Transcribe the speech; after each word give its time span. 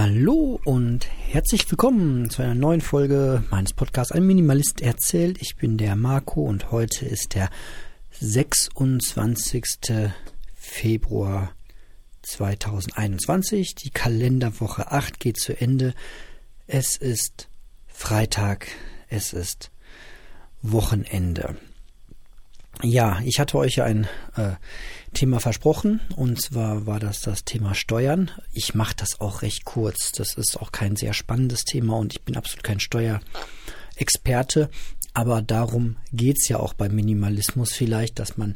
Hallo 0.00 0.60
und 0.64 1.08
herzlich 1.10 1.68
willkommen 1.68 2.30
zu 2.30 2.40
einer 2.40 2.54
neuen 2.54 2.80
Folge 2.80 3.42
meines 3.50 3.72
Podcasts 3.72 4.12
Ein 4.12 4.28
Minimalist 4.28 4.80
erzählt. 4.80 5.42
Ich 5.42 5.56
bin 5.56 5.76
der 5.76 5.96
Marco 5.96 6.42
und 6.44 6.70
heute 6.70 7.04
ist 7.04 7.34
der 7.34 7.50
26. 8.12 9.64
Februar 10.54 11.50
2021. 12.22 13.74
Die 13.74 13.90
Kalenderwoche 13.90 14.92
8 14.92 15.18
geht 15.18 15.36
zu 15.36 15.60
Ende. 15.60 15.94
Es 16.68 16.96
ist 16.96 17.48
Freitag, 17.88 18.68
es 19.08 19.32
ist 19.32 19.72
Wochenende. 20.62 21.56
Ja, 22.82 23.20
ich 23.24 23.40
hatte 23.40 23.58
euch 23.58 23.76
ja 23.76 23.84
ein 23.84 24.06
äh, 24.36 24.52
Thema 25.12 25.40
versprochen 25.40 26.00
und 26.14 26.40
zwar 26.40 26.86
war 26.86 27.00
das 27.00 27.20
das 27.20 27.44
Thema 27.44 27.74
Steuern. 27.74 28.30
Ich 28.52 28.74
mache 28.74 28.94
das 28.96 29.20
auch 29.20 29.42
recht 29.42 29.64
kurz. 29.64 30.12
Das 30.12 30.34
ist 30.34 30.56
auch 30.60 30.70
kein 30.70 30.94
sehr 30.94 31.12
spannendes 31.12 31.64
Thema 31.64 31.96
und 31.96 32.12
ich 32.12 32.22
bin 32.22 32.36
absolut 32.36 32.62
kein 32.62 32.78
Steuerexperte. 32.78 34.70
Aber 35.12 35.42
darum 35.42 35.96
geht's 36.12 36.48
ja 36.48 36.60
auch 36.60 36.74
beim 36.74 36.94
Minimalismus 36.94 37.72
vielleicht, 37.72 38.20
dass 38.20 38.36
man 38.36 38.54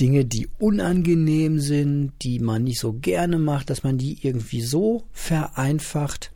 Dinge, 0.00 0.24
die 0.24 0.48
unangenehm 0.58 1.60
sind, 1.60 2.14
die 2.22 2.40
man 2.40 2.64
nicht 2.64 2.80
so 2.80 2.94
gerne 2.94 3.38
macht, 3.38 3.70
dass 3.70 3.84
man 3.84 3.98
die 3.98 4.18
irgendwie 4.26 4.62
so 4.62 5.04
vereinfacht, 5.12 6.32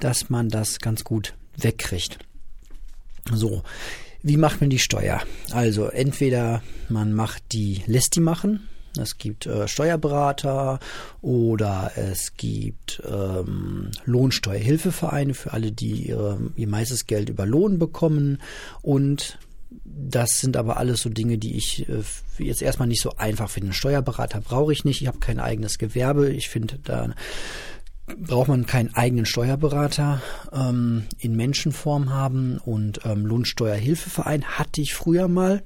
dass 0.00 0.28
man 0.28 0.50
das 0.50 0.80
ganz 0.80 1.04
gut 1.04 1.34
wegkriegt. 1.56 2.18
So, 3.32 3.62
wie 4.26 4.36
macht 4.36 4.60
man 4.60 4.70
die 4.70 4.80
Steuer? 4.80 5.22
Also 5.52 5.86
entweder 5.86 6.60
man 6.88 7.12
macht 7.12 7.44
die, 7.52 7.82
lässt 7.86 8.16
die 8.16 8.20
machen. 8.20 8.68
Es 8.98 9.18
gibt 9.18 9.46
äh, 9.46 9.68
Steuerberater 9.68 10.80
oder 11.22 11.92
es 11.94 12.32
gibt 12.36 13.00
ähm, 13.08 13.92
Lohnsteuerhilfevereine 14.04 15.34
für 15.34 15.52
alle, 15.52 15.70
die 15.70 16.08
ihre, 16.08 16.40
ihr 16.56 16.66
meistes 16.66 17.06
Geld 17.06 17.28
über 17.28 17.46
Lohn 17.46 17.78
bekommen. 17.78 18.38
Und 18.82 19.38
das 19.84 20.40
sind 20.40 20.56
aber 20.56 20.78
alles 20.78 21.02
so 21.02 21.08
Dinge, 21.08 21.38
die 21.38 21.56
ich 21.56 21.88
äh, 21.88 22.02
jetzt 22.38 22.62
erstmal 22.62 22.88
nicht 22.88 23.02
so 23.02 23.12
einfach 23.16 23.48
finde. 23.48 23.74
Steuerberater 23.74 24.40
brauche 24.40 24.72
ich 24.72 24.84
nicht. 24.84 25.02
Ich 25.02 25.06
habe 25.06 25.20
kein 25.20 25.38
eigenes 25.38 25.78
Gewerbe. 25.78 26.30
Ich 26.30 26.48
finde, 26.48 26.80
da 26.82 27.14
braucht 28.06 28.48
man 28.48 28.66
keinen 28.66 28.94
eigenen 28.94 29.26
Steuerberater 29.26 30.22
ähm, 30.52 31.04
in 31.18 31.34
Menschenform 31.34 32.10
haben 32.10 32.58
und 32.58 33.00
ähm, 33.04 33.26
Lohnsteuerhilfeverein 33.26 34.44
hatte 34.44 34.80
ich 34.80 34.94
früher 34.94 35.28
mal, 35.28 35.64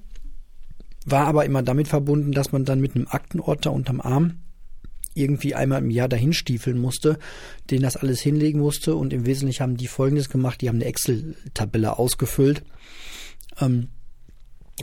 war 1.04 1.26
aber 1.26 1.44
immer 1.44 1.62
damit 1.62 1.88
verbunden, 1.88 2.32
dass 2.32 2.52
man 2.52 2.64
dann 2.64 2.80
mit 2.80 2.94
einem 2.94 3.08
Aktenorter 3.08 3.72
unterm 3.72 4.00
Arm 4.00 4.40
irgendwie 5.14 5.54
einmal 5.54 5.82
im 5.82 5.90
Jahr 5.90 6.08
dahin 6.08 6.32
stiefeln 6.32 6.78
musste, 6.78 7.18
den 7.70 7.82
das 7.82 7.96
alles 7.96 8.20
hinlegen 8.20 8.60
musste 8.60 8.94
und 8.94 9.12
im 9.12 9.26
Wesentlichen 9.26 9.62
haben 9.62 9.76
die 9.76 9.88
Folgendes 9.88 10.28
gemacht, 10.28 10.60
die 10.60 10.68
haben 10.68 10.76
eine 10.76 10.86
Excel-Tabelle 10.86 11.98
ausgefüllt, 11.98 12.62
ähm, 13.60 13.88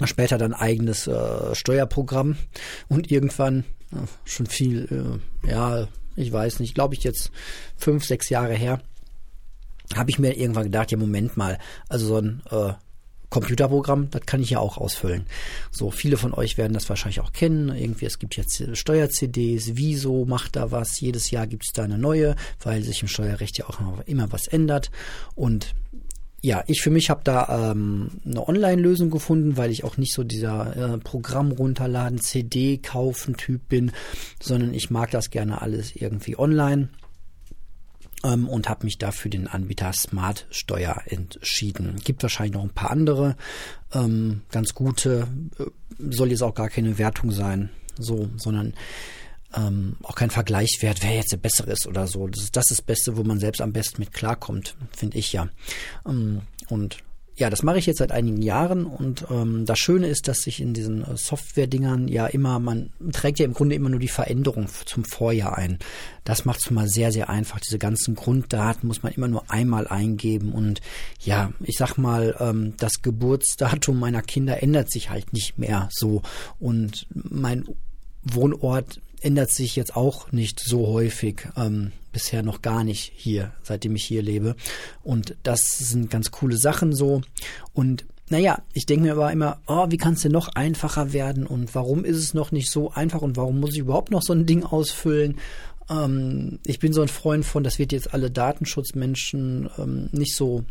später 0.03 0.37
dann 0.37 0.53
eigenes 0.53 1.07
äh, 1.07 1.55
Steuerprogramm 1.55 2.35
und 2.87 3.09
irgendwann 3.09 3.63
äh, 3.91 4.05
schon 4.25 4.45
viel, 4.45 5.19
äh, 5.45 5.49
ja, 5.49 5.87
ich 6.17 6.31
weiß 6.31 6.59
nicht, 6.59 6.75
glaube 6.75 6.95
ich 6.95 7.03
jetzt 7.03 7.31
fünf, 7.77 8.05
sechs 8.05 8.29
Jahre 8.29 8.53
her, 8.53 8.81
habe 9.95 10.09
ich 10.09 10.19
mir 10.19 10.37
irgendwann 10.37 10.65
gedacht, 10.65 10.91
ja 10.91 10.97
Moment 10.97 11.37
mal, 11.37 11.57
also 11.87 12.07
so 12.07 12.17
ein 12.17 12.41
äh, 12.51 12.73
Computerprogramm, 13.29 14.09
das 14.09 14.25
kann 14.25 14.41
ich 14.41 14.51
ja 14.51 14.59
auch 14.59 14.77
ausfüllen. 14.77 15.25
So, 15.71 15.91
viele 15.91 16.17
von 16.17 16.33
euch 16.33 16.57
werden 16.57 16.73
das 16.73 16.87
wahrscheinlich 16.87 17.19
auch 17.19 17.33
kennen. 17.33 17.69
Irgendwie, 17.69 18.05
es 18.05 18.19
gibt 18.19 18.37
jetzt 18.37 18.63
Steuer-CDs, 18.73 19.71
Wieso 19.75 20.25
macht 20.25 20.55
da 20.55 20.71
was, 20.71 20.99
jedes 21.01 21.29
Jahr 21.31 21.45
gibt 21.45 21.65
es 21.65 21.73
da 21.73 21.83
eine 21.83 21.97
neue, 21.97 22.35
weil 22.61 22.83
sich 22.83 23.01
im 23.01 23.09
Steuerrecht 23.09 23.57
ja 23.57 23.65
auch 23.65 23.79
immer 24.05 24.31
was 24.31 24.47
ändert. 24.47 24.91
Und 25.35 25.75
ja, 26.41 26.63
ich 26.67 26.81
für 26.81 26.91
mich 26.91 27.09
habe 27.09 27.21
da 27.23 27.71
ähm, 27.71 28.09
eine 28.25 28.47
Online-Lösung 28.47 29.09
gefunden, 29.09 29.57
weil 29.57 29.71
ich 29.71 29.83
auch 29.83 29.97
nicht 29.97 30.13
so 30.13 30.23
dieser 30.23 30.93
äh, 30.93 30.97
Programm 30.99 31.51
runterladen, 31.51 32.19
CD 32.19 32.77
kaufen 32.77 33.37
Typ 33.37 33.67
bin, 33.67 33.91
sondern 34.41 34.73
ich 34.73 34.91
mag 34.91 35.09
das 35.11 35.31
gerne 35.31 35.61
alles 35.61 35.95
irgendwie 35.95 36.37
online 36.37 36.89
ähm, 38.23 38.47
und 38.47 38.69
habe 38.69 38.85
mich 38.85 38.99
dafür 38.99 39.31
den 39.31 39.47
Anbieter 39.47 39.91
Smart 39.93 40.45
Steuer 40.51 41.01
entschieden. 41.05 41.95
Gibt 42.03 42.21
wahrscheinlich 42.21 42.53
noch 42.53 42.63
ein 42.63 42.69
paar 42.69 42.91
andere 42.91 43.35
ähm, 43.93 44.41
ganz 44.51 44.75
gute, 44.75 45.27
äh, 45.57 45.65
soll 45.97 46.29
jetzt 46.29 46.43
auch 46.43 46.55
gar 46.55 46.69
keine 46.69 46.99
Wertung 46.99 47.31
sein, 47.31 47.69
so, 47.97 48.29
sondern 48.37 48.73
ähm, 49.55 49.97
auch 50.03 50.15
kein 50.15 50.29
Vergleichswert, 50.29 51.03
wer 51.03 51.15
jetzt 51.15 51.31
der 51.31 51.37
bessere 51.37 51.71
ist 51.71 51.87
oder 51.87 52.07
so. 52.07 52.27
Das 52.27 52.43
ist 52.43 52.55
das, 52.55 52.71
ist 52.71 52.85
Beste, 52.85 53.17
wo 53.17 53.23
man 53.23 53.39
selbst 53.39 53.61
am 53.61 53.73
besten 53.73 54.01
mit 54.01 54.13
klarkommt, 54.13 54.75
finde 54.91 55.17
ich 55.17 55.33
ja. 55.33 55.49
Ähm, 56.05 56.41
und 56.69 56.97
ja, 57.37 57.51
das 57.51 57.61
mache 57.61 57.77
ich 57.77 57.85
jetzt 57.85 57.99
seit 57.99 58.11
einigen 58.11 58.41
Jahren 58.41 58.85
und 58.85 59.27
ähm, 59.29 59.67
das 59.67 59.77
Schöne 59.77 60.07
ist, 60.07 60.27
dass 60.27 60.39
sich 60.39 60.59
in 60.59 60.73
diesen 60.73 61.03
äh, 61.03 61.15
Software-Dingern 61.15 62.07
ja 62.07 62.25
immer, 62.25 62.59
man 62.59 62.89
trägt 63.11 63.37
ja 63.37 63.45
im 63.45 63.53
Grunde 63.53 63.75
immer 63.75 63.89
nur 63.89 63.99
die 63.99 64.07
Veränderung 64.07 64.67
zum 64.85 65.05
Vorjahr 65.05 65.55
ein. 65.55 65.77
Das 66.23 66.45
macht 66.45 66.61
es 66.65 66.71
mal 66.71 66.87
sehr, 66.87 67.11
sehr 67.11 67.29
einfach. 67.29 67.59
Diese 67.59 67.77
ganzen 67.77 68.15
Grunddaten 68.15 68.87
muss 68.87 69.03
man 69.03 69.13
immer 69.13 69.27
nur 69.27 69.51
einmal 69.51 69.87
eingeben 69.87 70.51
und 70.51 70.81
ja, 71.19 71.53
ich 71.59 71.77
sag 71.77 71.99
mal, 71.99 72.35
ähm, 72.39 72.73
das 72.77 73.03
Geburtsdatum 73.03 73.99
meiner 73.99 74.23
Kinder 74.23 74.63
ändert 74.63 74.91
sich 74.91 75.11
halt 75.11 75.31
nicht 75.31 75.59
mehr 75.59 75.89
so 75.91 76.23
und 76.57 77.05
mein 77.13 77.65
Wohnort 78.33 78.99
ändert 79.21 79.51
sich 79.51 79.75
jetzt 79.75 79.95
auch 79.95 80.31
nicht 80.31 80.59
so 80.59 80.87
häufig, 80.87 81.47
ähm, 81.55 81.91
bisher 82.11 82.43
noch 82.43 82.61
gar 82.61 82.83
nicht 82.83 83.11
hier, 83.15 83.51
seitdem 83.63 83.95
ich 83.95 84.03
hier 84.03 84.21
lebe. 84.21 84.55
Und 85.03 85.35
das 85.43 85.77
sind 85.77 86.09
ganz 86.09 86.31
coole 86.31 86.57
Sachen 86.57 86.93
so. 86.93 87.21
Und 87.73 88.05
naja, 88.29 88.61
ich 88.73 88.85
denke 88.85 89.05
mir 89.05 89.13
aber 89.13 89.31
immer, 89.31 89.59
oh, 89.67 89.85
wie 89.89 89.97
kann 89.97 90.13
es 90.13 90.21
denn 90.21 90.31
noch 90.31 90.49
einfacher 90.55 91.13
werden 91.13 91.45
und 91.45 91.73
warum 91.75 92.03
ist 92.03 92.17
es 92.17 92.33
noch 92.33 92.51
nicht 92.51 92.69
so 92.69 92.91
einfach 92.91 93.21
und 93.21 93.37
warum 93.37 93.59
muss 93.59 93.73
ich 93.73 93.79
überhaupt 93.79 94.11
noch 94.11 94.21
so 94.21 94.33
ein 94.33 94.45
Ding 94.45 94.63
ausfüllen? 94.63 95.37
Ähm, 95.89 96.59
ich 96.65 96.79
bin 96.79 96.91
so 96.91 97.01
ein 97.01 97.07
Freund 97.07 97.45
von, 97.45 97.63
das 97.63 97.79
wird 97.79 97.93
jetzt 97.93 98.13
alle 98.13 98.29
Datenschutzmenschen 98.29 99.69
ähm, 99.77 100.09
nicht 100.11 100.35
so 100.35 100.65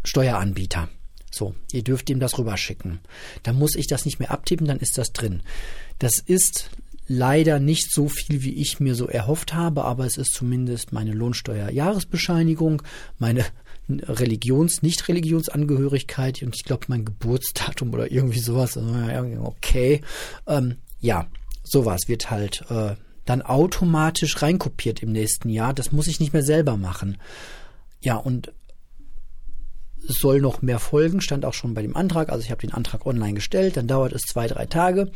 Steueranbieter. 0.05 0.89
So, 1.31 1.55
ihr 1.73 1.83
dürft 1.83 2.11
ihm 2.11 2.21
das 2.21 2.39
rüberschicken. 2.39 3.01
Dann 3.43 3.57
muss 3.57 3.75
ich 3.75 3.87
das 3.87 4.05
nicht 4.05 4.19
mehr 4.19 4.31
abtippen, 4.31 4.67
dann 4.67 4.79
ist 4.79 4.99
das 4.99 5.13
drin. 5.13 5.43
Das 5.99 6.19
ist 6.19 6.71
leider 7.07 7.61
nicht 7.61 7.93
so 7.93 8.09
viel, 8.09 8.43
wie 8.43 8.55
ich 8.55 8.81
mir 8.81 8.95
so 8.95 9.07
erhofft 9.07 9.55
habe, 9.55 9.85
aber 9.85 10.07
es 10.07 10.17
ist 10.17 10.35
zumindest 10.35 10.93
meine 10.93 11.13
Lohnsteuerjahresbescheinigung, 11.13 12.83
meine 13.19 13.45
Religions-, 13.89 14.83
Nicht-Religionsangehörigkeit 14.83 16.43
und 16.43 16.55
ich 16.55 16.65
glaube 16.65 16.87
mein 16.89 17.05
Geburtsdatum 17.05 17.93
oder 17.95 18.11
irgendwie 18.11 18.41
sowas. 18.41 18.77
Okay, 18.77 20.01
ähm, 20.47 20.77
ja, 21.01 21.29
sowas 21.63 22.03
wird 22.09 22.31
halt 22.31 22.65
äh, 22.71 22.97
dann 23.25 23.43
automatisch 23.43 24.43
reinkopiert 24.43 25.03
im 25.03 25.13
nächsten 25.13 25.49
Jahr. 25.49 25.75
Das 25.75 25.93
muss 25.93 26.07
ich 26.07 26.21
nicht 26.21 26.33
mehr 26.33 26.43
selber 26.45 26.77
machen. 26.77 27.19
Ja, 28.01 28.17
und 28.17 28.53
soll 30.09 30.41
noch 30.41 30.63
mehr 30.63 30.79
folgen, 30.79 31.21
stand 31.21 31.45
auch 31.45 31.55
schon 31.55 31.75
bei 31.75 31.83
dem 31.83 31.97
Antrag. 31.97 32.31
Also 32.31 32.45
ich 32.45 32.51
habe 32.51 32.61
den 32.61 32.73
Antrag 32.73 33.07
online 33.07 33.35
gestellt, 33.35 33.77
dann 33.77 33.89
dauert 33.89 34.13
es 34.13 34.23
zwei, 34.23 34.47
drei 34.47 34.67
Tage 34.67 35.11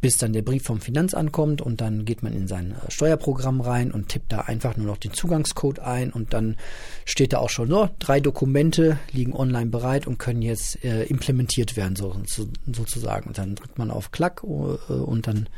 bis 0.00 0.16
dann 0.16 0.32
der 0.32 0.42
Brief 0.42 0.62
vom 0.62 0.80
Finanzamt 0.80 1.32
kommt 1.32 1.60
und 1.60 1.80
dann 1.80 2.04
geht 2.04 2.22
man 2.22 2.32
in 2.32 2.46
sein 2.46 2.72
äh, 2.72 2.90
Steuerprogramm 2.90 3.60
rein 3.60 3.90
und 3.90 4.08
tippt 4.08 4.32
da 4.32 4.40
einfach 4.42 4.76
nur 4.76 4.86
noch 4.86 4.98
den 4.98 5.12
Zugangscode 5.12 5.80
ein 5.80 6.12
und 6.12 6.32
dann 6.32 6.56
steht 7.04 7.32
da 7.32 7.38
auch 7.38 7.50
schon, 7.50 7.68
no, 7.68 7.90
drei 7.98 8.20
Dokumente 8.20 8.98
liegen 9.12 9.34
online 9.34 9.70
bereit 9.70 10.06
und 10.06 10.18
können 10.18 10.42
jetzt 10.42 10.84
äh, 10.84 11.04
implementiert 11.04 11.76
werden, 11.76 11.96
so, 11.96 12.16
so, 12.26 12.48
sozusagen. 12.70 13.28
Und 13.28 13.38
dann 13.38 13.54
drückt 13.54 13.78
man 13.78 13.90
auf 13.90 14.10
Klack 14.10 14.42
äh, 14.44 14.92
und 14.92 15.26
dann 15.26 15.48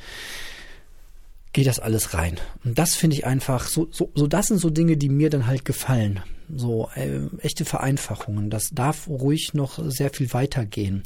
geht 1.52 1.66
das 1.66 1.80
alles 1.80 2.14
rein. 2.14 2.38
Und 2.64 2.78
das 2.78 2.94
finde 2.94 3.16
ich 3.16 3.26
einfach, 3.26 3.66
so, 3.66 3.88
so, 3.90 4.10
so 4.14 4.26
das 4.26 4.46
sind 4.46 4.58
so 4.58 4.70
Dinge, 4.70 4.96
die 4.96 5.08
mir 5.08 5.30
dann 5.30 5.46
halt 5.46 5.64
gefallen. 5.64 6.20
So 6.54 6.88
äh, 6.94 7.20
echte 7.38 7.64
Vereinfachungen. 7.64 8.50
Das 8.50 8.70
darf 8.72 9.08
ruhig 9.08 9.52
noch 9.52 9.78
sehr 9.90 10.10
viel 10.10 10.32
weitergehen. 10.32 11.02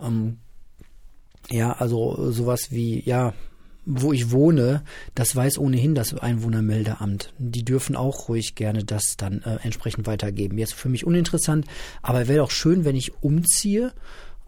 Ähm, 0.00 0.38
ja, 1.50 1.72
also 1.72 2.30
sowas 2.30 2.70
wie, 2.70 3.02
ja, 3.04 3.34
wo 3.90 4.12
ich 4.12 4.30
wohne, 4.30 4.82
das 5.14 5.34
weiß 5.34 5.58
ohnehin 5.58 5.94
das 5.94 6.12
Einwohnermeldeamt. 6.12 7.32
Die 7.38 7.64
dürfen 7.64 7.96
auch 7.96 8.28
ruhig 8.28 8.54
gerne 8.54 8.84
das 8.84 9.16
dann 9.16 9.40
äh, 9.42 9.56
entsprechend 9.62 10.06
weitergeben. 10.06 10.58
Jetzt 10.58 10.74
für 10.74 10.90
mich 10.90 11.06
uninteressant, 11.06 11.66
aber 12.02 12.28
wäre 12.28 12.40
doch 12.40 12.50
schön, 12.50 12.84
wenn 12.84 12.96
ich 12.96 13.22
umziehe 13.22 13.92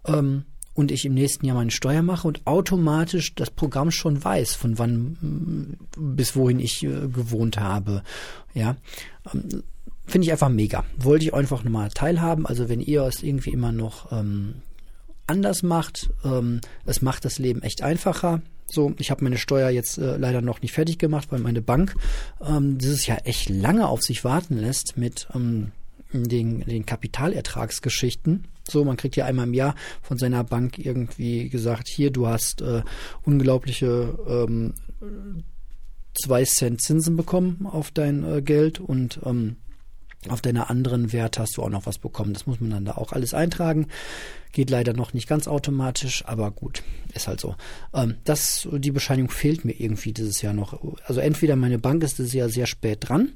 ähm, 0.07 0.45
und 0.75 0.91
ich 0.91 1.07
im 1.07 1.15
nächsten 1.15 1.47
Jahr 1.47 1.57
meine 1.57 1.71
Steuer 1.71 2.03
mache 2.03 2.29
und 2.29 2.47
automatisch 2.47 3.35
das 3.35 3.51
Programm 3.51 3.91
schon 3.91 4.23
weiß, 4.23 4.55
von 4.55 4.79
wann 4.79 5.79
bis 5.97 6.37
wohin 6.37 6.61
ich 6.61 6.85
äh, 6.85 7.09
gewohnt 7.09 7.59
habe. 7.59 8.03
Ja. 8.53 8.77
Ähm, 9.33 9.63
Finde 10.07 10.25
ich 10.27 10.33
einfach 10.33 10.49
mega. 10.49 10.85
Wollte 10.99 11.25
ich 11.25 11.35
einfach 11.35 11.63
nochmal 11.63 11.89
teilhaben. 11.91 12.45
Also 12.45 12.69
wenn 12.69 12.81
ihr 12.81 13.05
es 13.05 13.23
irgendwie 13.23 13.51
immer 13.51 13.71
noch 13.71 14.11
ähm, 14.11 14.57
anders 15.31 15.63
macht. 15.63 16.11
Ähm, 16.25 16.61
es 16.85 17.01
macht 17.01 17.25
das 17.25 17.39
Leben 17.39 17.63
echt 17.63 17.83
einfacher. 17.83 18.43
So, 18.67 18.93
ich 18.99 19.11
habe 19.11 19.25
meine 19.25 19.39
Steuer 19.39 19.71
jetzt 19.71 19.99
äh, 19.99 20.17
leider 20.17 20.43
noch 20.43 20.61
nicht 20.61 20.73
fertig 20.73 20.99
gemacht, 20.99 21.29
weil 21.31 21.41
meine 21.41 21.63
Bank 21.63 21.95
ähm, 22.41 22.79
dieses 22.79 23.07
Jahr 23.07 23.27
echt 23.27 23.49
lange 23.49 23.89
auf 23.89 24.03
sich 24.03 24.25
warten 24.25 24.59
lässt 24.59 24.97
mit 24.97 25.29
ähm, 25.35 25.73
den, 26.13 26.61
den 26.61 26.87
Kapitalertragsgeschichten. 26.87 28.49
So, 28.69 28.85
man 28.85 28.97
kriegt 28.97 29.17
ja 29.17 29.25
einmal 29.25 29.47
im 29.47 29.55
Jahr 29.55 29.75
von 30.03 30.19
seiner 30.19 30.45
Bank 30.45 30.79
irgendwie 30.79 31.49
gesagt, 31.49 31.89
hier, 31.89 32.11
du 32.11 32.27
hast 32.29 32.63
äh, 32.63 32.83
unglaubliche 33.23 34.17
ähm, 34.29 34.75
zwei 36.15 36.45
Cent 36.45 36.81
Zinsen 36.81 37.17
bekommen 37.17 37.67
auf 37.67 37.91
dein 37.91 38.25
äh, 38.25 38.43
Geld 38.43 38.79
und 38.81 39.21
ähm, 39.25 39.57
auf 40.29 40.43
deiner 40.43 40.69
anderen 40.69 41.13
Wert 41.13 41.39
hast 41.39 41.57
du 41.57 41.63
auch 41.63 41.71
noch 41.71 41.87
was 41.87 41.99
bekommen. 41.99 42.35
Das 42.35 42.47
muss 42.47 42.61
man 42.61 42.71
dann 42.71 42.85
da 42.85 42.93
auch 42.93 43.13
alles 43.13 43.33
eintragen. 43.33 43.87
Geht 44.53 44.69
leider 44.69 44.93
noch 44.93 45.15
nicht 45.15 45.29
ganz 45.29 45.49
automatisch, 45.49 46.25
aber 46.27 46.51
gut, 46.51 46.83
ist 47.15 47.29
halt 47.29 47.41
so. 47.41 47.55
Ähm, 47.95 48.17
das, 48.25 48.69
die 48.71 48.91
Bescheinigung 48.91 49.31
fehlt 49.31 49.65
mir 49.65 49.73
irgendwie 49.73 50.13
dieses 50.13 50.43
Jahr 50.43 50.53
noch. 50.53 50.79
Also 51.07 51.21
entweder 51.21 51.57
meine 51.57 51.79
Bank 51.79 52.03
ist 52.03 52.19
dieses 52.19 52.35
Jahr 52.35 52.49
sehr 52.51 52.67
spät 52.67 53.09
dran, 53.09 53.33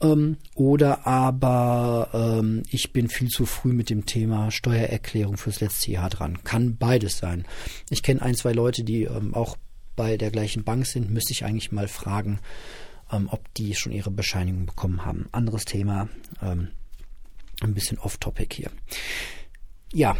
ähm, 0.00 0.36
oder 0.54 1.06
aber 1.06 2.08
ähm, 2.12 2.62
ich 2.70 2.92
bin 2.92 3.08
viel 3.08 3.28
zu 3.28 3.46
früh 3.46 3.72
mit 3.72 3.90
dem 3.90 4.06
Thema 4.06 4.50
Steuererklärung 4.50 5.36
fürs 5.36 5.60
letzte 5.60 5.90
Jahr 5.90 6.10
dran. 6.10 6.42
Kann 6.44 6.76
beides 6.76 7.18
sein. 7.18 7.44
Ich 7.90 8.02
kenne 8.02 8.22
ein, 8.22 8.34
zwei 8.34 8.52
Leute, 8.52 8.84
die 8.84 9.04
ähm, 9.04 9.34
auch 9.34 9.56
bei 9.96 10.16
der 10.16 10.30
gleichen 10.30 10.64
Bank 10.64 10.86
sind, 10.86 11.10
müsste 11.10 11.32
ich 11.32 11.44
eigentlich 11.44 11.70
mal 11.70 11.88
fragen, 11.88 12.40
ähm, 13.12 13.28
ob 13.30 13.52
die 13.54 13.74
schon 13.74 13.92
ihre 13.92 14.10
Bescheinigung 14.10 14.66
bekommen 14.66 15.04
haben. 15.04 15.28
Anderes 15.32 15.64
Thema, 15.64 16.08
ähm, 16.42 16.68
ein 17.62 17.74
bisschen 17.74 17.98
off-topic 17.98 18.54
hier. 18.54 18.70
Ja, 19.92 20.16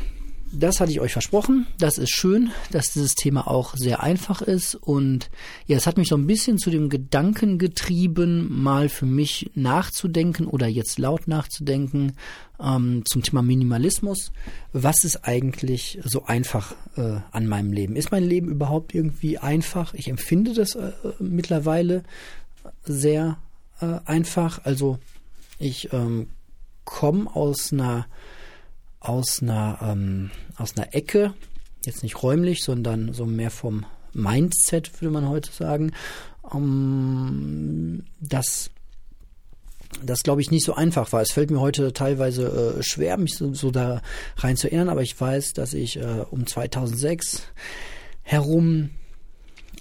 das 0.57 0.81
hatte 0.81 0.93
ich 0.93 1.01
euch 1.01 1.13
versprochen. 1.13 1.67
Das 1.79 1.99
ist 1.99 2.11
schön, 2.11 2.53
dass 2.71 2.93
dieses 2.93 3.15
Thema 3.15 3.49
auch 3.49 3.75
sehr 3.77 4.03
einfach 4.03 4.41
ist. 4.41 4.75
Und 4.77 5.31
ja, 5.67 5.77
es 5.77 5.87
hat 5.87 5.97
mich 5.97 6.09
so 6.09 6.17
ein 6.17 6.27
bisschen 6.27 6.59
zu 6.59 6.71
dem 6.71 6.89
Gedanken 6.89 7.59
getrieben, 7.59 8.63
mal 8.63 8.89
für 8.89 9.07
mich 9.07 9.51
nachzudenken 9.55 10.47
oder 10.47 10.67
jetzt 10.69 10.99
laut 10.99 11.27
nachzudenken 11.27 12.13
ähm, 12.61 13.03
zum 13.05 13.23
Thema 13.23 13.43
Minimalismus. 13.43 14.33
Was 14.73 15.05
ist 15.05 15.25
eigentlich 15.25 15.99
so 16.05 16.25
einfach 16.27 16.75
äh, 16.97 17.21
an 17.33 17.47
meinem 17.47 17.73
Leben? 17.73 17.97
Ist 17.97 18.13
mein 18.13 18.25
Leben 18.25 18.49
überhaupt 18.49 18.95
irgendwie 18.95 19.39
einfach? 19.39 19.95
Ich 19.95 20.09
empfinde 20.09 20.55
das 20.55 20.77
äh, 20.77 20.93
mittlerweile 21.19 22.05
sehr 22.85 23.39
äh, 23.81 23.99
einfach. 24.05 24.65
Also 24.65 24.99
ich 25.59 25.93
ähm, 25.93 26.29
komme 26.85 27.35
aus 27.35 27.73
einer 27.73 28.07
aus 29.01 29.43
einer 29.43 29.79
ähm, 29.83 30.31
aus 30.57 30.77
einer 30.77 30.95
Ecke, 30.95 31.35
jetzt 31.85 32.03
nicht 32.03 32.23
räumlich, 32.23 32.65
sondern 32.65 33.13
so 33.13 33.27
mehr 33.27 33.51
vom 33.51 33.85
Mindset 34.13 35.01
würde 35.01 35.13
man 35.13 35.29
heute 35.29 35.51
sagen, 35.53 35.93
ähm, 36.53 38.05
dass 38.21 38.71
das 40.03 40.23
glaube 40.23 40.41
ich 40.41 40.51
nicht 40.51 40.65
so 40.65 40.75
einfach 40.75 41.13
war. 41.13 41.23
Es 41.23 41.33
fällt 41.33 41.51
mir 41.51 41.61
heute 41.61 41.93
teilweise 41.93 42.77
äh, 42.79 42.83
schwer, 42.83 43.17
mich 43.17 43.37
so, 43.37 43.53
so, 43.55 43.71
da 43.71 44.03
rein 44.39 44.57
zu 44.57 44.69
erinnern, 44.69 44.89
aber 44.89 45.03
ich 45.03 45.19
weiß, 45.21 45.53
dass 45.53 45.75
ich 45.75 45.97
äh, 45.97 46.25
um 46.31 46.47
2006 46.47 47.43
herum 48.23 48.91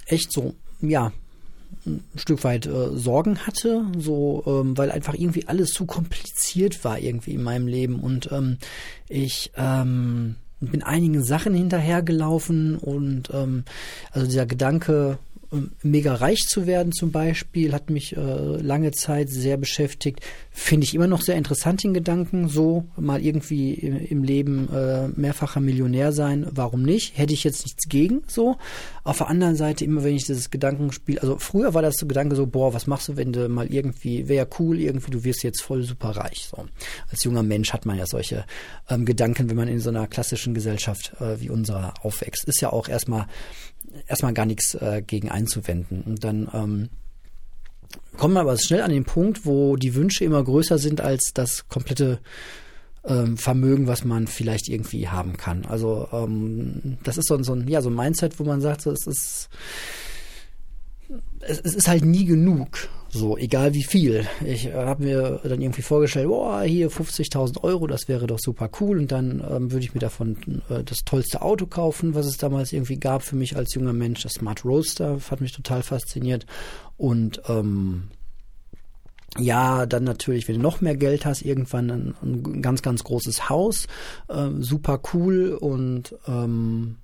echt 0.05 0.31
so 0.31 0.53
ja 0.81 1.11
ein 1.85 2.03
Stück 2.15 2.43
weit 2.43 2.65
äh, 2.65 2.95
Sorgen 2.95 3.39
hatte, 3.39 3.85
so 3.97 4.43
ähm, 4.45 4.77
weil 4.77 4.91
einfach 4.91 5.13
irgendwie 5.13 5.47
alles 5.47 5.71
zu 5.71 5.85
kompliziert 5.85 6.83
war 6.83 6.99
irgendwie 6.99 7.33
in 7.33 7.43
meinem 7.43 7.67
Leben. 7.67 7.99
Und 7.99 8.31
ähm, 8.31 8.57
ich 9.09 9.51
ähm, 9.55 10.35
bin 10.59 10.83
einigen 10.83 11.23
Sachen 11.23 11.53
hinterhergelaufen 11.53 12.77
und 12.77 13.29
ähm, 13.33 13.63
also 14.11 14.27
dieser 14.27 14.45
Gedanke 14.45 15.17
mega 15.81 16.15
reich 16.15 16.41
zu 16.47 16.67
werden 16.67 16.91
zum 16.91 17.11
Beispiel, 17.11 17.73
hat 17.73 17.89
mich 17.89 18.15
äh, 18.15 18.19
lange 18.19 18.91
Zeit 18.91 19.29
sehr 19.29 19.57
beschäftigt. 19.57 20.21
Finde 20.51 20.85
ich 20.85 20.93
immer 20.93 21.07
noch 21.07 21.21
sehr 21.21 21.35
interessant, 21.35 21.83
den 21.83 21.93
Gedanken, 21.93 22.47
so 22.47 22.85
mal 22.97 23.23
irgendwie 23.23 23.73
im, 23.73 23.97
im 23.97 24.23
Leben 24.23 24.69
äh, 24.73 25.07
mehrfacher 25.09 25.59
Millionär 25.59 26.11
sein. 26.11 26.47
Warum 26.51 26.83
nicht? 26.83 27.17
Hätte 27.17 27.33
ich 27.33 27.43
jetzt 27.43 27.65
nichts 27.65 27.87
gegen, 27.87 28.23
so. 28.27 28.57
Auf 29.03 29.17
der 29.17 29.27
anderen 29.27 29.55
Seite, 29.55 29.83
immer 29.83 30.03
wenn 30.03 30.15
ich 30.15 30.25
dieses 30.25 30.49
Gedankenspiel, 30.49 31.19
also 31.19 31.37
früher 31.37 31.73
war 31.73 31.81
das 31.81 31.95
so 31.97 32.05
Gedanke 32.05 32.35
so, 32.35 32.45
boah, 32.47 32.73
was 32.73 32.87
machst 32.87 33.09
du, 33.09 33.17
wenn 33.17 33.33
du 33.33 33.49
mal 33.49 33.67
irgendwie, 33.67 34.27
wäre 34.27 34.47
cool, 34.59 34.79
irgendwie, 34.79 35.11
du 35.11 35.23
wirst 35.23 35.43
jetzt 35.43 35.61
voll 35.61 35.83
super 35.83 36.09
reich, 36.09 36.47
so. 36.49 36.65
Als 37.09 37.23
junger 37.23 37.43
Mensch 37.43 37.73
hat 37.73 37.85
man 37.85 37.97
ja 37.97 38.05
solche 38.05 38.45
ähm, 38.89 39.05
Gedanken, 39.05 39.49
wenn 39.49 39.57
man 39.57 39.67
in 39.67 39.79
so 39.79 39.89
einer 39.89 40.07
klassischen 40.07 40.53
Gesellschaft 40.53 41.13
äh, 41.19 41.39
wie 41.39 41.49
unserer 41.49 41.93
aufwächst. 42.01 42.45
Ist 42.45 42.61
ja 42.61 42.71
auch 42.71 42.87
erstmal 42.87 43.27
erstmal 44.07 44.33
gar 44.33 44.45
nichts 44.45 44.75
äh, 44.75 45.01
gegen 45.05 45.29
einzuwenden. 45.29 46.03
Und 46.03 46.23
dann 46.23 46.49
ähm, 46.53 46.89
kommen 48.17 48.33
wir 48.33 48.41
aber 48.41 48.57
schnell 48.57 48.81
an 48.81 48.91
den 48.91 49.05
Punkt, 49.05 49.45
wo 49.45 49.75
die 49.75 49.95
Wünsche 49.95 50.23
immer 50.23 50.43
größer 50.43 50.77
sind 50.77 51.01
als 51.01 51.31
das 51.33 51.67
komplette 51.67 52.19
ähm, 53.05 53.37
Vermögen, 53.37 53.87
was 53.87 54.03
man 54.05 54.27
vielleicht 54.27 54.69
irgendwie 54.69 55.09
haben 55.09 55.37
kann. 55.37 55.65
Also 55.65 56.07
ähm, 56.11 56.97
das 57.03 57.17
ist 57.17 57.27
so, 57.27 57.41
so 57.43 57.53
ein 57.53 57.67
ja 57.67 57.81
so 57.81 57.89
ein 57.89 57.95
Mindset, 57.95 58.39
wo 58.39 58.43
man 58.43 58.61
sagt, 58.61 58.81
so, 58.81 58.91
es 58.91 59.07
ist 59.07 59.49
es, 61.41 61.59
es 61.59 61.75
ist 61.75 61.87
halt 61.87 62.05
nie 62.05 62.25
genug. 62.25 62.89
So, 63.09 63.37
egal 63.37 63.75
wie 63.75 63.83
viel. 63.83 64.25
Ich 64.43 64.73
habe 64.73 65.03
mir 65.03 65.39
dann 65.43 65.61
irgendwie 65.61 65.83
vorgestellt, 65.83 66.27
boah, 66.27 66.63
hier 66.63 66.89
50.000 66.89 67.63
Euro, 67.63 67.85
das 67.85 68.07
wäre 68.07 68.25
doch 68.25 68.39
super 68.39 68.69
cool. 68.79 68.97
Und 68.97 69.11
dann 69.11 69.43
ähm, 69.47 69.71
würde 69.71 69.85
ich 69.85 69.93
mir 69.93 69.99
davon 69.99 70.63
äh, 70.69 70.83
das 70.83 71.05
tollste 71.05 71.43
Auto 71.43 71.67
kaufen, 71.67 72.15
was 72.15 72.25
es 72.25 72.37
damals 72.37 72.73
irgendwie 72.73 72.97
gab 72.97 73.21
für 73.21 73.35
mich 73.35 73.55
als 73.55 73.75
junger 73.75 73.93
Mensch. 73.93 74.23
Das 74.23 74.33
Smart 74.33 74.65
Roadster 74.65 75.19
hat 75.29 75.41
mich 75.41 75.51
total 75.51 75.83
fasziniert. 75.83 76.47
Und 76.97 77.39
ähm, 77.47 78.09
ja, 79.37 79.85
dann 79.85 80.03
natürlich, 80.03 80.47
wenn 80.47 80.55
du 80.55 80.61
noch 80.61 80.81
mehr 80.81 80.97
Geld 80.97 81.25
hast, 81.25 81.43
irgendwann 81.43 81.91
ein, 81.91 82.15
ein 82.23 82.61
ganz, 82.63 82.81
ganz 82.81 83.03
großes 83.03 83.47
Haus. 83.47 83.85
Äh, 84.27 84.49
super 84.59 84.99
cool 85.13 85.51
und 85.59 86.15
ähm, 86.27 86.97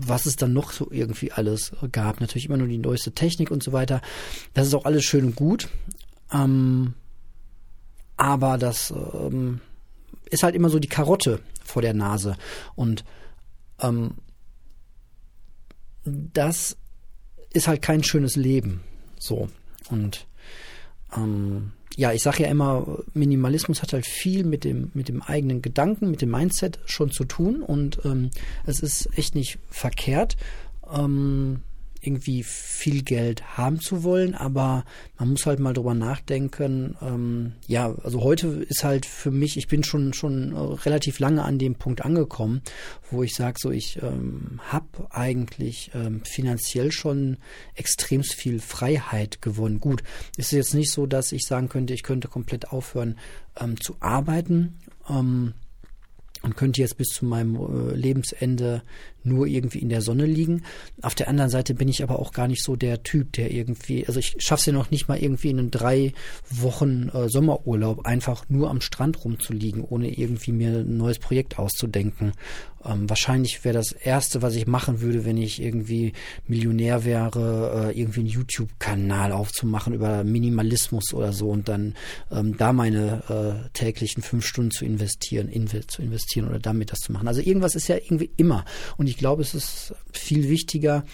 was 0.00 0.26
es 0.26 0.36
dann 0.36 0.52
noch 0.52 0.70
so 0.70 0.88
irgendwie 0.90 1.32
alles 1.32 1.72
gab. 1.90 2.20
Natürlich 2.20 2.46
immer 2.46 2.56
nur 2.56 2.68
die 2.68 2.78
neueste 2.78 3.12
Technik 3.12 3.50
und 3.50 3.62
so 3.62 3.72
weiter. 3.72 4.00
Das 4.54 4.66
ist 4.68 4.74
auch 4.74 4.84
alles 4.84 5.04
schön 5.04 5.24
und 5.24 5.36
gut. 5.36 5.68
Ähm, 6.32 6.94
aber 8.16 8.58
das 8.58 8.92
ähm, 8.92 9.60
ist 10.30 10.44
halt 10.44 10.54
immer 10.54 10.70
so 10.70 10.78
die 10.78 10.88
Karotte 10.88 11.40
vor 11.64 11.82
der 11.82 11.94
Nase. 11.94 12.36
Und 12.76 13.04
ähm, 13.80 14.14
das 16.04 16.76
ist 17.52 17.66
halt 17.66 17.82
kein 17.82 18.04
schönes 18.04 18.36
Leben. 18.36 18.82
So. 19.18 19.48
Und 19.90 20.26
ähm, 21.16 21.72
ja, 21.96 22.12
ich 22.12 22.22
sage 22.22 22.44
ja 22.44 22.48
immer, 22.48 22.86
Minimalismus 23.14 23.82
hat 23.82 23.92
halt 23.92 24.06
viel 24.06 24.44
mit 24.44 24.64
dem, 24.64 24.90
mit 24.94 25.08
dem 25.08 25.20
eigenen 25.20 25.62
Gedanken, 25.62 26.10
mit 26.10 26.22
dem 26.22 26.30
Mindset 26.30 26.78
schon 26.86 27.10
zu 27.10 27.24
tun 27.24 27.62
und 27.62 28.00
ähm, 28.04 28.30
es 28.66 28.80
ist 28.80 29.08
echt 29.18 29.34
nicht 29.34 29.58
verkehrt. 29.68 30.36
Ähm, 30.92 31.62
irgendwie 32.00 32.42
viel 32.42 33.02
Geld 33.02 33.56
haben 33.56 33.80
zu 33.80 34.02
wollen, 34.04 34.34
aber 34.34 34.84
man 35.18 35.30
muss 35.30 35.46
halt 35.46 35.58
mal 35.58 35.72
drüber 35.72 35.94
nachdenken. 35.94 36.96
Ähm, 37.02 37.52
ja, 37.66 37.94
also 38.02 38.22
heute 38.22 38.48
ist 38.48 38.84
halt 38.84 39.06
für 39.06 39.30
mich, 39.30 39.56
ich 39.56 39.68
bin 39.68 39.84
schon 39.84 40.12
schon 40.12 40.52
äh, 40.52 40.58
relativ 40.58 41.18
lange 41.18 41.44
an 41.44 41.58
dem 41.58 41.74
Punkt 41.74 42.04
angekommen, 42.04 42.62
wo 43.10 43.22
ich 43.22 43.34
sage, 43.34 43.58
so 43.60 43.70
ich 43.70 44.00
ähm, 44.02 44.60
habe 44.68 44.86
eigentlich 45.10 45.90
ähm, 45.94 46.22
finanziell 46.24 46.92
schon 46.92 47.38
extrem 47.74 48.22
viel 48.22 48.60
Freiheit 48.60 49.42
gewonnen. 49.42 49.80
Gut, 49.80 50.02
ist 50.36 50.52
jetzt 50.52 50.74
nicht 50.74 50.92
so, 50.92 51.06
dass 51.06 51.32
ich 51.32 51.44
sagen 51.44 51.68
könnte, 51.68 51.94
ich 51.94 52.02
könnte 52.02 52.28
komplett 52.28 52.70
aufhören 52.72 53.16
ähm, 53.60 53.80
zu 53.80 53.96
arbeiten. 54.00 54.78
Ähm, 55.08 55.54
und 56.42 56.56
könnte 56.56 56.80
jetzt 56.80 56.96
bis 56.96 57.08
zu 57.08 57.24
meinem 57.24 57.56
äh, 57.56 57.94
Lebensende 57.94 58.82
nur 59.24 59.46
irgendwie 59.46 59.78
in 59.78 59.88
der 59.88 60.02
Sonne 60.02 60.26
liegen. 60.26 60.62
Auf 61.02 61.14
der 61.14 61.28
anderen 61.28 61.50
Seite 61.50 61.74
bin 61.74 61.88
ich 61.88 62.02
aber 62.02 62.18
auch 62.18 62.32
gar 62.32 62.48
nicht 62.48 62.62
so 62.62 62.76
der 62.76 63.02
Typ, 63.02 63.32
der 63.32 63.50
irgendwie, 63.52 64.06
also 64.06 64.18
ich 64.18 64.36
schaffe 64.38 64.60
es 64.60 64.66
ja 64.66 64.72
noch 64.72 64.90
nicht 64.90 65.08
mal 65.08 65.18
irgendwie 65.18 65.50
in 65.50 65.58
einen 65.58 65.70
drei 65.70 66.12
Wochen 66.50 67.08
äh, 67.08 67.28
Sommerurlaub 67.28 68.06
einfach 68.06 68.44
nur 68.48 68.70
am 68.70 68.80
Strand 68.80 69.24
rumzuliegen, 69.24 69.82
ohne 69.82 70.10
irgendwie 70.16 70.52
mir 70.52 70.70
ein 70.70 70.96
neues 70.96 71.18
Projekt 71.18 71.58
auszudenken. 71.58 72.32
Ähm, 72.84 73.10
wahrscheinlich 73.10 73.64
wäre 73.64 73.74
das 73.74 73.92
Erste, 73.92 74.40
was 74.40 74.54
ich 74.54 74.66
machen 74.66 75.00
würde, 75.00 75.24
wenn 75.24 75.36
ich 75.36 75.60
irgendwie 75.60 76.12
Millionär 76.46 77.04
wäre, 77.04 77.92
äh, 77.92 78.00
irgendwie 78.00 78.20
einen 78.20 78.28
YouTube-Kanal 78.28 79.32
aufzumachen 79.32 79.94
über 79.94 80.22
Minimalismus 80.22 81.12
oder 81.12 81.32
so 81.32 81.50
und 81.50 81.68
dann 81.68 81.94
ähm, 82.30 82.56
da 82.56 82.72
meine 82.72 83.22
äh, 83.64 83.68
täglichen 83.72 84.22
fünf 84.22 84.46
Stunden 84.46 84.70
zu 84.70 84.84
investieren, 84.84 85.48
inve 85.48 85.86
zu 85.86 86.02
investieren 86.02 86.48
oder 86.48 86.60
damit 86.60 86.92
das 86.92 87.00
zu 87.00 87.12
machen. 87.12 87.26
Also 87.26 87.40
irgendwas 87.40 87.74
ist 87.74 87.88
ja 87.88 87.96
irgendwie 87.96 88.30
immer. 88.36 88.64
Und 88.96 89.07
ich 89.08 89.16
glaube, 89.16 89.42
es 89.42 89.54
ist 89.54 89.94
viel 90.12 90.48
wichtiger, 90.48 91.04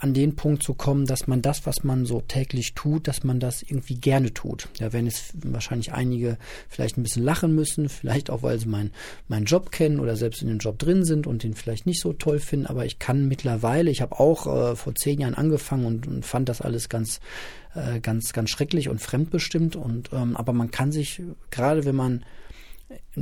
an 0.00 0.14
den 0.14 0.36
Punkt 0.36 0.62
zu 0.62 0.74
kommen, 0.74 1.06
dass 1.06 1.26
man 1.26 1.42
das, 1.42 1.66
was 1.66 1.82
man 1.82 2.06
so 2.06 2.20
täglich 2.20 2.74
tut, 2.74 3.08
dass 3.08 3.24
man 3.24 3.40
das 3.40 3.62
irgendwie 3.62 3.96
gerne 3.96 4.32
tut. 4.32 4.68
Ja, 4.78 4.92
wenn 4.92 5.06
es 5.06 5.32
wahrscheinlich 5.42 5.92
einige 5.92 6.38
vielleicht 6.68 6.96
ein 6.96 7.02
bisschen 7.02 7.24
lachen 7.24 7.54
müssen, 7.54 7.88
vielleicht 7.88 8.30
auch, 8.30 8.42
weil 8.42 8.58
sie 8.60 8.68
meinen 8.68 8.92
meinen 9.26 9.46
Job 9.46 9.72
kennen 9.72 9.98
oder 9.98 10.16
selbst 10.16 10.42
in 10.42 10.48
dem 10.48 10.58
Job 10.58 10.78
drin 10.78 11.04
sind 11.04 11.26
und 11.26 11.42
den 11.42 11.54
vielleicht 11.54 11.86
nicht 11.86 12.00
so 12.00 12.12
toll 12.12 12.38
finden, 12.38 12.66
aber 12.66 12.86
ich 12.86 12.98
kann 12.98 13.26
mittlerweile, 13.26 13.90
ich 13.90 14.00
habe 14.00 14.18
auch 14.20 14.46
äh, 14.46 14.76
vor 14.76 14.94
zehn 14.94 15.20
Jahren 15.20 15.34
angefangen 15.34 15.84
und, 15.84 16.06
und 16.06 16.24
fand 16.24 16.48
das 16.48 16.60
alles 16.60 16.88
ganz, 16.88 17.20
äh, 17.74 18.00
ganz, 18.00 18.32
ganz 18.32 18.50
schrecklich 18.50 18.88
und 18.88 19.00
fremdbestimmt 19.00 19.74
und 19.74 20.10
ähm, 20.12 20.36
aber 20.36 20.52
man 20.52 20.70
kann 20.70 20.92
sich, 20.92 21.22
gerade 21.50 21.84
wenn 21.84 21.96
man 21.96 22.24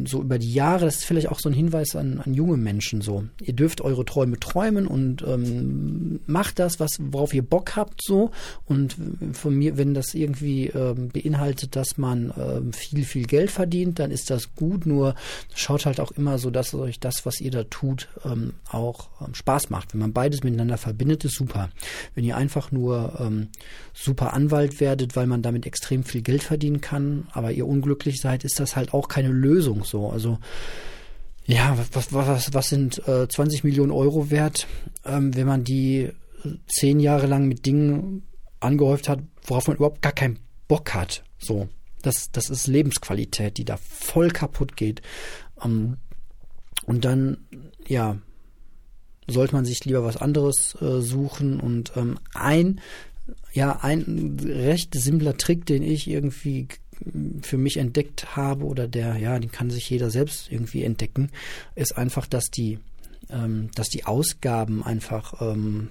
so 0.04 0.20
über 0.20 0.38
die 0.38 0.52
Jahre, 0.52 0.84
das 0.84 0.96
ist 0.96 1.04
vielleicht 1.04 1.28
auch 1.28 1.38
so 1.38 1.48
ein 1.48 1.54
Hinweis 1.54 1.96
an, 1.96 2.20
an 2.20 2.34
junge 2.34 2.56
Menschen 2.56 3.00
so. 3.00 3.24
Ihr 3.40 3.54
dürft 3.54 3.80
eure 3.80 4.04
Träume 4.04 4.38
träumen 4.38 4.86
und 4.86 5.22
ähm, 5.22 6.20
macht 6.26 6.58
das, 6.58 6.78
was, 6.80 6.98
worauf 7.00 7.32
ihr 7.34 7.42
Bock 7.42 7.76
habt 7.76 8.02
so. 8.02 8.30
Und 8.66 8.96
von 9.32 9.54
mir, 9.56 9.76
wenn 9.76 9.94
das 9.94 10.14
irgendwie 10.14 10.66
ähm, 10.68 11.08
beinhaltet, 11.08 11.76
dass 11.76 11.98
man 11.98 12.32
ähm, 12.36 12.72
viel, 12.72 13.04
viel 13.04 13.26
Geld 13.26 13.50
verdient, 13.50 13.98
dann 13.98 14.10
ist 14.10 14.30
das 14.30 14.54
gut. 14.54 14.86
Nur 14.86 15.14
schaut 15.54 15.86
halt 15.86 16.00
auch 16.00 16.12
immer 16.12 16.38
so, 16.38 16.50
dass 16.50 16.74
euch 16.74 17.00
das, 17.00 17.26
was 17.26 17.40
ihr 17.40 17.50
da 17.50 17.64
tut, 17.64 18.08
ähm, 18.24 18.52
auch 18.70 19.08
ähm, 19.20 19.34
Spaß 19.34 19.70
macht. 19.70 19.94
Wenn 19.94 20.00
man 20.00 20.12
beides 20.12 20.44
miteinander 20.44 20.78
verbindet, 20.78 21.24
ist 21.24 21.36
super. 21.36 21.70
Wenn 22.14 22.24
ihr 22.24 22.36
einfach 22.36 22.70
nur 22.70 23.18
ähm, 23.20 23.48
super 23.94 24.32
Anwalt 24.32 24.80
werdet, 24.80 25.16
weil 25.16 25.26
man 25.26 25.42
damit 25.42 25.66
extrem 25.66 26.04
viel 26.04 26.22
Geld 26.22 26.42
verdienen 26.42 26.80
kann, 26.80 27.26
aber 27.32 27.52
ihr 27.52 27.66
unglücklich 27.66 28.20
seid, 28.20 28.44
ist 28.44 28.60
das 28.60 28.76
halt 28.76 28.92
auch 28.92 29.08
keine 29.08 29.28
Lösung 29.28 29.55
so. 29.60 30.10
Also 30.10 30.38
ja, 31.46 31.78
was, 31.92 32.12
was, 32.12 32.54
was 32.54 32.68
sind 32.68 33.06
äh, 33.06 33.28
20 33.28 33.62
Millionen 33.64 33.92
Euro 33.92 34.30
wert, 34.30 34.66
ähm, 35.04 35.34
wenn 35.36 35.46
man 35.46 35.62
die 35.64 36.10
zehn 36.66 37.00
Jahre 37.00 37.26
lang 37.26 37.46
mit 37.46 37.66
Dingen 37.66 38.22
angehäuft 38.60 39.08
hat, 39.08 39.20
worauf 39.44 39.68
man 39.68 39.76
überhaupt 39.76 40.02
gar 40.02 40.12
keinen 40.12 40.38
Bock 40.68 40.94
hat. 40.94 41.22
So, 41.38 41.68
das, 42.02 42.30
das 42.32 42.50
ist 42.50 42.66
Lebensqualität, 42.66 43.58
die 43.58 43.64
da 43.64 43.76
voll 43.76 44.30
kaputt 44.30 44.76
geht. 44.76 45.02
Ähm, 45.62 45.98
und 46.84 47.04
dann, 47.04 47.38
ja, 47.86 48.18
sollte 49.28 49.54
man 49.54 49.64
sich 49.64 49.84
lieber 49.84 50.04
was 50.04 50.16
anderes 50.16 50.76
äh, 50.80 51.00
suchen 51.00 51.60
und 51.60 51.92
ähm, 51.96 52.18
ein, 52.34 52.80
ja, 53.52 53.80
ein 53.82 54.36
recht 54.40 54.94
simpler 54.94 55.36
Trick, 55.36 55.66
den 55.66 55.82
ich 55.82 56.08
irgendwie 56.08 56.68
für 57.42 57.58
mich 57.58 57.76
entdeckt 57.76 58.36
habe 58.36 58.64
oder 58.64 58.88
der, 58.88 59.16
ja, 59.16 59.38
den 59.38 59.52
kann 59.52 59.70
sich 59.70 59.88
jeder 59.88 60.10
selbst 60.10 60.50
irgendwie 60.50 60.82
entdecken, 60.82 61.30
ist 61.74 61.96
einfach, 61.96 62.26
dass 62.26 62.50
die, 62.50 62.78
ähm, 63.30 63.70
dass 63.74 63.88
die 63.88 64.04
Ausgaben 64.04 64.82
einfach 64.82 65.40
ähm, 65.40 65.88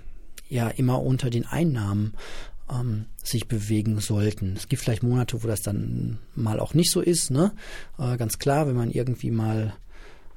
ja 0.49 0.69
immer 0.69 1.01
unter 1.01 1.29
den 1.29 1.45
Einnahmen 1.45 2.13
ähm, 2.71 3.05
sich 3.23 3.47
bewegen 3.47 3.99
sollten. 3.99 4.53
Es 4.55 4.67
gibt 4.67 4.81
vielleicht 4.81 5.03
Monate, 5.03 5.43
wo 5.43 5.47
das 5.47 5.61
dann 5.61 6.19
mal 6.35 6.59
auch 6.59 6.73
nicht 6.73 6.91
so 6.91 7.01
ist, 7.01 7.31
ne? 7.31 7.53
Äh, 7.99 8.17
ganz 8.17 8.39
klar, 8.39 8.67
wenn 8.67 8.75
man 8.75 8.91
irgendwie 8.91 9.31
mal 9.31 9.73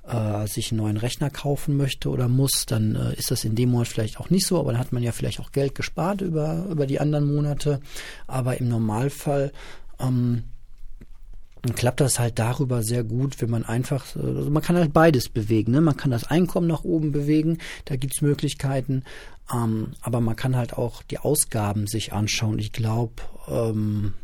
äh, 0.08 0.46
sich 0.46 0.72
einen 0.72 0.80
neuen 0.80 0.96
Rechner 0.96 1.30
kaufen 1.30 1.76
möchte 1.76 2.08
oder 2.08 2.28
muss, 2.28 2.66
dann 2.66 2.96
äh, 2.96 3.14
ist 3.14 3.30
das 3.30 3.44
in 3.44 3.54
dem 3.54 3.70
Monat 3.70 3.88
vielleicht 3.88 4.20
auch 4.20 4.30
nicht 4.30 4.46
so, 4.46 4.58
aber 4.58 4.72
dann 4.72 4.80
hat 4.80 4.92
man 4.92 5.02
ja 5.02 5.12
vielleicht 5.12 5.40
auch 5.40 5.52
Geld 5.52 5.74
gespart 5.74 6.20
über, 6.20 6.66
über 6.70 6.86
die 6.86 7.00
anderen 7.00 7.32
Monate. 7.32 7.80
Aber 8.26 8.58
im 8.58 8.68
Normalfall 8.68 9.52
ähm, 9.98 10.44
dann 11.62 11.74
klappt 11.74 12.00
das 12.00 12.18
halt 12.18 12.38
darüber 12.38 12.82
sehr 12.82 13.04
gut, 13.04 13.40
wenn 13.40 13.50
man 13.50 13.64
einfach, 13.64 14.14
also 14.16 14.50
man 14.50 14.62
kann 14.62 14.76
halt 14.76 14.92
beides 14.92 15.28
bewegen. 15.28 15.72
Ne? 15.72 15.80
Man 15.80 15.96
kann 15.96 16.10
das 16.10 16.24
Einkommen 16.24 16.66
nach 16.66 16.84
oben 16.84 17.12
bewegen, 17.12 17.58
da 17.84 17.96
gibt's 17.96 18.22
Möglichkeiten, 18.22 19.02
ähm, 19.52 19.92
aber 20.00 20.20
man 20.20 20.36
kann 20.36 20.56
halt 20.56 20.74
auch 20.74 21.02
die 21.02 21.18
Ausgaben 21.18 21.86
sich 21.86 22.12
anschauen. 22.12 22.58
Ich 22.58 22.72
glaube, 22.72 23.22
ähm, 23.48 24.14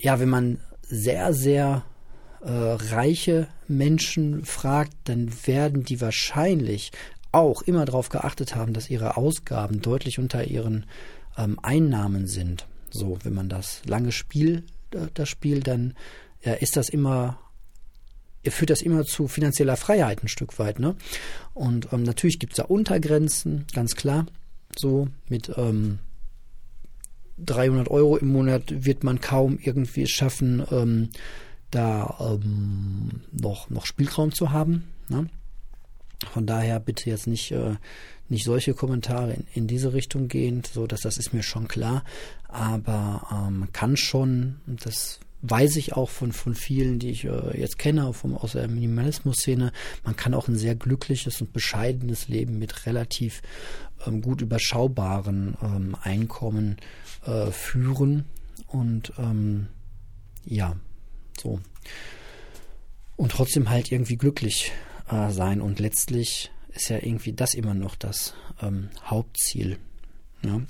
ja, 0.00 0.20
wenn 0.20 0.28
man 0.28 0.60
sehr, 0.82 1.34
sehr 1.34 1.84
äh, 2.40 2.50
reiche 2.50 3.48
Menschen 3.66 4.44
fragt, 4.44 4.92
dann 5.04 5.30
werden 5.44 5.82
die 5.82 6.00
wahrscheinlich 6.00 6.92
auch 7.32 7.62
immer 7.62 7.84
darauf 7.84 8.08
geachtet 8.08 8.54
haben, 8.54 8.72
dass 8.72 8.90
ihre 8.90 9.16
Ausgaben 9.16 9.82
deutlich 9.82 10.18
unter 10.18 10.44
ihren 10.44 10.86
ähm, 11.36 11.58
Einnahmen 11.62 12.26
sind. 12.26 12.66
So, 12.90 13.18
wenn 13.22 13.34
man 13.34 13.48
das 13.48 13.82
lange 13.84 14.12
Spiel 14.12 14.64
das 14.90 15.28
Spiel, 15.28 15.60
dann 15.60 15.94
ja, 16.42 16.54
ist 16.54 16.76
das 16.76 16.88
immer 16.88 17.38
führt 18.50 18.70
das 18.70 18.82
immer 18.82 19.04
zu 19.04 19.28
finanzieller 19.28 19.76
Freiheit 19.76 20.22
ein 20.22 20.28
Stück 20.28 20.58
weit. 20.58 20.78
Ne? 20.78 20.96
Und 21.54 21.92
ähm, 21.92 22.02
natürlich 22.02 22.38
gibt 22.38 22.54
es 22.54 22.56
da 22.58 22.64
Untergrenzen, 22.64 23.66
ganz 23.74 23.94
klar. 23.94 24.26
So 24.76 25.08
mit 25.28 25.52
ähm, 25.56 25.98
300 27.38 27.88
Euro 27.88 28.16
im 28.16 28.28
Monat 28.28 28.84
wird 28.84 29.04
man 29.04 29.20
kaum 29.20 29.58
irgendwie 29.60 30.06
schaffen, 30.06 30.64
ähm, 30.70 31.10
da 31.70 32.16
ähm, 32.20 33.22
noch, 33.32 33.70
noch 33.70 33.86
Spielraum 33.86 34.32
zu 34.32 34.52
haben. 34.52 34.84
Ne? 35.08 35.28
Von 36.26 36.46
daher 36.46 36.80
bitte 36.80 37.10
jetzt 37.10 37.26
nicht, 37.26 37.52
äh, 37.52 37.76
nicht 38.28 38.44
solche 38.44 38.74
Kommentare 38.74 39.34
in, 39.34 39.46
in 39.54 39.66
diese 39.66 39.92
Richtung 39.92 40.28
gehen, 40.28 40.62
so 40.70 40.86
dass 40.86 41.00
das 41.00 41.18
ist 41.18 41.32
mir 41.32 41.42
schon 41.42 41.68
klar. 41.68 42.04
Aber 42.48 43.26
ähm, 43.32 43.68
kann 43.72 43.96
schon, 43.96 44.56
das 44.66 45.20
weiß 45.42 45.76
ich 45.76 45.92
auch 45.92 46.10
von, 46.10 46.32
von 46.32 46.54
vielen, 46.54 46.98
die 46.98 47.10
ich 47.10 47.24
äh, 47.24 47.58
jetzt 47.58 47.78
kenne, 47.78 48.12
vom, 48.12 48.36
aus 48.36 48.52
der 48.52 48.66
Minimalismus-Szene, 48.68 49.72
man 50.04 50.16
kann 50.16 50.34
auch 50.34 50.48
ein 50.48 50.56
sehr 50.56 50.74
glückliches 50.74 51.40
und 51.40 51.52
bescheidenes 51.52 52.28
Leben 52.28 52.58
mit 52.58 52.86
relativ 52.86 53.42
ähm, 54.06 54.20
gut 54.20 54.40
überschaubaren 54.40 55.56
ähm, 55.62 55.96
Einkommen 56.02 56.76
äh, 57.24 57.50
führen. 57.52 58.24
Und 58.66 59.12
ähm, 59.18 59.68
ja, 60.44 60.76
so. 61.40 61.60
Und 63.16 63.32
trotzdem 63.32 63.70
halt 63.70 63.92
irgendwie 63.92 64.16
glücklich 64.16 64.72
äh, 65.10 65.30
sein. 65.30 65.60
Und 65.60 65.78
letztlich 65.78 66.50
ist 66.70 66.88
ja 66.88 66.96
irgendwie 66.96 67.32
das 67.32 67.54
immer 67.54 67.74
noch 67.74 67.96
das 67.96 68.34
ähm, 68.62 68.90
Hauptziel. 69.04 69.78
Ja? 70.42 70.60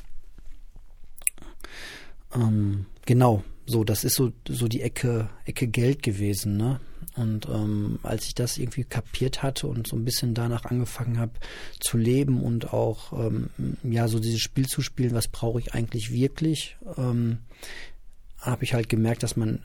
Ähm, 2.35 2.87
genau, 3.07 3.43
so, 3.67 3.85
das 3.85 4.05
ist 4.05 4.15
so, 4.15 4.33
so 4.49 4.69
die 4.69 4.83
Ecke, 4.83 5.29
Ecke 5.45 5.67
Geld 5.67 6.03
gewesen, 6.03 6.57
ne? 6.57 6.81
Und 7.17 7.49
ähm, 7.49 7.99
als 8.05 8.27
ich 8.27 8.35
das 8.35 8.59
irgendwie 8.59 8.85
kapiert 8.85 9.43
hatte 9.43 9.67
und 9.67 9.89
so 9.89 9.97
ein 9.97 10.05
bisschen 10.05 10.35
danach 10.35 10.65
angefangen 10.67 11.19
habe 11.19 11.33
zu 11.81 11.99
leben 11.99 12.43
und 12.43 12.73
auch 12.73 13.13
ähm, 13.13 13.51
ja 13.83 14.07
so 14.07 14.21
dieses 14.21 14.41
Spiel 14.41 14.69
zu 14.69 14.83
spielen, 14.83 15.15
was 15.15 15.27
brauche 15.27 15.59
ich 15.59 15.75
eigentlich 15.75 16.13
wirklich, 16.13 16.77
ähm, 16.97 17.39
habe 18.39 18.63
ich 18.63 18.73
halt 18.73 18.89
gemerkt, 18.89 19.25
dass 19.25 19.37
man 19.37 19.63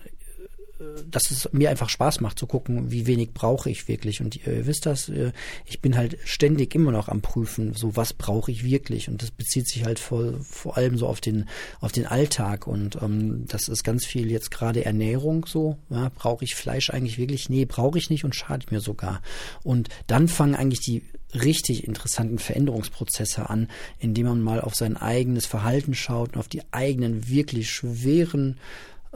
dass 1.10 1.32
es 1.32 1.50
mir 1.52 1.70
einfach 1.70 1.90
Spaß 1.90 2.22
macht 2.22 2.40
zu 2.40 2.48
gucken, 2.48 2.92
wie 2.92 3.08
wenig 3.08 3.34
brauche 3.34 3.70
ich 3.70 3.88
wirklich. 3.88 4.22
Und 4.22 4.36
ihr 4.36 4.66
wisst 4.66 4.86
das, 4.86 5.10
äh, 5.10 5.32
ich 5.66 5.82
bin 5.82 5.96
halt 5.96 6.18
ständig 6.26 6.76
immer 6.76 6.92
noch 6.92 7.10
am 7.10 7.22
Prüfen, 7.22 7.74
so 7.74 7.96
was 7.96 8.14
brauche 8.14 8.52
ich 8.52 8.64
wirklich. 8.64 9.10
Und 9.10 9.22
das 9.22 9.32
bezieht 9.32 9.68
sich 9.68 9.86
halt 9.86 10.00
vor, 10.00 10.34
vor 10.42 10.78
allem 10.78 10.98
so 10.98 11.08
auf 11.08 11.22
den, 11.22 11.48
auf 11.80 11.92
den 11.92 12.06
Alltag. 12.06 12.68
Und 12.68 13.02
ähm, 13.02 13.46
das 13.48 13.68
ist 13.68 13.84
ganz 13.84 14.06
viel 14.06 14.32
jetzt 14.32 14.52
gerade 14.52 14.86
Ernährung 14.86 15.46
so. 15.46 15.78
Ja, 15.90 16.12
brauche 16.16 16.44
ich 16.44 16.56
Fleisch 16.56 16.90
eigentlich 16.90 17.18
wirklich? 17.18 17.50
Nee, 17.50 17.66
brauche 17.66 17.98
ich 17.98 18.10
nicht 18.10 18.24
und 18.24 18.36
schadet 18.36 18.72
mir 18.72 18.80
sogar. 18.80 19.22
Und 19.64 19.90
dann 20.08 20.28
fangen 20.28 20.56
eigentlich 20.56 20.82
die 20.82 21.04
richtig 21.34 21.88
interessanten 21.88 22.40
Veränderungsprozesse 22.40 23.50
an, 23.50 23.68
indem 24.00 24.28
man 24.28 24.42
mal 24.42 24.62
auf 24.62 24.76
sein 24.76 24.98
eigenes 24.98 25.46
Verhalten 25.46 25.96
schaut 25.96 26.34
und 26.34 26.40
auf 26.40 26.48
die 26.48 26.62
eigenen 26.72 27.28
wirklich 27.28 27.72
schweren 27.72 28.58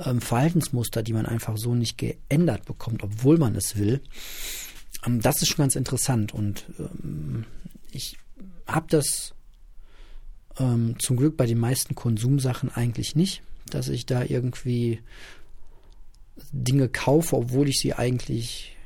ähm, 0.04 0.22
Verhaltensmuster, 0.22 1.04
die 1.04 1.14
man 1.14 1.26
einfach 1.26 1.58
so 1.58 1.76
nicht 1.76 1.98
geändert 1.98 2.66
bekommt, 2.66 3.04
obwohl 3.04 3.38
man 3.38 3.56
es 3.56 3.78
will. 3.78 4.02
Ähm, 5.06 5.22
das 5.22 5.42
ist 5.42 5.50
schon 5.50 5.64
ganz 5.64 5.76
interessant 5.76 6.34
und 6.34 6.66
ähm, 6.80 7.46
ich 7.92 8.18
habe 8.68 8.88
das 8.90 9.34
ähm, 10.60 10.96
zum 11.00 11.18
Glück 11.18 11.38
bei 11.38 11.46
den 11.46 11.60
meisten 11.60 11.96
Konsumsachen 11.96 12.72
eigentlich 12.72 13.16
nicht, 13.16 13.42
dass 13.70 13.90
ich 13.90 14.06
da 14.06 14.24
irgendwie 14.24 15.02
Dinge 16.52 16.90
kaufe, 16.90 17.36
obwohl 17.36 17.68
ich 17.70 17.80
sie 17.80 17.94
eigentlich 17.94 18.77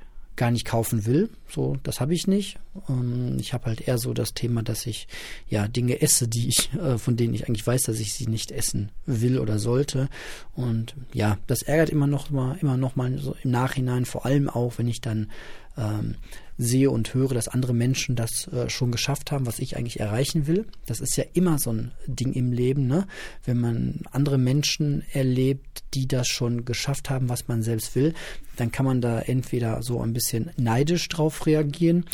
gar 0.41 0.49
nicht 0.49 0.65
kaufen 0.65 1.05
will. 1.05 1.29
So, 1.47 1.77
das 1.83 2.01
habe 2.01 2.15
ich 2.15 2.25
nicht. 2.25 2.57
Ähm, 2.89 3.37
ich 3.39 3.53
habe 3.53 3.67
halt 3.67 3.87
eher 3.87 3.99
so 3.99 4.11
das 4.11 4.33
Thema, 4.33 4.63
dass 4.63 4.87
ich 4.87 5.07
ja 5.47 5.67
Dinge 5.67 6.01
esse, 6.01 6.27
die 6.27 6.47
ich, 6.47 6.73
äh, 6.81 6.97
von 6.97 7.15
denen 7.15 7.35
ich 7.35 7.47
eigentlich 7.47 7.67
weiß, 7.67 7.83
dass 7.83 7.99
ich 7.99 8.13
sie 8.13 8.25
nicht 8.25 8.51
essen 8.51 8.89
will 9.05 9.37
oder 9.37 9.59
sollte. 9.59 10.09
Und 10.55 10.95
ja, 11.13 11.37
das 11.45 11.61
ärgert 11.61 11.91
immer 11.91 12.07
noch 12.07 12.31
mal, 12.31 12.57
immer 12.59 12.75
noch 12.75 12.95
mal 12.95 13.15
so 13.19 13.35
im 13.43 13.51
Nachhinein, 13.51 14.05
vor 14.05 14.25
allem 14.25 14.49
auch, 14.49 14.79
wenn 14.79 14.87
ich 14.87 14.99
dann 14.99 15.29
ähm, 15.77 16.15
sehe 16.57 16.91
und 16.91 17.13
höre, 17.13 17.33
dass 17.33 17.47
andere 17.47 17.73
Menschen 17.73 18.15
das 18.15 18.47
äh, 18.47 18.69
schon 18.69 18.91
geschafft 18.91 19.31
haben, 19.31 19.45
was 19.45 19.59
ich 19.59 19.77
eigentlich 19.77 19.99
erreichen 19.99 20.47
will. 20.47 20.65
Das 20.85 20.99
ist 20.99 21.15
ja 21.17 21.23
immer 21.33 21.59
so 21.59 21.71
ein 21.71 21.91
Ding 22.07 22.33
im 22.33 22.51
Leben, 22.51 22.87
ne? 22.87 23.07
Wenn 23.45 23.59
man 23.59 24.01
andere 24.11 24.37
Menschen 24.37 25.03
erlebt, 25.11 25.83
die 25.93 26.07
das 26.07 26.27
schon 26.27 26.65
geschafft 26.65 27.09
haben, 27.09 27.29
was 27.29 27.47
man 27.47 27.63
selbst 27.63 27.95
will, 27.95 28.13
dann 28.57 28.71
kann 28.71 28.85
man 28.85 29.01
da 29.01 29.19
entweder 29.19 29.81
so 29.81 30.01
ein 30.01 30.13
bisschen 30.13 30.51
neidisch 30.57 31.07
drauf 31.09 31.45
reagieren 31.45 32.05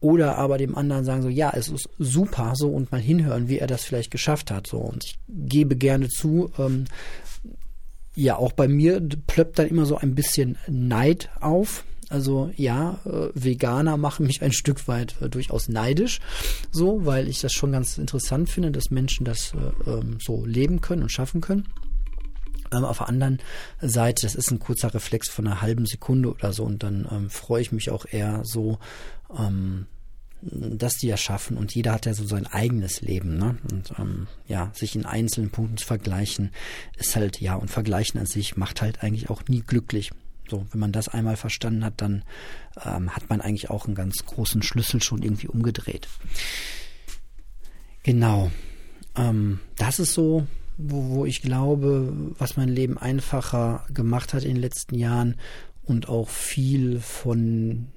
oder 0.00 0.36
aber 0.36 0.58
dem 0.58 0.76
anderen 0.76 1.04
sagen 1.04 1.22
so, 1.22 1.28
ja, 1.28 1.52
es 1.54 1.68
ist 1.68 1.88
super 1.98 2.52
so 2.54 2.70
und 2.70 2.92
mal 2.92 3.00
hinhören, 3.00 3.48
wie 3.48 3.58
er 3.58 3.66
das 3.66 3.84
vielleicht 3.84 4.10
geschafft 4.10 4.50
hat. 4.50 4.66
So 4.66 4.78
und 4.78 5.04
ich 5.04 5.18
gebe 5.28 5.76
gerne 5.76 6.08
zu, 6.08 6.50
ähm, 6.58 6.84
ja, 8.14 8.36
auch 8.36 8.52
bei 8.52 8.68
mir 8.68 9.00
plöppt 9.26 9.58
dann 9.58 9.68
immer 9.68 9.86
so 9.86 9.96
ein 9.96 10.14
bisschen 10.14 10.56
Neid 10.68 11.30
auf. 11.40 11.84
Also 12.10 12.50
ja, 12.56 12.98
äh, 13.04 13.28
Veganer 13.34 13.96
machen 13.96 14.26
mich 14.26 14.42
ein 14.42 14.52
Stück 14.52 14.88
weit 14.88 15.16
äh, 15.20 15.28
durchaus 15.28 15.68
neidisch, 15.68 16.20
so, 16.70 17.04
weil 17.04 17.28
ich 17.28 17.40
das 17.40 17.52
schon 17.52 17.72
ganz 17.72 17.98
interessant 17.98 18.48
finde, 18.48 18.70
dass 18.70 18.90
Menschen 18.90 19.24
das 19.24 19.52
äh, 19.54 19.90
ähm, 19.90 20.18
so 20.20 20.46
leben 20.46 20.80
können 20.80 21.02
und 21.02 21.12
schaffen 21.12 21.40
können. 21.40 21.68
Ähm, 22.72 22.84
auf 22.84 22.98
der 22.98 23.08
anderen 23.08 23.38
Seite, 23.80 24.22
das 24.22 24.34
ist 24.34 24.50
ein 24.50 24.58
kurzer 24.58 24.92
Reflex 24.94 25.28
von 25.28 25.46
einer 25.46 25.60
halben 25.60 25.86
Sekunde 25.86 26.30
oder 26.30 26.52
so 26.52 26.64
und 26.64 26.82
dann 26.82 27.06
ähm, 27.10 27.30
freue 27.30 27.60
ich 27.60 27.72
mich 27.72 27.90
auch 27.90 28.06
eher 28.10 28.40
so, 28.44 28.78
ähm, 29.36 29.86
dass 30.40 30.94
die 30.94 31.08
ja 31.08 31.16
schaffen 31.16 31.56
und 31.56 31.74
jeder 31.74 31.92
hat 31.92 32.06
ja 32.06 32.14
so 32.14 32.24
sein 32.24 32.46
eigenes 32.46 33.00
Leben, 33.00 33.38
ne? 33.38 33.58
Und 33.70 33.92
ähm, 33.98 34.28
ja, 34.46 34.70
sich 34.72 34.94
in 34.94 35.04
einzelnen 35.04 35.50
Punkten 35.50 35.76
zu 35.78 35.86
vergleichen, 35.86 36.52
ist 36.96 37.16
halt, 37.16 37.40
ja, 37.40 37.56
und 37.56 37.70
vergleichen 37.70 38.20
an 38.20 38.26
sich 38.26 38.56
macht 38.56 38.80
halt 38.80 39.02
eigentlich 39.02 39.30
auch 39.30 39.42
nie 39.48 39.62
glücklich. 39.62 40.12
So, 40.48 40.66
wenn 40.70 40.80
man 40.80 40.92
das 40.92 41.08
einmal 41.08 41.36
verstanden 41.36 41.84
hat, 41.84 41.94
dann 41.98 42.24
ähm, 42.84 43.14
hat 43.14 43.28
man 43.28 43.40
eigentlich 43.40 43.70
auch 43.70 43.86
einen 43.86 43.94
ganz 43.94 44.24
großen 44.24 44.62
Schlüssel 44.62 45.02
schon 45.02 45.22
irgendwie 45.22 45.48
umgedreht. 45.48 46.08
Genau. 48.02 48.50
Ähm, 49.16 49.60
das 49.76 49.98
ist 49.98 50.14
so, 50.14 50.46
wo, 50.78 51.08
wo 51.10 51.26
ich 51.26 51.42
glaube, 51.42 52.12
was 52.38 52.56
mein 52.56 52.68
Leben 52.68 52.96
einfacher 52.96 53.84
gemacht 53.92 54.32
hat 54.32 54.44
in 54.44 54.54
den 54.54 54.62
letzten 54.62 54.94
Jahren 54.94 55.36
und 55.84 56.08
auch 56.08 56.28
viel 56.28 57.00
von, 57.00 57.88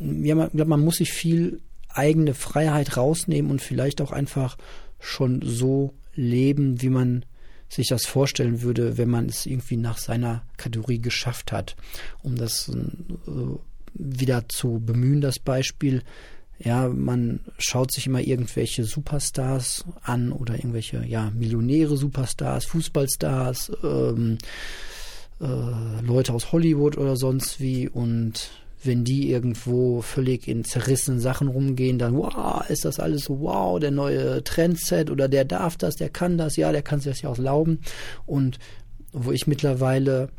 ja, 0.00 0.34
man, 0.34 0.50
man 0.52 0.80
muss 0.80 0.96
sich 0.96 1.12
viel 1.12 1.60
eigene 1.88 2.34
Freiheit 2.34 2.96
rausnehmen 2.96 3.50
und 3.50 3.62
vielleicht 3.62 4.00
auch 4.00 4.12
einfach 4.12 4.56
schon 4.98 5.42
so 5.42 5.94
leben, 6.14 6.80
wie 6.82 6.88
man 6.88 7.24
sich 7.74 7.88
das 7.88 8.04
vorstellen 8.04 8.62
würde, 8.62 8.98
wenn 8.98 9.08
man 9.08 9.26
es 9.26 9.46
irgendwie 9.46 9.78
nach 9.78 9.96
seiner 9.96 10.42
Kategorie 10.58 11.00
geschafft 11.00 11.52
hat. 11.52 11.74
Um 12.22 12.36
das 12.36 12.68
äh, 12.68 13.30
wieder 13.94 14.48
zu 14.48 14.80
bemühen, 14.84 15.20
das 15.20 15.38
Beispiel. 15.38 16.02
Ja, 16.58 16.88
man 16.88 17.40
schaut 17.58 17.92
sich 17.92 18.06
immer 18.06 18.20
irgendwelche 18.20 18.84
Superstars 18.84 19.84
an 20.02 20.32
oder 20.32 20.54
irgendwelche, 20.54 21.04
ja, 21.04 21.30
Millionäre, 21.30 21.96
Superstars, 21.96 22.66
Fußballstars, 22.66 23.72
ähm, 23.82 24.38
äh, 25.40 26.00
Leute 26.02 26.34
aus 26.34 26.52
Hollywood 26.52 26.98
oder 26.98 27.16
sonst 27.16 27.58
wie 27.58 27.88
und 27.88 28.50
wenn 28.84 29.04
die 29.04 29.30
irgendwo 29.30 30.02
völlig 30.02 30.48
in 30.48 30.64
zerrissenen 30.64 31.20
Sachen 31.20 31.48
rumgehen, 31.48 31.98
dann, 31.98 32.16
wow, 32.16 32.68
ist 32.68 32.84
das 32.84 32.98
alles 32.98 33.24
so, 33.24 33.40
wow, 33.40 33.78
der 33.78 33.90
neue 33.90 34.42
Trendset 34.44 35.10
oder 35.10 35.28
der 35.28 35.44
darf 35.44 35.76
das, 35.76 35.96
der 35.96 36.10
kann 36.10 36.38
das, 36.38 36.56
ja, 36.56 36.72
der 36.72 36.82
kann 36.82 37.00
sich 37.00 37.12
das 37.12 37.22
ja 37.22 37.30
auch 37.30 37.38
erlauben. 37.38 37.80
Und 38.26 38.58
wo 39.12 39.30
ich 39.30 39.46
mittlerweile 39.46 40.30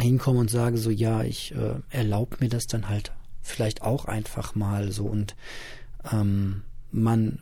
hinkomme 0.00 0.40
und 0.40 0.50
sage 0.50 0.78
so, 0.78 0.90
ja, 0.90 1.22
ich 1.22 1.54
äh, 1.54 1.74
erlaube 1.90 2.36
mir 2.40 2.48
das 2.48 2.66
dann 2.66 2.88
halt 2.88 3.12
vielleicht 3.40 3.82
auch 3.82 4.04
einfach 4.04 4.54
mal 4.54 4.92
so 4.92 5.06
und 5.06 5.34
ähm, 6.12 6.62
man 6.90 7.40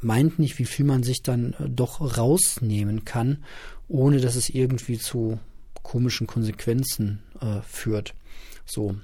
meint 0.00 0.38
nicht, 0.38 0.58
wie 0.58 0.64
viel 0.64 0.84
man 0.84 1.02
sich 1.02 1.22
dann 1.22 1.54
äh, 1.58 1.68
doch 1.68 2.18
rausnehmen 2.18 3.04
kann, 3.04 3.44
ohne 3.88 4.20
dass 4.20 4.36
es 4.36 4.48
irgendwie 4.48 4.98
zu 4.98 5.38
komischen 5.84 6.26
Konsequenzen 6.26 7.22
äh, 7.40 7.60
führt. 7.62 8.14
So. 8.66 8.96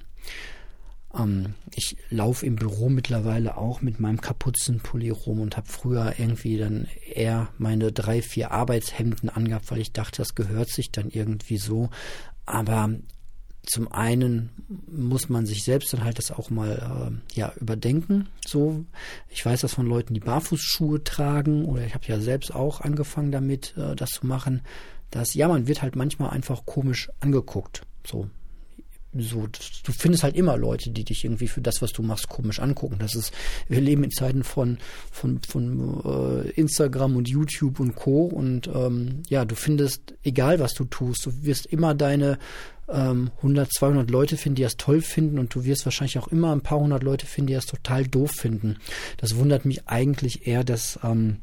Ähm, 1.17 1.53
ich 1.73 1.95
laufe 2.09 2.45
im 2.45 2.55
Büro 2.55 2.89
mittlerweile 2.89 3.57
auch 3.57 3.81
mit 3.81 4.01
meinem 4.01 4.19
Kapuzenpulli 4.19 5.09
rum 5.09 5.39
und 5.39 5.55
habe 5.55 5.67
früher 5.67 6.15
irgendwie 6.17 6.57
dann 6.57 6.87
eher 7.13 7.47
meine 7.57 7.93
drei, 7.93 8.21
vier 8.21 8.51
Arbeitshemden 8.51 9.29
angehabt, 9.29 9.71
weil 9.71 9.79
ich 9.79 9.93
dachte, 9.93 10.17
das 10.17 10.35
gehört 10.35 10.69
sich 10.69 10.91
dann 10.91 11.09
irgendwie 11.09 11.57
so. 11.57 11.89
Aber 12.45 12.89
zum 13.63 13.91
einen 13.91 14.49
muss 14.87 15.29
man 15.29 15.45
sich 15.45 15.63
selbst 15.63 15.93
dann 15.93 16.03
halt 16.03 16.17
das 16.17 16.31
auch 16.31 16.49
mal 16.49 17.21
äh, 17.31 17.37
ja 17.37 17.53
überdenken. 17.59 18.27
So, 18.45 18.85
ich 19.29 19.45
weiß 19.45 19.61
das 19.61 19.75
von 19.75 19.85
Leuten, 19.85 20.13
die 20.13 20.19
Barfußschuhe 20.19 21.03
tragen 21.03 21.65
oder 21.65 21.85
ich 21.85 21.93
habe 21.93 22.07
ja 22.07 22.19
selbst 22.19 22.53
auch 22.53 22.81
angefangen 22.81 23.31
damit, 23.31 23.75
äh, 23.77 23.95
das 23.95 24.09
zu 24.09 24.25
machen. 24.25 24.61
Dass 25.11 25.33
ja, 25.33 25.47
man 25.47 25.67
wird 25.67 25.81
halt 25.81 25.95
manchmal 25.95 26.31
einfach 26.31 26.65
komisch 26.65 27.09
angeguckt. 27.19 27.83
So, 28.05 28.27
so, 29.13 29.45
du 29.83 29.91
findest 29.91 30.23
halt 30.23 30.37
immer 30.37 30.55
Leute, 30.55 30.89
die 30.89 31.03
dich 31.03 31.25
irgendwie 31.25 31.49
für 31.49 31.59
das, 31.59 31.81
was 31.81 31.91
du 31.91 32.01
machst, 32.01 32.29
komisch 32.29 32.59
angucken. 32.59 32.95
Das 32.99 33.13
ist, 33.13 33.33
wir 33.67 33.81
leben 33.81 34.05
in 34.05 34.11
Zeiten 34.11 34.43
von, 34.43 34.77
von, 35.11 35.41
von 35.45 36.45
äh, 36.45 36.49
Instagram 36.51 37.17
und 37.17 37.27
YouTube 37.27 37.81
und 37.81 37.95
Co. 37.95 38.25
Und 38.27 38.67
ähm, 38.73 39.23
ja, 39.27 39.43
du 39.43 39.55
findest, 39.55 40.13
egal 40.23 40.59
was 40.59 40.73
du 40.73 40.85
tust, 40.85 41.25
du 41.25 41.43
wirst 41.43 41.65
immer 41.65 41.93
deine 41.93 42.39
ähm, 42.87 43.31
100, 43.37 43.73
200 43.73 44.09
Leute 44.09 44.37
finden, 44.37 44.55
die 44.55 44.63
das 44.63 44.77
toll 44.77 45.01
finden 45.01 45.39
und 45.39 45.53
du 45.53 45.65
wirst 45.65 45.85
wahrscheinlich 45.85 46.17
auch 46.17 46.29
immer 46.29 46.53
ein 46.53 46.61
paar 46.61 46.79
hundert 46.79 47.03
Leute 47.03 47.25
finden, 47.25 47.47
die 47.47 47.53
das 47.53 47.65
total 47.65 48.07
doof 48.07 48.31
finden. 48.31 48.77
Das 49.17 49.35
wundert 49.35 49.65
mich 49.65 49.89
eigentlich 49.89 50.47
eher, 50.47 50.63
dass 50.63 50.99
ähm, 51.03 51.37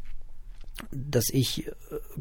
dass 0.91 1.27
ich 1.31 1.67
äh, 1.67 1.73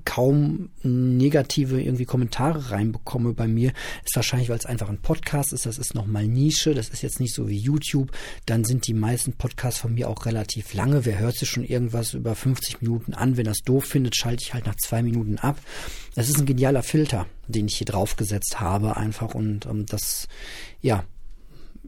kaum 0.06 0.70
negative 0.84 1.82
irgendwie 1.82 2.06
Kommentare 2.06 2.72
reinbekomme 2.72 3.34
bei 3.34 3.48
mir, 3.48 3.74
ist 4.06 4.16
wahrscheinlich, 4.16 4.50
weil 4.50 4.58
es 4.58 4.66
einfach 4.66 4.90
ein 4.90 5.02
Podcast 5.02 5.54
ist. 5.54 5.66
Das 5.66 5.78
ist 5.78 5.96
nochmal 5.96 6.28
Nische. 6.28 6.74
Das 6.74 6.90
ist 6.90 7.02
jetzt 7.02 7.20
nicht 7.20 7.34
so 7.34 7.48
wie 7.50 7.58
YouTube. 7.58 8.12
Dann 8.46 8.64
sind 8.64 8.88
die 8.88 8.94
meisten 8.94 9.34
Podcasts 9.34 9.80
von 9.80 9.94
mir 9.94 10.10
auch 10.10 10.26
relativ 10.26 10.74
lange. 10.74 11.06
Wer 11.06 11.20
hört 11.20 11.36
sich 11.36 11.50
schon 11.50 11.64
irgendwas 11.64 12.14
über 12.14 12.36
50 12.36 12.82
Minuten 12.82 13.14
an? 13.14 13.38
Wenn 13.38 13.46
das 13.46 13.60
doof 13.60 13.86
findet, 13.86 14.16
schalte 14.16 14.44
ich 14.44 14.54
halt 14.54 14.66
nach 14.66 14.76
zwei 14.76 15.02
Minuten 15.02 15.38
ab. 15.38 15.60
Das 16.16 16.30
ist 16.30 16.40
ein 16.40 16.46
genialer 16.46 16.84
Filter, 16.84 17.28
den 17.48 17.68
ich 17.68 17.78
hier 17.78 17.86
draufgesetzt 17.86 18.60
habe 18.60 18.98
einfach. 18.98 19.36
Und 19.36 19.66
ähm, 19.66 19.86
das, 19.86 20.28
ja, 20.82 21.04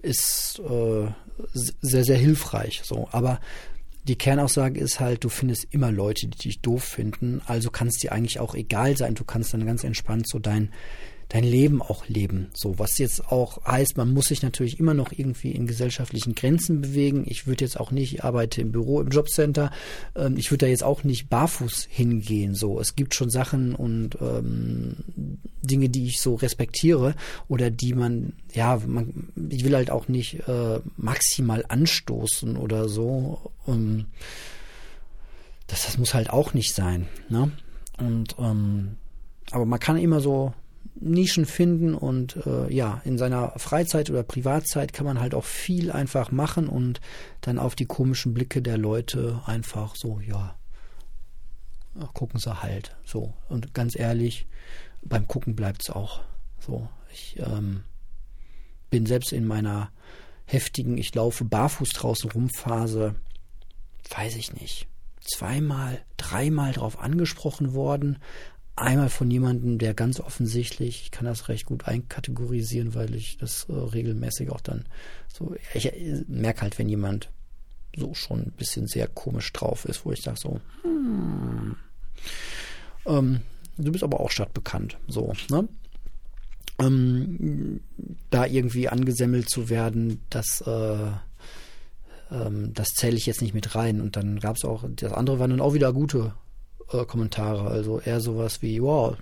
ist 0.02 0.60
äh, 0.60 1.08
sehr, 1.54 2.04
sehr 2.04 2.18
hilfreich. 2.18 2.82
So, 2.84 3.08
aber 3.12 3.40
die 4.10 4.18
Kernaussage 4.18 4.80
ist 4.80 5.00
halt, 5.00 5.24
du 5.24 5.30
findest 5.30 5.68
immer 5.70 5.92
Leute, 5.92 6.28
die 6.28 6.38
dich 6.38 6.62
doof 6.62 6.84
finden. 6.84 7.44
Also 7.46 7.70
kann 7.70 7.90
es 7.90 7.98
dir 7.98 8.12
eigentlich 8.12 8.40
auch 8.40 8.56
egal 8.56 8.98
sein. 8.98 9.14
Du 9.14 9.24
kannst 9.24 9.54
dann 9.54 9.68
ganz 9.68 9.84
entspannt 9.84 10.28
so 10.28 10.40
dein, 10.40 10.72
dein 11.30 11.44
Leben 11.44 11.82
auch 11.82 12.08
leben. 12.08 12.50
So, 12.54 12.80
was 12.80 12.98
jetzt 12.98 13.32
auch 13.32 13.64
heißt, 13.66 13.98
man 13.98 14.12
muss 14.14 14.26
sich 14.26 14.42
natürlich 14.42 14.80
immer 14.80 14.96
noch 14.96 15.12
irgendwie 15.12 15.52
in 15.52 15.68
gesellschaftlichen 15.68 16.34
Grenzen 16.34 16.82
bewegen. 16.82 17.24
Ich 17.28 17.46
würde 17.46 17.64
jetzt 17.64 17.80
auch 17.80 17.92
nicht, 17.92 18.14
ich 18.14 18.24
arbeite 18.24 18.62
im 18.62 18.72
Büro, 18.72 19.00
im 19.00 19.10
Jobcenter, 19.10 19.72
ähm, 20.16 20.38
ich 20.38 20.50
würde 20.50 20.66
da 20.66 20.70
jetzt 20.70 20.84
auch 20.84 21.04
nicht 21.04 21.30
barfuß 21.30 21.88
hingehen. 21.90 22.56
So, 22.56 22.80
es 22.80 22.96
gibt 22.96 23.14
schon 23.14 23.30
Sachen 23.30 23.76
und 23.76 24.18
ähm, 24.20 24.98
Dinge, 25.62 25.90
die 25.90 26.08
ich 26.08 26.20
so 26.20 26.34
respektiere 26.34 27.16
oder 27.48 27.70
die 27.70 27.94
man, 27.94 28.34
ja, 28.54 28.82
man, 28.86 29.30
ich 29.50 29.64
will 29.64 29.76
halt 29.76 29.92
auch 29.92 30.08
nicht 30.08 30.48
äh, 30.48 30.80
maximal 30.98 31.64
anstoßen 31.68 32.58
oder 32.58 32.90
so. 32.90 33.52
Um, 33.66 34.06
das, 35.68 35.86
das 35.86 36.00
muss 36.00 36.16
halt 36.16 36.32
auch 36.32 36.56
nicht 36.56 36.74
sein. 36.74 37.08
Ne? 37.30 37.52
Und 38.00 38.36
ähm, 38.40 38.98
aber 39.52 39.66
man 39.66 39.80
kann 39.80 39.98
immer 39.98 40.22
so 40.22 40.54
Nischen 41.02 41.46
finden 41.46 41.96
und 41.96 42.38
äh, 42.46 42.72
ja, 42.74 43.02
in 43.06 43.18
seiner 43.18 43.54
Freizeit 43.58 44.10
oder 44.10 44.24
Privatzeit 44.24 44.92
kann 44.92 45.06
man 45.06 45.20
halt 45.20 45.34
auch 45.34 45.46
viel 45.46 45.92
einfach 45.92 46.32
machen 46.32 46.68
und 46.68 47.00
dann 47.42 47.58
auf 47.58 47.76
die 47.76 47.86
komischen 47.86 48.34
Blicke 48.34 48.62
der 48.62 48.78
Leute 48.78 49.42
einfach 49.46 49.96
so, 49.96 50.20
ja, 50.20 50.56
gucken 52.14 52.40
sie 52.40 52.62
halt. 52.62 52.96
So. 53.06 53.34
Und 53.48 53.74
ganz 53.74 53.98
ehrlich, 53.98 54.48
beim 55.02 55.28
Gucken 55.28 55.56
bleibt 55.56 55.84
es 55.84 55.90
auch. 55.90 56.22
So. 56.60 56.88
Ich 57.12 57.40
ähm, 57.40 57.84
bin 58.90 59.06
selbst 59.06 59.32
in 59.34 59.48
meiner 59.48 59.92
heftigen, 60.46 60.98
ich 60.98 61.14
laufe 61.14 61.46
barfuß 61.46 61.90
draußen 61.90 62.32
rum 62.32 62.50
Phase, 62.50 63.16
weiß 64.10 64.36
ich 64.36 64.54
nicht, 64.54 64.88
zweimal, 65.22 66.04
dreimal 66.18 66.72
drauf 66.74 67.00
angesprochen 67.00 67.74
worden, 67.74 68.20
Einmal 68.80 69.10
von 69.10 69.30
jemandem, 69.30 69.78
der 69.78 69.94
ganz 69.94 70.22
offensichtlich, 70.22 71.02
ich 71.04 71.12
kann 71.12 71.26
das 71.26 71.50
recht 71.50 71.66
gut 71.66 71.86
einkategorisieren, 71.86 72.96
weil 72.96 73.14
ich 73.14 73.38
das 73.38 73.66
äh, 73.68 73.74
regelmäßig 73.74 74.52
auch 74.52 74.62
dann 74.62 74.86
so, 75.28 75.56
ich 75.74 75.88
äh, 75.88 76.24
merke 76.28 76.62
halt, 76.62 76.80
wenn 76.80 76.88
jemand 76.88 77.30
so 77.98 78.14
schon 78.14 78.40
ein 78.40 78.52
bisschen 78.52 78.88
sehr 78.88 79.08
komisch 79.08 79.52
drauf 79.52 79.84
ist, 79.84 80.06
wo 80.06 80.14
ich 80.14 80.22
sage 80.22 80.40
so, 80.40 80.62
hm, 80.84 81.76
ähm, 83.06 83.42
du 83.78 83.92
bist 83.92 84.04
aber 84.04 84.22
auch 84.22 84.32
stadtbekannt, 84.32 84.98
so, 85.08 85.34
ne? 85.50 85.68
Ähm, 86.80 87.82
da 88.30 88.46
irgendwie 88.46 88.88
angesemmelt 88.88 89.50
zu 89.50 89.68
werden, 89.68 90.22
das, 90.30 90.62
äh, 90.62 91.12
ähm, 92.32 92.74
das 92.74 92.90
zähle 92.96 93.18
ich 93.18 93.26
jetzt 93.26 93.42
nicht 93.42 93.54
mit 93.54 93.76
rein. 93.76 94.00
Und 94.00 94.16
dann 94.16 94.40
gab 94.40 94.56
es 94.56 94.64
auch, 94.64 94.86
das 94.96 95.12
andere 95.12 95.40
waren 95.40 95.50
dann 95.50 95.60
auch 95.60 95.74
wieder 95.74 95.92
gute 95.92 96.34
äh, 96.92 97.06
Kommentare. 97.06 97.70
Also 97.70 98.00
eher 98.00 98.20
sowas 98.20 98.62
wie, 98.62 98.82
wow, 98.82 99.16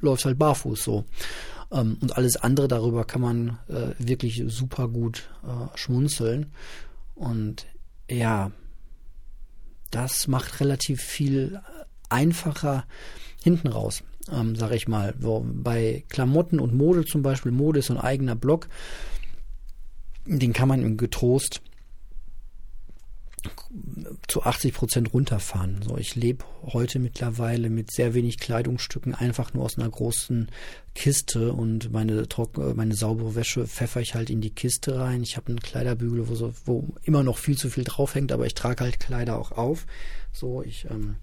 läuft 0.00 0.24
halt 0.24 0.38
barfuß 0.38 0.82
so. 0.82 1.04
Ähm, 1.70 1.98
und 2.00 2.16
alles 2.16 2.36
andere 2.36 2.68
darüber 2.68 3.04
kann 3.04 3.20
man 3.20 3.58
äh, 3.68 3.94
wirklich 3.98 4.42
super 4.46 4.88
gut 4.88 5.28
äh, 5.44 5.76
schmunzeln. 5.76 6.46
Und 7.14 7.66
ja, 8.10 8.50
das 9.90 10.28
macht 10.28 10.60
relativ 10.60 11.02
viel 11.02 11.60
einfacher 12.08 12.84
hinten 13.42 13.68
raus, 13.68 14.02
ähm, 14.30 14.56
sage 14.56 14.76
ich 14.76 14.88
mal. 14.88 15.14
Wo, 15.18 15.44
bei 15.44 16.04
Klamotten 16.08 16.60
und 16.60 16.74
Mode 16.74 17.04
zum 17.04 17.22
Beispiel, 17.22 17.52
Mode 17.52 17.80
ist 17.80 17.86
so 17.86 17.94
ein 17.94 18.00
eigener 18.00 18.34
Blog, 18.34 18.68
den 20.26 20.52
kann 20.52 20.68
man 20.68 20.96
Getrost 20.96 21.62
zu 24.26 24.42
80 24.42 24.74
Prozent 24.74 25.12
runterfahren. 25.12 25.82
So, 25.82 25.96
ich 25.96 26.14
lebe 26.14 26.44
heute 26.62 26.98
mittlerweile 26.98 27.70
mit 27.70 27.90
sehr 27.90 28.14
wenig 28.14 28.38
Kleidungsstücken 28.38 29.14
einfach 29.14 29.54
nur 29.54 29.64
aus 29.64 29.78
einer 29.78 29.88
großen 29.88 30.50
Kiste 30.94 31.52
und 31.52 31.92
meine 31.92 32.28
trockene, 32.28 32.74
meine 32.74 32.94
saubere 32.94 33.34
Wäsche 33.34 33.66
pfeffer 33.66 34.00
ich 34.00 34.14
halt 34.14 34.30
in 34.30 34.40
die 34.40 34.50
Kiste 34.50 34.98
rein. 34.98 35.22
Ich 35.22 35.36
habe 35.36 35.48
einen 35.48 35.60
Kleiderbügel, 35.60 36.28
wo, 36.28 36.34
so, 36.34 36.52
wo 36.64 36.88
immer 37.02 37.22
noch 37.22 37.38
viel 37.38 37.56
zu 37.56 37.70
viel 37.70 37.84
draufhängt, 37.84 38.32
aber 38.32 38.46
ich 38.46 38.54
trage 38.54 38.84
halt 38.84 39.00
Kleider 39.00 39.38
auch 39.38 39.52
auf. 39.52 39.86
So, 40.32 40.62
ich 40.62 40.86
ähm, 40.90 41.16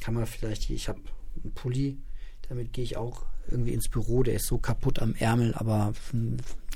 kann 0.00 0.14
man 0.14 0.26
vielleicht 0.26 0.70
ich 0.70 0.88
habe 0.88 1.00
einen 1.42 1.52
Pulli, 1.52 1.98
damit 2.48 2.72
gehe 2.72 2.84
ich 2.84 2.96
auch 2.96 3.24
irgendwie 3.50 3.72
ins 3.72 3.88
Büro, 3.88 4.22
der 4.22 4.34
ist 4.34 4.46
so 4.46 4.58
kaputt 4.58 5.00
am 5.00 5.14
Ärmel, 5.14 5.54
aber 5.54 5.92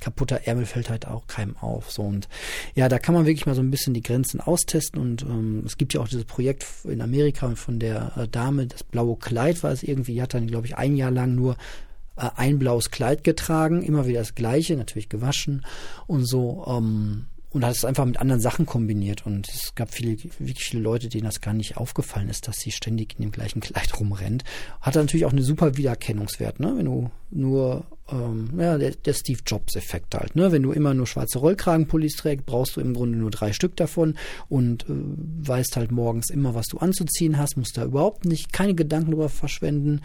kaputter 0.01 0.47
Ärmel 0.47 0.67
fällt 0.67 0.91
halt 0.91 1.07
auch 1.07 1.27
keinem 1.27 1.57
auf. 1.57 1.91
So 1.91 2.03
und 2.03 2.29
ja, 2.75 2.89
da 2.89 2.99
kann 2.99 3.15
man 3.15 3.27
wirklich 3.27 3.47
mal 3.47 3.55
so 3.55 3.63
ein 3.63 3.71
bisschen 3.71 3.95
die 3.95 4.03
Grenzen 4.03 4.41
austesten 4.41 5.01
und 5.01 5.23
ähm, 5.23 5.63
es 5.67 5.77
gibt 5.77 5.95
ja 5.95 6.01
auch 6.01 6.09
dieses 6.09 6.25
Projekt 6.25 6.67
in 6.85 7.01
Amerika 7.01 7.55
von 7.55 7.79
der 7.79 8.13
äh, 8.17 8.29
Dame, 8.29 8.67
das 8.67 8.83
blaue 8.85 9.17
Kleid 9.17 9.63
war 9.63 9.73
es 9.73 9.83
irgendwie, 9.83 10.15
die 10.15 10.23
hat 10.23 10.35
dann, 10.35 10.47
glaube 10.47 10.67
ich, 10.67 10.77
ein 10.77 10.97
Jahr 10.97 11.11
lang 11.11 11.35
nur 11.35 11.57
äh, 12.17 12.31
ein 12.37 12.59
blaues 12.59 12.91
Kleid 12.91 13.25
getragen, 13.25 13.83
immer 13.83 14.07
wieder 14.07 14.21
das 14.21 14.35
gleiche, 14.35 14.77
natürlich 14.77 15.09
gewaschen 15.09 15.65
und 16.07 16.27
so. 16.27 16.65
Ähm, 16.67 17.27
und 17.57 17.65
hat 17.65 17.75
es 17.75 17.87
einfach 17.87 18.05
mit 18.05 18.19
anderen 18.19 18.41
Sachen 18.41 18.67
kombiniert. 18.67 19.25
Und 19.25 19.49
es 19.49 19.75
gab 19.75 19.91
viele, 19.91 20.19
wirklich 20.39 20.65
viele 20.65 20.83
Leute, 20.83 21.09
denen 21.09 21.25
das 21.25 21.41
gar 21.41 21.55
nicht 21.55 21.79
aufgefallen 21.79 22.29
ist, 22.29 22.47
dass 22.49 22.57
sie 22.57 22.71
ständig 22.71 23.15
in 23.17 23.23
dem 23.23 23.33
gleichen 23.33 23.61
Kleid 23.61 23.99
rumrennt. 23.99 24.45
Hat 24.83 24.95
natürlich 24.95 25.25
auch 25.25 25.33
eine 25.33 25.43
super 25.43 25.77
Wiedererkennungswert, 25.77 26.61
ne? 26.61 26.75
Wenn 26.77 26.85
du 26.85 27.11
nur, 27.31 27.85
ähm, 28.11 28.51
ja, 28.59 28.79
der, 28.79 28.93
der 28.93 29.13
Steve 29.13 29.41
Jobs-Effekt 29.45 30.15
halt, 30.15 30.37
ne? 30.37 30.53
Wenn 30.53 30.63
du 30.63 30.73
immer 30.73 30.95
nur 30.95 31.07
schwarze 31.07 31.39
Rollkragenpullis 31.39 32.15
trägst, 32.17 32.47
brauchst 32.47 32.77
du 32.77 32.81
im 32.81 32.95
Grunde 32.95 33.19
nur 33.19 33.31
drei 33.31 33.53
Stück 33.53 33.77
davon 33.77 34.17
und 34.49 34.85
äh, 34.85 34.93
weißt 34.93 35.77
halt 35.77 35.91
morgens 35.91 36.31
immer, 36.31 36.55
was 36.55 36.67
du 36.67 36.79
anzuziehen 36.79 37.39
hast, 37.39 37.57
musst 37.57 37.77
da 37.77 37.85
überhaupt 37.85 38.25
nicht, 38.25 38.53
keine 38.53 38.75
Gedanken 38.75 39.11
drüber 39.11 39.29
verschwenden. 39.29 40.03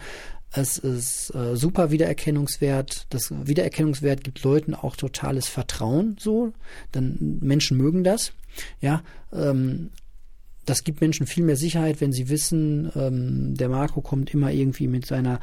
Es 0.54 0.76
ist 0.76 1.34
äh, 1.34 1.56
super 1.56 1.90
Wiedererkennungswert. 1.90 3.06
Das 3.10 3.32
Wiedererkennungswert 3.46 4.22
gibt 4.22 4.42
Leuten 4.42 4.74
auch 4.74 4.96
totales 4.96 5.48
Vertrauen. 5.48 6.16
So, 6.18 6.52
dann 6.90 7.38
Menschen 7.40 7.78
mögen 7.78 8.04
das. 8.04 8.32
Ja, 8.80 9.02
ähm, 9.32 9.90
das 10.64 10.84
gibt 10.84 11.00
Menschen 11.00 11.26
viel 11.26 11.44
mehr 11.44 11.56
Sicherheit, 11.56 12.00
wenn 12.00 12.12
sie 12.12 12.28
wissen, 12.28 12.92
ähm, 12.94 13.54
der 13.56 13.68
Marco 13.68 14.00
kommt 14.00 14.32
immer 14.32 14.52
irgendwie 14.52 14.88
mit 14.88 15.06
seiner 15.06 15.40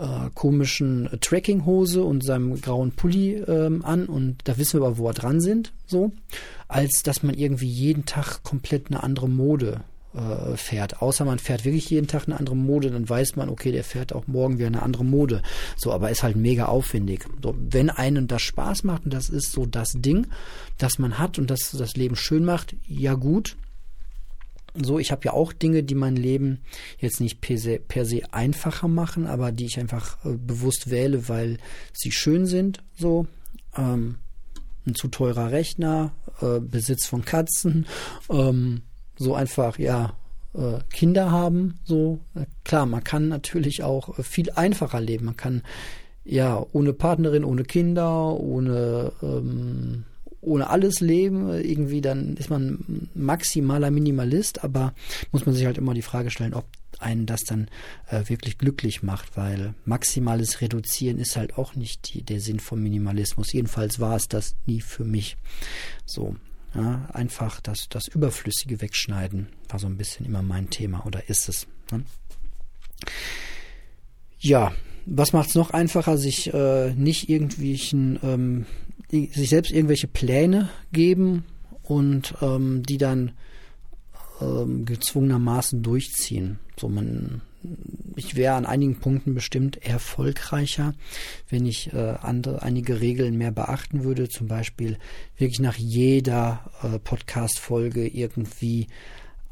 äh, 0.00 0.30
komischen 0.34 1.10
Trackinghose 1.20 2.02
und 2.02 2.24
seinem 2.24 2.60
grauen 2.60 2.92
Pulli 2.92 3.34
ähm, 3.34 3.84
an 3.84 4.06
und 4.06 4.38
da 4.44 4.56
wissen 4.56 4.80
wir 4.80 4.86
aber, 4.86 4.98
wo 4.98 5.04
wir 5.04 5.12
dran 5.12 5.40
sind, 5.40 5.72
so, 5.86 6.12
als 6.68 7.02
dass 7.02 7.22
man 7.22 7.34
irgendwie 7.34 7.68
jeden 7.68 8.06
Tag 8.06 8.42
komplett 8.42 8.86
eine 8.88 9.02
andere 9.02 9.28
Mode 9.28 9.82
äh, 10.14 10.56
fährt. 10.56 11.02
Außer 11.02 11.24
man 11.24 11.38
fährt 11.38 11.64
wirklich 11.64 11.90
jeden 11.90 12.06
Tag 12.06 12.26
eine 12.26 12.38
andere 12.38 12.56
Mode, 12.56 12.90
dann 12.90 13.08
weiß 13.08 13.36
man, 13.36 13.48
okay, 13.48 13.72
der 13.72 13.84
fährt 13.84 14.12
auch 14.12 14.26
morgen 14.26 14.58
wieder 14.58 14.68
eine 14.68 14.82
andere 14.82 15.04
Mode. 15.04 15.42
So, 15.76 15.92
aber 15.92 16.10
ist 16.10 16.22
halt 16.22 16.36
mega 16.36 16.64
aufwendig. 16.64 17.26
So, 17.42 17.54
wenn 17.58 17.90
einem 17.90 18.26
das 18.26 18.42
Spaß 18.42 18.84
macht 18.84 19.04
und 19.04 19.14
das 19.14 19.28
ist 19.28 19.52
so 19.52 19.66
das 19.66 19.92
Ding, 19.94 20.26
das 20.78 20.98
man 20.98 21.18
hat 21.18 21.38
und 21.38 21.50
das 21.50 21.70
das 21.72 21.94
Leben 21.96 22.16
schön 22.16 22.44
macht, 22.44 22.74
ja 22.88 23.14
gut. 23.14 23.56
So, 24.74 24.98
ich 24.98 25.10
habe 25.10 25.24
ja 25.24 25.32
auch 25.32 25.52
Dinge, 25.52 25.82
die 25.82 25.94
mein 25.94 26.16
Leben 26.16 26.60
jetzt 26.98 27.20
nicht 27.20 27.40
per 27.40 27.58
se, 27.58 27.80
per 27.80 28.04
se 28.04 28.22
einfacher 28.32 28.88
machen, 28.88 29.26
aber 29.26 29.52
die 29.52 29.66
ich 29.66 29.78
einfach 29.78 30.24
äh, 30.24 30.36
bewusst 30.36 30.90
wähle, 30.90 31.28
weil 31.28 31.58
sie 31.92 32.12
schön 32.12 32.46
sind. 32.46 32.82
So, 32.96 33.26
ähm, 33.76 34.16
ein 34.86 34.94
zu 34.94 35.08
teurer 35.08 35.50
Rechner, 35.50 36.12
äh, 36.40 36.60
Besitz 36.60 37.06
von 37.06 37.24
Katzen, 37.24 37.86
ähm, 38.30 38.82
so 39.16 39.34
einfach, 39.34 39.78
ja, 39.78 40.14
äh, 40.54 40.78
Kinder 40.90 41.30
haben, 41.30 41.74
so. 41.84 42.20
Klar, 42.64 42.86
man 42.86 43.04
kann 43.04 43.28
natürlich 43.28 43.82
auch 43.82 44.18
äh, 44.18 44.22
viel 44.22 44.50
einfacher 44.50 45.00
leben. 45.00 45.26
Man 45.26 45.36
kann 45.36 45.62
ja 46.24 46.64
ohne 46.72 46.92
Partnerin, 46.92 47.44
ohne 47.44 47.64
Kinder, 47.64 48.34
ohne 48.38 49.12
ähm, 49.22 50.04
ohne 50.40 50.70
alles 50.70 51.00
leben, 51.00 51.50
irgendwie 51.50 52.00
dann 52.00 52.36
ist 52.36 52.50
man 52.50 53.08
maximaler 53.14 53.90
Minimalist, 53.90 54.64
aber 54.64 54.94
muss 55.32 55.46
man 55.46 55.54
sich 55.54 55.66
halt 55.66 55.78
immer 55.78 55.94
die 55.94 56.02
Frage 56.02 56.30
stellen, 56.30 56.54
ob 56.54 56.66
einen 56.98 57.26
das 57.26 57.42
dann 57.44 57.68
äh, 58.08 58.28
wirklich 58.28 58.58
glücklich 58.58 59.02
macht, 59.02 59.36
weil 59.36 59.74
maximales 59.84 60.60
Reduzieren 60.60 61.18
ist 61.18 61.36
halt 61.36 61.56
auch 61.56 61.74
nicht 61.74 62.12
die, 62.12 62.22
der 62.22 62.40
Sinn 62.40 62.60
vom 62.60 62.82
Minimalismus. 62.82 63.52
Jedenfalls 63.52 64.00
war 64.00 64.16
es 64.16 64.28
das 64.28 64.56
nie 64.66 64.80
für 64.80 65.04
mich. 65.04 65.36
So, 66.04 66.36
ja, 66.74 67.08
einfach 67.12 67.60
das, 67.60 67.88
das 67.88 68.06
Überflüssige 68.08 68.80
wegschneiden 68.80 69.48
war 69.68 69.78
so 69.78 69.86
ein 69.86 69.96
bisschen 69.96 70.26
immer 70.26 70.42
mein 70.42 70.70
Thema 70.70 71.04
oder 71.06 71.28
ist 71.28 71.48
es. 71.48 71.66
Ne? 71.90 72.04
Ja, 74.38 74.72
was 75.10 75.32
macht 75.32 75.50
es 75.50 75.54
noch 75.54 75.70
einfacher, 75.70 76.16
sich 76.16 76.54
äh, 76.54 76.94
nicht 76.94 77.28
irgendwelchen, 77.28 78.18
ähm, 78.22 78.66
sich 79.10 79.48
selbst 79.50 79.72
irgendwelche 79.72 80.06
Pläne 80.06 80.68
geben 80.92 81.44
und 81.82 82.34
ähm, 82.40 82.82
die 82.84 82.96
dann 82.96 83.32
ähm, 84.40 84.84
gezwungenermaßen 84.84 85.82
durchziehen. 85.82 86.60
So 86.78 86.88
man 86.88 87.42
ich 88.16 88.36
wäre 88.36 88.54
an 88.54 88.64
einigen 88.64 89.00
Punkten 89.00 89.34
bestimmt 89.34 89.84
erfolgreicher, 89.84 90.94
wenn 91.48 91.66
ich 91.66 91.92
äh, 91.92 92.14
andere, 92.22 92.62
einige 92.62 93.00
Regeln 93.00 93.36
mehr 93.36 93.52
beachten 93.52 94.02
würde. 94.02 94.28
Zum 94.28 94.48
Beispiel 94.48 94.96
wirklich 95.36 95.60
nach 95.60 95.76
jeder 95.76 96.70
äh, 96.82 96.98
Podcast-Folge 96.98 98.06
irgendwie 98.08 98.86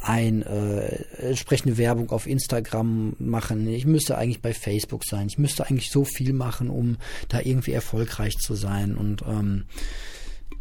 ein 0.00 0.42
äh, 0.42 1.02
entsprechende 1.18 1.76
Werbung 1.76 2.10
auf 2.10 2.26
Instagram 2.26 3.14
machen. 3.18 3.66
Ich 3.68 3.84
müsste 3.84 4.16
eigentlich 4.16 4.40
bei 4.40 4.54
Facebook 4.54 5.04
sein. 5.04 5.26
Ich 5.26 5.38
müsste 5.38 5.66
eigentlich 5.66 5.90
so 5.90 6.04
viel 6.04 6.32
machen, 6.32 6.70
um 6.70 6.96
da 7.28 7.40
irgendwie 7.40 7.72
erfolgreich 7.72 8.36
zu 8.36 8.54
sein. 8.54 8.96
Und 8.96 9.22
ähm, 9.28 9.64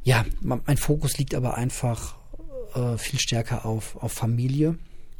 ja, 0.04 0.26
mein 0.42 0.78
Fokus 0.78 1.18
liegt 1.18 1.36
aber 1.36 1.56
einfach 1.56 2.16
äh, 2.74 2.98
viel 2.98 3.20
stärker 3.20 3.66
auf, 3.66 3.96
auf 3.98 4.12
Familie. 4.12 4.76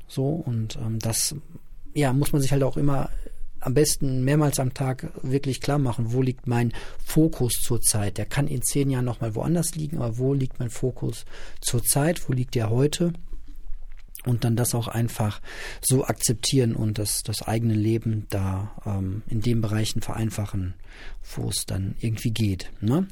So 0.08 0.30
und 0.30 0.78
ähm, 0.78 1.00
das 1.00 1.36
ja 1.94 2.14
muss 2.14 2.32
man 2.32 2.42
sich 2.42 2.52
halt 2.52 2.64
auch 2.64 2.78
immer 2.78 3.10
am 3.60 3.74
besten 3.74 4.24
mehrmals 4.24 4.60
am 4.60 4.74
Tag 4.74 5.12
wirklich 5.24 5.62
klar 5.62 5.80
machen, 5.80 6.14
wo 6.14 6.22
liegt 6.22 6.48
mein 6.48 6.74
Fokus 7.04 7.54
zurzeit. 7.54 8.18
Der 8.18 8.26
kann 8.26 8.48
in 8.48 8.62
zehn 8.62 8.90
Jahren 8.90 9.06
nochmal 9.06 9.36
woanders 9.36 9.76
liegen, 9.76 9.98
aber 9.98 10.18
wo 10.18 10.34
liegt 10.34 10.60
mein 10.60 10.70
Fokus 10.70 11.26
zurzeit? 11.60 12.30
Wo 12.30 12.34
liegt 12.34 12.56
der 12.56 12.70
heute? 12.70 13.14
Und 14.28 14.44
dann 14.44 14.56
das 14.56 14.76
auch 14.76 14.88
einfach 14.88 15.42
so 15.82 16.06
akzeptieren 16.06 16.76
und 16.76 17.00
das, 17.00 17.24
das 17.24 17.42
eigene 17.42 17.74
Leben 17.74 18.28
da 18.30 18.72
ähm, 18.86 19.24
in 19.28 19.42
den 19.42 19.62
Bereichen 19.62 20.02
vereinfachen, 20.02 20.74
wo 21.36 21.50
es 21.50 21.66
dann 21.66 21.96
irgendwie 22.00 22.32
geht. 22.32 22.72
Ne? 22.82 23.08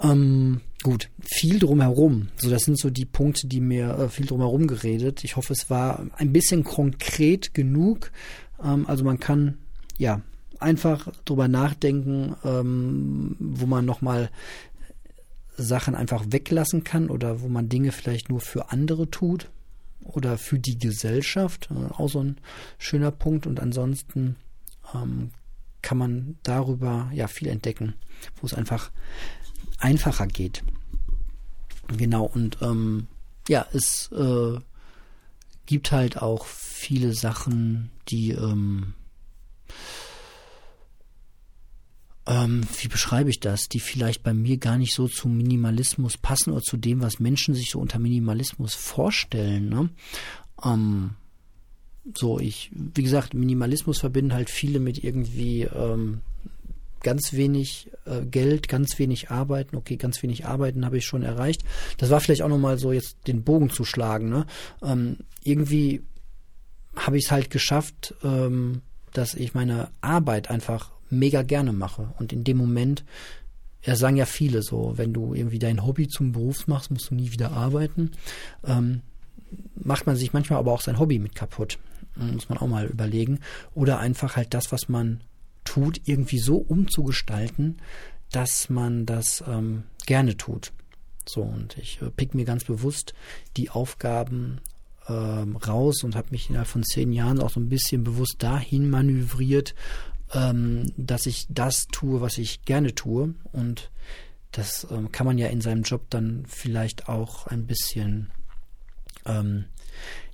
Ähm, 0.00 0.60
gut, 0.82 1.08
viel 1.22 1.58
drumherum. 1.58 2.28
So, 2.36 2.50
das 2.50 2.62
sind 2.62 2.78
so 2.78 2.90
die 2.90 3.06
Punkte, 3.06 3.46
die 3.46 3.60
mir 3.60 3.98
äh, 3.98 4.08
viel 4.08 4.26
drumherum 4.26 4.66
geredet. 4.66 5.24
Ich 5.24 5.36
hoffe, 5.36 5.54
es 5.54 5.70
war 5.70 6.06
ein 6.16 6.32
bisschen 6.32 6.64
konkret 6.64 7.54
genug. 7.54 8.12
Ähm, 8.62 8.86
also 8.86 9.04
man 9.04 9.18
kann 9.18 9.58
ja 9.96 10.20
einfach 10.58 11.08
drüber 11.24 11.48
nachdenken, 11.48 12.36
ähm, 12.44 13.36
wo 13.38 13.66
man 13.66 13.84
nochmal 13.84 14.30
Sachen 15.56 15.94
einfach 15.94 16.26
weglassen 16.28 16.84
kann 16.84 17.08
oder 17.08 17.40
wo 17.40 17.48
man 17.48 17.70
Dinge 17.70 17.92
vielleicht 17.92 18.28
nur 18.28 18.40
für 18.40 18.70
andere 18.70 19.10
tut 19.10 19.48
oder 20.00 20.38
für 20.38 20.58
die 20.58 20.78
Gesellschaft. 20.78 21.68
Äh, 21.70 21.92
auch 21.94 22.08
so 22.08 22.20
ein 22.22 22.36
schöner 22.78 23.10
Punkt. 23.10 23.46
Und 23.46 23.60
ansonsten 23.60 24.36
ähm, 24.94 25.30
kann 25.82 25.98
man 25.98 26.38
darüber 26.42 27.10
ja 27.12 27.28
viel 27.28 27.48
entdecken, 27.48 27.94
wo 28.40 28.46
es 28.46 28.54
einfach 28.54 28.90
einfacher 29.78 30.26
geht. 30.26 30.62
Genau, 31.96 32.24
und 32.24 32.58
ähm, 32.62 33.06
ja, 33.48 33.66
es 33.72 34.10
äh, 34.12 34.58
gibt 35.66 35.92
halt 35.92 36.20
auch 36.20 36.46
viele 36.46 37.14
Sachen, 37.14 37.90
die 38.08 38.32
ähm, 38.32 38.94
ähm, 42.26 42.62
wie 42.80 42.88
beschreibe 42.88 43.30
ich 43.30 43.40
das, 43.40 43.68
die 43.68 43.80
vielleicht 43.80 44.22
bei 44.22 44.34
mir 44.34 44.58
gar 44.58 44.78
nicht 44.78 44.94
so 44.94 45.06
zum 45.08 45.36
Minimalismus 45.36 46.16
passen 46.16 46.52
oder 46.52 46.62
zu 46.62 46.76
dem, 46.76 47.00
was 47.00 47.20
Menschen 47.20 47.54
sich 47.54 47.70
so 47.70 47.78
unter 47.78 47.98
Minimalismus 47.98 48.74
vorstellen. 48.74 49.68
Ne? 49.68 49.90
Ähm, 50.64 51.10
so, 52.14 52.38
ich, 52.38 52.70
wie 52.72 53.02
gesagt, 53.02 53.34
Minimalismus 53.34 54.00
verbinden 54.00 54.32
halt 54.32 54.50
viele 54.50 54.80
mit 54.80 55.02
irgendwie 55.02 55.62
ähm, 55.62 56.20
ganz 57.02 57.32
wenig 57.32 57.90
äh, 58.04 58.24
Geld, 58.24 58.68
ganz 58.68 58.98
wenig 58.98 59.30
Arbeiten. 59.30 59.76
Okay, 59.76 59.96
ganz 59.96 60.22
wenig 60.22 60.46
Arbeiten 60.46 60.84
habe 60.84 60.98
ich 60.98 61.04
schon 61.04 61.22
erreicht. 61.22 61.62
Das 61.98 62.10
war 62.10 62.20
vielleicht 62.20 62.42
auch 62.42 62.48
nochmal 62.48 62.78
so 62.78 62.92
jetzt 62.92 63.16
den 63.28 63.42
Bogen 63.42 63.70
zu 63.70 63.84
schlagen. 63.84 64.28
Ne? 64.28 64.46
Ähm, 64.82 65.18
irgendwie 65.44 66.02
habe 66.96 67.18
ich 67.18 67.26
es 67.26 67.30
halt 67.30 67.50
geschafft, 67.50 68.14
ähm, 68.24 68.82
dass 69.12 69.34
ich 69.34 69.54
meine 69.54 69.90
Arbeit 70.00 70.50
einfach 70.50 70.90
mega 71.10 71.42
gerne 71.42 71.72
mache. 71.72 72.12
Und 72.18 72.32
in 72.32 72.44
dem 72.44 72.56
Moment, 72.56 73.04
ja, 73.82 73.96
sagen 73.96 74.16
ja 74.16 74.26
viele 74.26 74.62
so, 74.62 74.94
wenn 74.96 75.12
du 75.12 75.34
irgendwie 75.34 75.58
dein 75.58 75.84
Hobby 75.84 76.08
zum 76.08 76.32
Beruf 76.32 76.66
machst, 76.66 76.90
musst 76.90 77.10
du 77.10 77.14
nie 77.14 77.32
wieder 77.32 77.52
arbeiten. 77.52 78.12
Ähm, 78.64 79.02
macht 79.74 80.06
man 80.06 80.16
sich 80.16 80.32
manchmal 80.32 80.58
aber 80.58 80.72
auch 80.72 80.80
sein 80.80 80.98
Hobby 80.98 81.18
mit 81.18 81.34
kaputt. 81.34 81.78
Muss 82.16 82.48
man 82.48 82.58
auch 82.58 82.66
mal 82.66 82.86
überlegen. 82.86 83.40
Oder 83.74 83.98
einfach 83.98 84.36
halt 84.36 84.54
das, 84.54 84.72
was 84.72 84.88
man 84.88 85.20
tut, 85.64 86.00
irgendwie 86.04 86.38
so 86.38 86.56
umzugestalten, 86.56 87.78
dass 88.32 88.70
man 88.70 89.06
das 89.06 89.44
ähm, 89.46 89.84
gerne 90.06 90.36
tut. 90.36 90.72
So, 91.28 91.42
und 91.42 91.76
ich 91.78 92.00
äh, 92.02 92.10
pick 92.10 92.34
mir 92.34 92.44
ganz 92.44 92.64
bewusst 92.64 93.14
die 93.56 93.70
Aufgaben 93.70 94.60
ähm, 95.08 95.56
raus 95.56 96.02
und 96.04 96.16
habe 96.16 96.28
mich 96.30 96.48
innerhalb 96.48 96.68
von 96.68 96.84
zehn 96.84 97.12
Jahren 97.12 97.40
auch 97.40 97.50
so 97.50 97.60
ein 97.60 97.68
bisschen 97.68 98.04
bewusst 98.04 98.36
dahin 98.38 98.88
manövriert, 98.88 99.74
ähm, 100.32 100.92
dass 100.96 101.26
ich 101.26 101.46
das 101.48 101.86
tue, 101.88 102.20
was 102.20 102.38
ich 102.38 102.62
gerne 102.62 102.94
tue. 102.94 103.34
Und 103.52 103.90
das 104.52 104.86
ähm, 104.90 105.12
kann 105.12 105.26
man 105.26 105.38
ja 105.38 105.48
in 105.48 105.60
seinem 105.60 105.82
Job 105.82 106.06
dann 106.10 106.44
vielleicht 106.48 107.08
auch 107.08 107.46
ein 107.46 107.66
bisschen 107.66 108.30
ähm, 109.24 109.66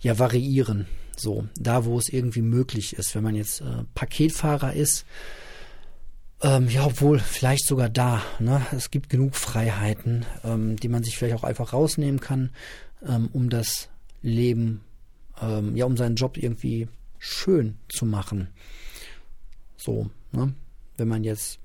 ja 0.01 0.19
variieren. 0.19 0.87
So, 1.17 1.47
da 1.57 1.85
wo 1.85 1.99
es 1.99 2.09
irgendwie 2.09 2.43
möglich 2.43 2.95
ist. 2.95 3.15
Wenn 3.15 3.23
man 3.23 3.35
jetzt 3.35 3.61
äh, 3.61 3.85
Paketfahrer 3.95 4.73
ist, 4.73 5.05
ähm, 6.41 6.69
ja, 6.69 6.87
obwohl 6.87 7.19
vielleicht 7.21 7.67
sogar 7.67 7.89
da. 7.89 8.23
Ne? 8.41 8.65
Es 8.73 8.91
gibt 8.91 9.11
genug 9.11 9.37
Freiheiten, 9.37 10.25
ähm, 10.43 10.77
die 10.77 10.89
man 10.89 11.05
sich 11.05 11.17
vielleicht 11.17 11.37
auch 11.37 11.45
einfach 11.45 11.73
rausnehmen 11.73 12.21
kann, 12.21 12.51
ähm, 13.07 13.29
um 13.33 13.51
das 13.51 13.89
Leben, 14.23 14.83
ja, 15.75 15.87
um 15.87 15.97
seinen 15.97 16.15
Job 16.15 16.37
irgendwie 16.37 16.87
schön 17.19 17.77
zu 17.89 18.07
machen. 18.07 18.47
So, 19.83 20.11
ne? 20.33 20.55
Wenn 20.97 21.09
man 21.09 21.25
jetzt 21.25 21.59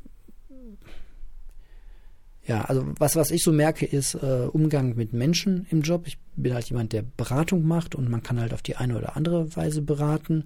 ja, 2.48 2.62
also 2.62 2.86
was, 2.98 3.18
was 3.18 3.30
ich 3.32 3.44
so 3.44 3.52
merke, 3.52 3.86
ist 3.86 4.16
äh, 4.16 4.48
Umgang 4.52 4.96
mit 4.96 5.12
Menschen 5.12 5.68
im 5.70 5.82
Job. 5.82 6.04
Ich 6.08 6.18
bin 6.38 6.54
halt 6.54 6.70
jemand, 6.70 6.94
der 6.94 7.02
Beratung 7.02 7.68
macht 7.68 7.94
und 7.94 8.10
man 8.10 8.24
kann 8.24 8.40
halt 8.40 8.54
auf 8.54 8.62
die 8.62 8.78
eine 8.78 8.98
oder 8.98 9.18
andere 9.18 9.54
Weise 9.58 9.82
beraten. 9.82 10.46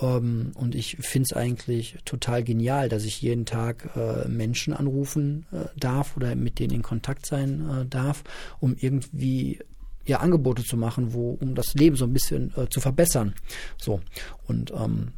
Ähm, 0.00 0.52
und 0.54 0.76
ich 0.76 0.96
finde 1.00 1.26
es 1.28 1.36
eigentlich 1.36 1.96
total 2.04 2.44
genial, 2.44 2.88
dass 2.88 3.04
ich 3.04 3.20
jeden 3.20 3.46
Tag 3.46 3.90
äh, 3.96 4.28
Menschen 4.28 4.72
anrufen 4.72 5.46
äh, 5.50 5.64
darf 5.76 6.16
oder 6.16 6.36
mit 6.36 6.60
denen 6.60 6.74
in 6.74 6.82
Kontakt 6.82 7.26
sein 7.26 7.68
äh, 7.68 7.86
darf, 7.86 8.22
um 8.60 8.76
irgendwie 8.78 9.58
ja 10.06 10.20
Angebote 10.20 10.62
zu 10.62 10.76
machen, 10.76 11.12
wo 11.14 11.32
um 11.40 11.56
das 11.56 11.74
Leben 11.74 11.96
so 11.96 12.04
ein 12.04 12.12
bisschen 12.12 12.52
äh, 12.56 12.68
zu 12.68 12.80
verbessern. 12.80 13.34
So 13.76 14.00
und 14.46 14.70
ähm, 14.70 15.08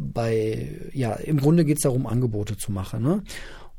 bei, 0.00 0.90
ja, 0.92 1.12
im 1.14 1.38
Grunde 1.38 1.64
geht 1.64 1.78
es 1.78 1.82
darum, 1.82 2.06
Angebote 2.06 2.56
zu 2.56 2.72
machen. 2.72 3.02
Ne? 3.02 3.22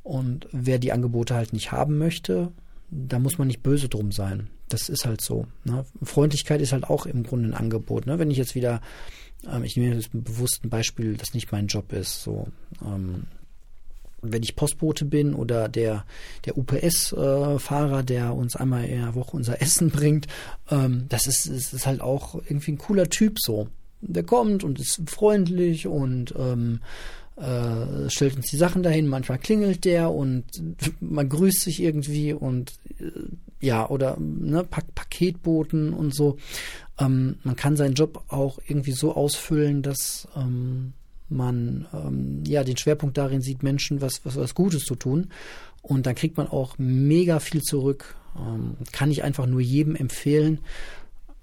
Und 0.03 0.47
wer 0.51 0.79
die 0.79 0.91
Angebote 0.91 1.35
halt 1.35 1.53
nicht 1.53 1.71
haben 1.71 1.97
möchte, 1.97 2.51
da 2.89 3.19
muss 3.19 3.37
man 3.37 3.47
nicht 3.47 3.63
böse 3.63 3.89
drum 3.89 4.11
sein. 4.11 4.49
Das 4.69 4.89
ist 4.89 5.05
halt 5.05 5.21
so. 5.21 5.47
Ne? 5.63 5.85
Freundlichkeit 6.03 6.61
ist 6.61 6.73
halt 6.73 6.83
auch 6.83 7.05
im 7.05 7.23
Grunde 7.23 7.49
ein 7.49 7.53
Angebot. 7.53 8.05
Ne? 8.05 8.19
Wenn 8.19 8.31
ich 8.31 8.37
jetzt 8.37 8.55
wieder, 8.55 8.81
ähm, 9.49 9.63
ich 9.63 9.75
nehme 9.75 9.95
jetzt 9.95 10.11
bewusst 10.11 10.61
ein 10.63 10.69
Beispiel, 10.69 11.15
das 11.17 11.33
nicht 11.33 11.51
mein 11.51 11.67
Job 11.67 11.91
ist. 11.93 12.23
So, 12.23 12.47
ähm, 12.85 13.23
wenn 14.21 14.43
ich 14.43 14.55
Postbote 14.55 15.05
bin 15.05 15.33
oder 15.33 15.67
der, 15.67 16.05
der 16.45 16.57
UPS-Fahrer, 16.57 18.03
der 18.03 18.35
uns 18.35 18.55
einmal 18.55 18.85
in 18.85 19.01
der 19.01 19.15
Woche 19.15 19.35
unser 19.35 19.61
Essen 19.61 19.89
bringt, 19.91 20.27
ähm, 20.69 21.05
das 21.09 21.27
ist, 21.27 21.47
ist, 21.47 21.73
ist 21.73 21.87
halt 21.87 22.01
auch 22.01 22.35
irgendwie 22.35 22.73
ein 22.73 22.77
cooler 22.77 23.09
Typ 23.09 23.37
so 23.39 23.67
der 24.01 24.23
kommt 24.23 24.63
und 24.63 24.79
ist 24.79 25.01
freundlich 25.07 25.87
und 25.87 26.33
ähm, 26.37 26.81
äh, 27.37 28.09
stellt 28.09 28.35
uns 28.35 28.49
die 28.49 28.57
Sachen 28.57 28.83
dahin. 28.83 29.07
Manchmal 29.07 29.39
klingelt 29.39 29.85
der 29.85 30.11
und 30.11 30.45
man 30.99 31.29
grüßt 31.29 31.61
sich 31.61 31.81
irgendwie 31.81 32.33
und 32.33 32.73
äh, 32.99 33.11
ja, 33.59 33.87
oder 33.87 34.17
ne, 34.19 34.63
Pak 34.63 34.93
Paketboten 34.95 35.93
und 35.93 36.15
so. 36.15 36.37
Ähm, 36.99 37.37
man 37.43 37.55
kann 37.55 37.77
seinen 37.77 37.93
Job 37.93 38.23
auch 38.27 38.59
irgendwie 38.67 38.91
so 38.91 39.15
ausfüllen, 39.15 39.81
dass 39.81 40.27
ähm, 40.35 40.93
man 41.29 41.87
ähm, 41.93 42.43
ja 42.45 42.63
den 42.63 42.77
Schwerpunkt 42.77 43.17
darin 43.17 43.41
sieht, 43.41 43.63
Menschen 43.63 44.01
was, 44.01 44.25
was, 44.25 44.35
was 44.35 44.55
Gutes 44.55 44.83
zu 44.83 44.95
tun. 44.95 45.29
Und 45.81 46.05
dann 46.05 46.15
kriegt 46.15 46.37
man 46.37 46.47
auch 46.47 46.77
mega 46.77 47.39
viel 47.39 47.61
zurück. 47.61 48.15
Ähm, 48.35 48.77
kann 48.91 49.11
ich 49.11 49.23
einfach 49.23 49.45
nur 49.45 49.61
jedem 49.61 49.95
empfehlen 49.95 50.59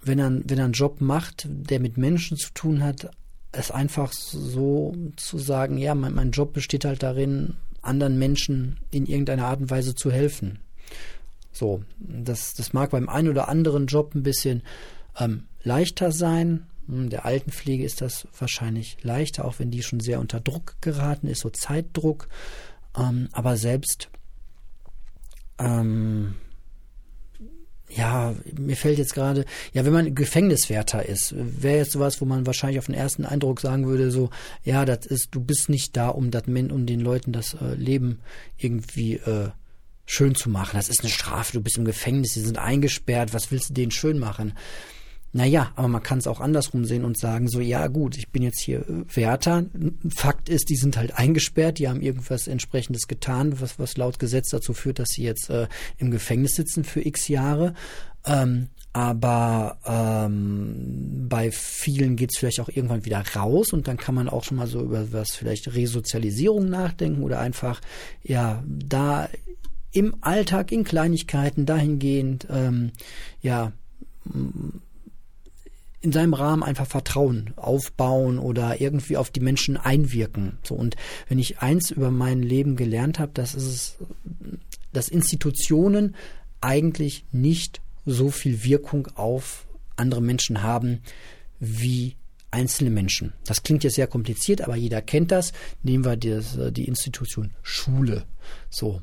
wenn 0.09 0.19
er, 0.19 0.31
wenn 0.45 0.59
er 0.59 0.65
einen 0.65 0.73
Job 0.73 1.01
macht, 1.01 1.47
der 1.49 1.81
mit 1.81 1.97
Menschen 1.97 2.37
zu 2.37 2.53
tun 2.53 2.83
hat, 2.83 3.11
es 3.53 3.71
einfach 3.71 4.13
so 4.13 4.95
zu 5.17 5.39
sagen, 5.39 5.79
ja, 5.79 5.95
mein, 5.95 6.15
mein 6.15 6.33
Job 6.33 6.53
besteht 6.53 6.85
halt 6.85 7.03
darin, 7.03 7.57
anderen 7.83 8.19
Menschen 8.19 8.79
in 8.91 9.07
irgendeiner 9.07 9.47
Art 9.47 9.61
und 9.61 9.71
Weise 9.71 9.95
zu 9.95 10.11
helfen. 10.11 10.59
So, 11.53 11.83
das, 11.99 12.55
das 12.55 12.73
mag 12.73 12.91
beim 12.91 13.09
einen 13.09 13.29
oder 13.29 13.49
anderen 13.49 13.87
Job 13.87 14.15
ein 14.15 14.23
bisschen 14.23 14.63
ähm, 15.19 15.45
leichter 15.63 16.13
sein. 16.13 16.67
Hm, 16.87 17.11
der 17.11 17.25
Altenpflege 17.25 17.85
ist 17.85 18.01
das 18.01 18.29
wahrscheinlich 18.39 18.99
leichter, 19.03 19.45
auch 19.45 19.59
wenn 19.59 19.71
die 19.71 19.83
schon 19.83 20.01
sehr 20.01 20.21
unter 20.21 20.41
Druck 20.41 20.77
geraten 20.81 21.27
ist, 21.27 21.41
so 21.41 21.51
Zeitdruck. 21.51 22.29
Ähm, 22.97 23.29
aber 23.33 23.57
selbst 23.57 24.11
ähm, 25.59 26.35
ja, 27.91 28.35
mir 28.59 28.77
fällt 28.77 28.99
jetzt 28.99 29.15
gerade, 29.15 29.45
ja, 29.73 29.85
wenn 29.85 29.93
man 29.93 30.15
Gefängniswärter 30.15 31.07
ist, 31.07 31.35
wäre 31.37 31.79
jetzt 31.79 31.93
sowas, 31.93 32.21
wo 32.21 32.25
man 32.25 32.47
wahrscheinlich 32.47 32.79
auf 32.79 32.87
den 32.87 32.95
ersten 32.95 33.25
Eindruck 33.25 33.61
sagen 33.61 33.87
würde, 33.87 34.11
so, 34.11 34.31
ja, 34.65 34.85
das 34.85 35.07
ist, 35.07 35.29
du 35.35 35.41
bist 35.41 35.69
nicht 35.69 35.97
da, 35.97 36.09
um 36.09 36.31
das 36.31 36.45
um 36.47 36.87
den 36.87 37.01
Leuten 37.01 37.33
das 37.33 37.55
äh, 37.55 37.75
Leben 37.75 38.21
irgendwie 38.57 39.15
äh, 39.15 39.49
schön 40.07 40.35
zu 40.35 40.51
machen. 40.51 40.77
Das 40.77 40.89
ist 40.89 41.01
eine 41.01 41.11
Strafe, 41.11 41.53
du 41.53 41.61
bist 41.63 41.79
im 41.79 41.85
Gefängnis, 41.85 42.35
sie 42.35 42.41
sind 42.41 42.59
eingesperrt, 42.59 43.35
was 43.35 43.51
willst 43.51 43.71
du 43.71 43.75
denen 43.75 43.91
schön 43.91 44.19
machen? 44.19 44.55
Naja, 45.33 45.73
aber 45.77 45.89
man 45.89 46.03
kann 46.03 46.19
es 46.19 46.27
auch 46.27 46.41
andersrum 46.41 46.85
sehen 46.85 47.05
und 47.05 47.19
sagen, 47.19 47.49
so, 47.49 47.61
ja 47.61 47.87
gut, 47.89 48.17
ich 48.17 48.31
bin 48.31 48.43
jetzt 48.43 48.61
hier 48.61 48.81
äh, 48.81 49.05
Wärter. 49.15 49.67
Fakt 50.09 50.49
ist, 50.49 50.71
die 50.71 50.77
sind 50.77 50.97
halt 50.97 51.19
eingesperrt, 51.19 51.79
die 51.79 51.89
haben 51.89 52.01
irgendwas 52.01 52.47
entsprechendes 52.47 53.09
getan, 53.09 53.61
was, 53.61 53.79
was 53.79 53.97
laut 53.97 54.19
Gesetz 54.19 54.49
dazu 54.49 54.73
führt, 54.73 54.99
dass 54.99 55.11
sie 55.11 55.25
jetzt 55.25 55.51
äh, 55.51 55.69
im 55.99 56.11
Gefängnis 56.11 56.53
sitzen 56.53 56.83
für 56.83 57.05
x 57.05 57.29
Jahre. 57.29 57.75
Ähm, 58.25 58.69
aber 58.95 59.79
ähm, 59.85 61.27
bei 61.29 61.51
vielen 61.53 62.17
geht 62.17 62.31
es 62.33 62.39
vielleicht 62.39 62.61
auch 62.61 62.71
irgendwann 62.71 63.05
wieder 63.05 63.23
raus 63.37 63.73
und 63.73 63.87
dann 63.87 63.99
kann 63.99 64.15
man 64.15 64.29
auch 64.31 64.45
schon 64.45 64.57
mal 64.57 64.67
so 64.67 64.81
über 64.81 65.13
was 65.13 65.33
vielleicht 65.33 65.75
Resozialisierung 65.75 66.69
nachdenken 66.71 67.23
oder 67.23 67.39
einfach 67.39 67.81
ja 68.25 68.63
da 68.67 69.29
im 69.93 70.17
Alltag 70.23 70.73
in 70.73 70.85
Kleinigkeiten 70.85 71.67
dahingehend 71.67 72.47
ähm, 72.51 72.93
ja 73.43 73.73
in 76.09 76.13
seinem 76.13 76.33
Rahmen 76.33 76.63
einfach 76.63 76.87
Vertrauen 76.87 77.53
aufbauen 77.57 78.39
oder 78.39 78.81
irgendwie 78.81 79.19
auf 79.19 79.29
die 79.29 79.41
Menschen 79.41 79.77
einwirken. 79.77 80.57
So 80.63 80.75
und 80.75 80.97
wenn 81.29 81.39
ich 81.39 81.59
eins 81.59 81.91
über 81.91 82.11
mein 82.11 82.43
Leben 82.43 82.77
gelernt 82.77 83.19
habe, 83.19 83.33
das 83.35 83.55
ist 83.55 83.99
dass 84.91 85.11
Institutionen 85.11 86.17
eigentlich 86.63 87.27
nicht 87.31 87.83
so 88.07 88.31
viel 88.31 88.65
Wirkung 88.65 89.09
auf 89.17 89.67
andere 89.97 90.23
Menschen 90.23 90.63
haben 90.63 91.03
wie 91.61 92.17
einzelne 92.51 92.89
Menschen. 92.89 93.35
Das 93.45 93.63
klingt 93.63 93.85
jetzt 93.85 93.97
sehr 93.97 94.07
kompliziert, 94.07 94.63
aber 94.63 94.77
jeder 94.77 95.03
kennt 95.03 95.31
das. 95.31 95.53
Nehmen 95.83 96.07
wir 96.07 96.17
das, 96.17 96.59
die 96.73 96.87
Institution 96.87 97.51
Schule. 97.63 98.25
So 98.71 99.03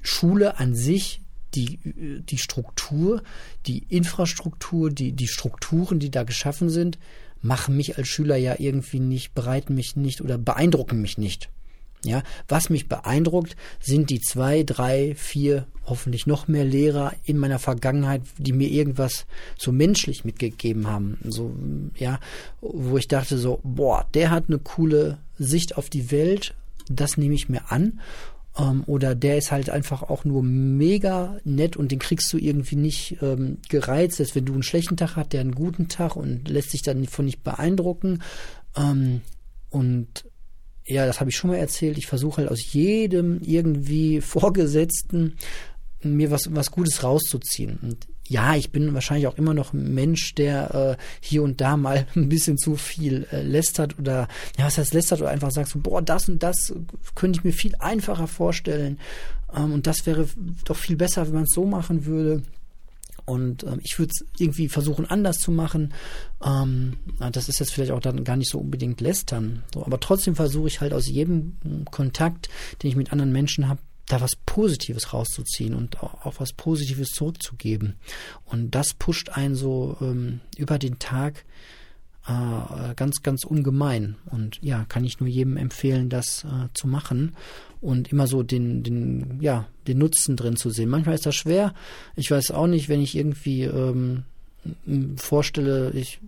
Schule 0.00 0.58
an 0.58 0.76
sich 0.76 1.20
die, 1.56 1.78
die 2.22 2.38
Struktur, 2.38 3.22
die 3.66 3.84
Infrastruktur, 3.88 4.90
die, 4.90 5.12
die 5.12 5.26
Strukturen, 5.26 5.98
die 5.98 6.10
da 6.10 6.22
geschaffen 6.22 6.68
sind, 6.68 6.98
machen 7.42 7.76
mich 7.76 7.98
als 7.98 8.08
Schüler 8.08 8.36
ja 8.36 8.56
irgendwie 8.58 9.00
nicht, 9.00 9.34
bereiten 9.34 9.74
mich 9.74 9.96
nicht 9.96 10.20
oder 10.20 10.38
beeindrucken 10.38 11.00
mich 11.00 11.18
nicht. 11.18 11.48
Ja, 12.04 12.22
was 12.46 12.70
mich 12.70 12.88
beeindruckt, 12.88 13.56
sind 13.80 14.10
die 14.10 14.20
zwei, 14.20 14.62
drei, 14.62 15.14
vier, 15.16 15.66
hoffentlich 15.86 16.26
noch 16.26 16.46
mehr 16.46 16.64
Lehrer 16.64 17.14
in 17.24 17.36
meiner 17.36 17.58
Vergangenheit, 17.58 18.22
die 18.38 18.52
mir 18.52 18.68
irgendwas 18.68 19.26
so 19.58 19.72
menschlich 19.72 20.24
mitgegeben 20.24 20.86
haben. 20.86 21.18
So, 21.24 21.52
ja, 21.96 22.20
wo 22.60 22.96
ich 22.96 23.08
dachte 23.08 23.38
so, 23.38 23.60
boah, 23.64 24.06
der 24.14 24.30
hat 24.30 24.44
eine 24.48 24.58
coole 24.58 25.18
Sicht 25.38 25.76
auf 25.76 25.90
die 25.90 26.12
Welt, 26.12 26.54
das 26.88 27.16
nehme 27.16 27.34
ich 27.34 27.48
mir 27.48 27.72
an 27.72 27.98
ähm, 28.58 28.84
oder 28.86 29.14
der 29.14 29.38
ist 29.38 29.52
halt 29.52 29.70
einfach 29.70 30.02
auch 30.02 30.24
nur 30.24 30.42
mega 30.42 31.36
nett 31.44 31.76
und 31.76 31.92
den 31.92 31.98
kriegst 31.98 32.32
du 32.32 32.38
irgendwie 32.38 32.76
nicht 32.76 33.18
ähm, 33.22 33.58
gereizt, 33.68 34.20
als 34.20 34.34
wenn 34.34 34.44
du 34.44 34.54
einen 34.54 34.62
schlechten 34.62 34.96
Tag 34.96 35.16
hast, 35.16 35.32
der 35.32 35.40
einen 35.42 35.54
guten 35.54 35.88
Tag 35.88 36.16
und 36.16 36.48
lässt 36.48 36.70
sich 36.70 36.82
dann 36.82 37.06
von 37.06 37.26
nicht 37.26 37.42
beeindrucken. 37.42 38.22
Ähm, 38.76 39.20
und 39.70 40.24
ja, 40.86 41.04
das 41.04 41.20
habe 41.20 41.30
ich 41.30 41.36
schon 41.36 41.50
mal 41.50 41.56
erzählt. 41.56 41.98
Ich 41.98 42.06
versuche 42.06 42.38
halt 42.38 42.50
aus 42.50 42.72
jedem 42.72 43.40
irgendwie 43.42 44.20
Vorgesetzten 44.20 45.36
mir 46.02 46.30
was, 46.30 46.54
was 46.54 46.70
Gutes 46.70 47.02
rauszuziehen. 47.02 47.78
Und 47.82 48.06
ja, 48.28 48.54
ich 48.54 48.70
bin 48.70 48.94
wahrscheinlich 48.94 49.26
auch 49.26 49.36
immer 49.36 49.54
noch 49.54 49.72
ein 49.72 49.94
Mensch, 49.94 50.34
der 50.34 50.74
äh, 50.98 51.02
hier 51.20 51.42
und 51.42 51.60
da 51.60 51.76
mal 51.76 52.06
ein 52.16 52.28
bisschen 52.28 52.58
zu 52.58 52.76
viel 52.76 53.26
äh, 53.30 53.42
lästert 53.42 53.98
oder, 53.98 54.28
ja, 54.58 54.66
was 54.66 54.78
heißt 54.78 54.94
lästert 54.94 55.20
oder 55.20 55.30
einfach 55.30 55.50
sagt 55.50 55.68
so, 55.68 55.78
boah, 55.78 56.02
das 56.02 56.28
und 56.28 56.42
das 56.42 56.74
könnte 57.14 57.38
ich 57.38 57.44
mir 57.44 57.52
viel 57.52 57.74
einfacher 57.78 58.26
vorstellen 58.26 58.98
ähm, 59.54 59.72
und 59.72 59.86
das 59.86 60.06
wäre 60.06 60.26
doch 60.64 60.76
viel 60.76 60.96
besser, 60.96 61.26
wenn 61.26 61.34
man 61.34 61.44
es 61.44 61.54
so 61.54 61.64
machen 61.64 62.06
würde. 62.06 62.42
Und 63.24 63.64
ähm, 63.64 63.80
ich 63.82 63.98
würde 63.98 64.12
es 64.14 64.24
irgendwie 64.38 64.68
versuchen, 64.68 65.04
anders 65.04 65.38
zu 65.38 65.50
machen. 65.50 65.92
Ähm, 66.44 66.96
das 67.32 67.48
ist 67.48 67.58
jetzt 67.58 67.72
vielleicht 67.72 67.90
auch 67.90 68.00
dann 68.00 68.22
gar 68.22 68.36
nicht 68.36 68.50
so 68.50 68.58
unbedingt 68.58 69.00
lästern. 69.00 69.64
So, 69.74 69.84
aber 69.84 69.98
trotzdem 69.98 70.36
versuche 70.36 70.68
ich 70.68 70.80
halt 70.80 70.92
aus 70.92 71.08
jedem 71.08 71.56
Kontakt, 71.90 72.48
den 72.82 72.90
ich 72.90 72.96
mit 72.96 73.12
anderen 73.12 73.32
Menschen 73.32 73.68
habe, 73.68 73.80
da 74.06 74.20
was 74.20 74.36
Positives 74.46 75.12
rauszuziehen 75.12 75.74
und 75.74 76.02
auch, 76.02 76.34
was 76.38 76.52
Positives 76.52 77.08
zurückzugeben. 77.08 77.96
Und 78.44 78.74
das 78.74 78.94
pusht 78.94 79.30
einen 79.30 79.54
so 79.54 79.96
ähm, 80.00 80.40
über 80.56 80.78
den 80.78 80.98
Tag 80.98 81.44
äh, 82.26 82.94
ganz, 82.94 83.22
ganz 83.22 83.44
ungemein. 83.44 84.16
Und 84.26 84.58
ja, 84.62 84.84
kann 84.84 85.04
ich 85.04 85.20
nur 85.20 85.28
jedem 85.28 85.56
empfehlen, 85.56 86.08
das 86.08 86.44
äh, 86.44 86.68
zu 86.74 86.86
machen 86.86 87.36
und 87.80 88.12
immer 88.12 88.26
so 88.26 88.42
den, 88.42 88.82
den, 88.82 89.38
ja, 89.40 89.66
den 89.86 89.98
Nutzen 89.98 90.36
drin 90.36 90.56
zu 90.56 90.70
sehen. 90.70 90.88
Manchmal 90.88 91.14
ist 91.14 91.26
das 91.26 91.36
schwer. 91.36 91.74
Ich 92.14 92.30
weiß 92.30 92.52
auch 92.52 92.66
nicht, 92.66 92.88
wenn 92.88 93.00
ich 93.00 93.16
irgendwie 93.16 93.62
ähm, 93.62 94.24
vorstelle, 95.16 95.90
ich 95.92 96.20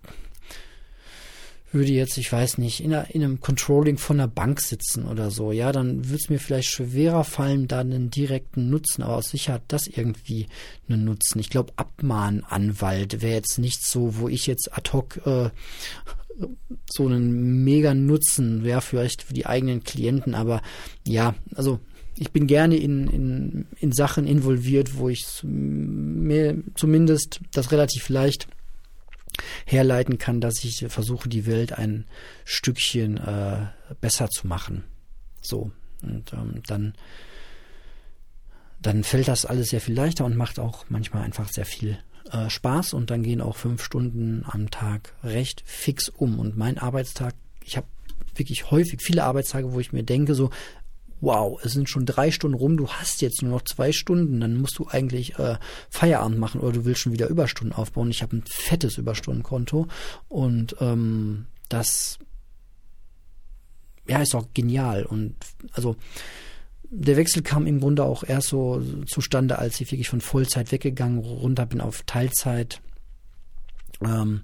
würde 1.71 1.93
jetzt, 1.93 2.17
ich 2.17 2.33
weiß 2.33 2.59
nicht, 2.59 2.81
in, 2.81 2.95
einer, 2.95 3.15
in 3.15 3.23
einem 3.23 3.41
Controlling 3.41 3.99
von 3.99 4.19
einer 4.19 4.29
Bank 4.29 4.61
sitzen 4.61 5.05
oder 5.05 5.31
so, 5.31 5.53
ja, 5.53 5.71
dann 5.73 6.07
würde 6.07 6.17
es 6.17 6.31
mir 6.31 6.39
vielleicht 6.39 6.69
schwerer 6.69 7.25
fallen, 7.25 7.69
da 7.69 7.81
einen 7.81 8.11
direkten 8.11 8.71
Nutzen, 8.71 9.03
aber 9.03 9.17
aus 9.17 9.31
Sicherheit 9.31 9.63
das 9.69 9.87
irgendwie 9.87 10.47
einen 10.89 11.05
Nutzen. 11.05 11.39
Ich 11.41 11.51
glaube, 11.51 11.73
Abmahnanwalt 11.77 13.21
wäre 13.21 13.35
jetzt 13.35 13.59
nicht 13.59 13.85
so, 13.85 14.17
wo 14.17 14.29
ich 14.29 14.47
jetzt 14.47 14.73
ad 14.73 14.91
hoc 14.93 15.21
äh, 15.27 15.51
so 16.89 17.07
einen 17.07 17.65
mega 17.65 17.95
Nutzen 17.95 18.63
wäre 18.63 18.81
vielleicht 18.81 19.23
für 19.23 19.35
die 19.35 19.47
eigenen 19.47 19.83
Klienten, 19.83 20.35
aber 20.35 20.63
ja, 21.07 21.35
also 21.55 21.81
ich 22.17 22.33
bin 22.33 22.47
gerne 22.47 22.77
in, 22.77 23.09
in, 23.09 23.67
in 23.79 23.93
Sachen 23.93 24.27
involviert, 24.27 24.99
wo 24.99 25.09
ich 25.09 25.25
mir 25.43 26.63
zumindest 26.75 27.41
das 27.53 27.71
relativ 27.73 28.09
leicht 28.09 28.49
herleiten 29.67 30.19
kann, 30.19 30.41
dass 30.41 30.65
ich 30.65 30.87
versuche, 30.89 31.29
die 31.29 31.47
Welt 31.47 31.73
ein 31.73 32.07
Stückchen 32.45 33.17
äh, 33.19 33.67
besser 34.01 34.29
zu 34.31 34.47
machen. 34.47 34.85
So. 35.41 35.71
Und 36.03 36.33
ähm, 36.33 36.63
dann, 36.67 36.95
dann 38.81 39.05
fällt 39.05 39.29
das 39.29 39.45
alles 39.45 39.71
sehr 39.71 39.81
viel 39.81 39.95
leichter 39.95 40.25
und 40.25 40.37
macht 40.37 40.59
auch 40.59 40.85
manchmal 40.89 41.25
einfach 41.25 41.49
sehr 41.49 41.67
viel 41.67 41.99
äh, 42.31 42.51
Spaß 42.51 42.93
und 42.93 43.11
dann 43.11 43.23
gehen 43.23 43.41
auch 43.41 43.57
fünf 43.57 43.83
Stunden 43.83 44.45
am 44.47 44.71
Tag 44.71 45.15
recht 45.25 45.63
fix 45.67 46.09
um. 46.09 46.39
Und 46.39 46.57
mein 46.57 46.79
Arbeitstag, 46.79 47.35
ich 47.65 47.77
habe 47.77 47.87
wirklich 48.35 48.71
häufig 48.71 49.03
viele 49.03 49.25
Arbeitstage, 49.25 49.73
wo 49.73 49.81
ich 49.81 49.93
mir 49.93 50.05
denke, 50.05 50.35
so, 50.35 50.51
wow, 51.21 51.61
es 51.63 51.73
sind 51.73 51.89
schon 51.89 52.07
drei 52.07 52.31
Stunden 52.31 52.57
rum, 52.57 52.77
du 52.77 52.89
hast 52.89 53.23
jetzt 53.23 53.43
nur 53.43 53.53
noch 53.53 53.63
zwei 53.63 53.93
Stunden, 53.93 54.41
dann 54.41 54.57
musst 54.57 54.79
du 54.79 54.87
eigentlich 54.89 55.39
äh, 55.39 55.57
Feierabend 55.91 56.39
machen 56.39 56.61
oder 56.61 56.73
du 56.73 56.85
willst 56.85 57.01
schon 57.01 57.13
wieder 57.13 57.29
Überstunden 57.29 57.77
aufbauen. 57.77 58.11
Ich 58.11 58.23
habe 58.23 58.37
ein 58.37 58.45
fettes 58.49 58.99
Überstundenkonto 58.99 59.89
und 60.29 60.77
ähm, 60.81 61.47
das 61.69 62.19
ja 64.07 64.23
ist 64.23 64.35
auch 64.35 64.47
genial 64.55 65.05
und 65.05 65.35
also 65.73 65.97
der 66.91 67.17
Wechsel 67.17 67.43
kam 67.43 67.67
im 67.67 67.81
Grunde 67.81 68.05
auch 68.05 68.25
erst 68.25 68.49
so 68.49 68.83
zustande, 69.07 69.59
als 69.59 69.81
ich 69.81 69.93
wirklich 69.93 70.09
von 70.09 70.23
Vollzeit 70.23 70.73
weggegangen 70.73 71.19
runter 71.19 71.67
bin 71.67 71.83
auf 71.83 72.03
Teilzeit. 72.05 72.81
Ähm, 74.03 74.43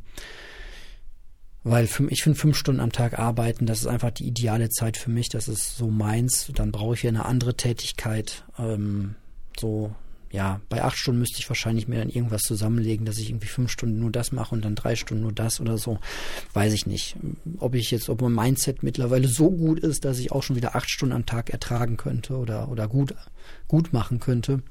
weil 1.65 1.87
für, 1.87 2.11
ich 2.11 2.23
finde 2.23 2.39
fünf 2.39 2.59
Stunden 2.59 2.81
am 2.81 2.93
Tag 2.93 3.19
arbeiten, 3.19 3.65
das 3.65 3.81
ist 3.81 3.87
einfach 3.87 4.11
die 4.11 4.27
ideale 4.27 4.69
Zeit 4.69 4.99
für 4.99 5.11
mich. 5.11 5.31
Das 5.31 5.49
ist 5.49 5.77
so 5.77 5.89
meins. 5.91 6.51
Dann 6.55 6.71
brauche 6.71 6.95
ich 6.95 7.03
ja 7.03 7.09
eine 7.09 7.25
andere 7.25 7.57
Tätigkeit. 7.57 8.45
Ähm, 8.59 9.15
so, 9.59 9.95
ja, 10.31 10.61
bei 10.69 10.85
acht 10.85 10.99
Stunden 10.99 11.21
müsste 11.21 11.39
ich 11.39 11.49
wahrscheinlich 11.49 11.89
mir 11.89 12.01
dann 12.01 12.11
irgendwas 12.11 12.43
zusammenlegen, 12.43 13.07
dass 13.07 13.17
ich 13.17 13.31
irgendwie 13.31 13.47
fünf 13.47 13.71
Stunden 13.71 13.99
nur 13.99 14.11
das 14.11 14.31
mache 14.31 14.55
und 14.55 14.63
dann 14.63 14.75
drei 14.75 14.95
Stunden 14.95 15.23
nur 15.23 15.33
das 15.33 15.59
oder 15.59 15.79
so. 15.79 16.01
Weiß 16.53 16.75
ich 16.75 16.85
nicht. 16.87 17.17
Ob 17.59 17.75
ich 17.75 17.91
jetzt, 17.91 18.11
ob 18.11 18.21
mein 18.21 18.35
Mindset 18.35 18.83
mittlerweile 18.83 19.29
so 19.29 19.51
gut 19.51 19.81
ist, 19.81 20.05
dass 20.05 20.19
ich 20.19 20.33
auch 20.33 20.43
schon 20.43 20.57
wieder 20.57 20.77
acht 20.77 20.91
Stunden 20.91 21.15
am 21.15 21.25
Tag 21.25 21.49
ertragen 21.49 21.97
könnte 21.97 22.37
oder, 22.37 22.69
oder 22.69 22.89
gut, 22.89 23.15
gut 23.69 23.95
machen 23.95 24.21
könnte. 24.21 24.63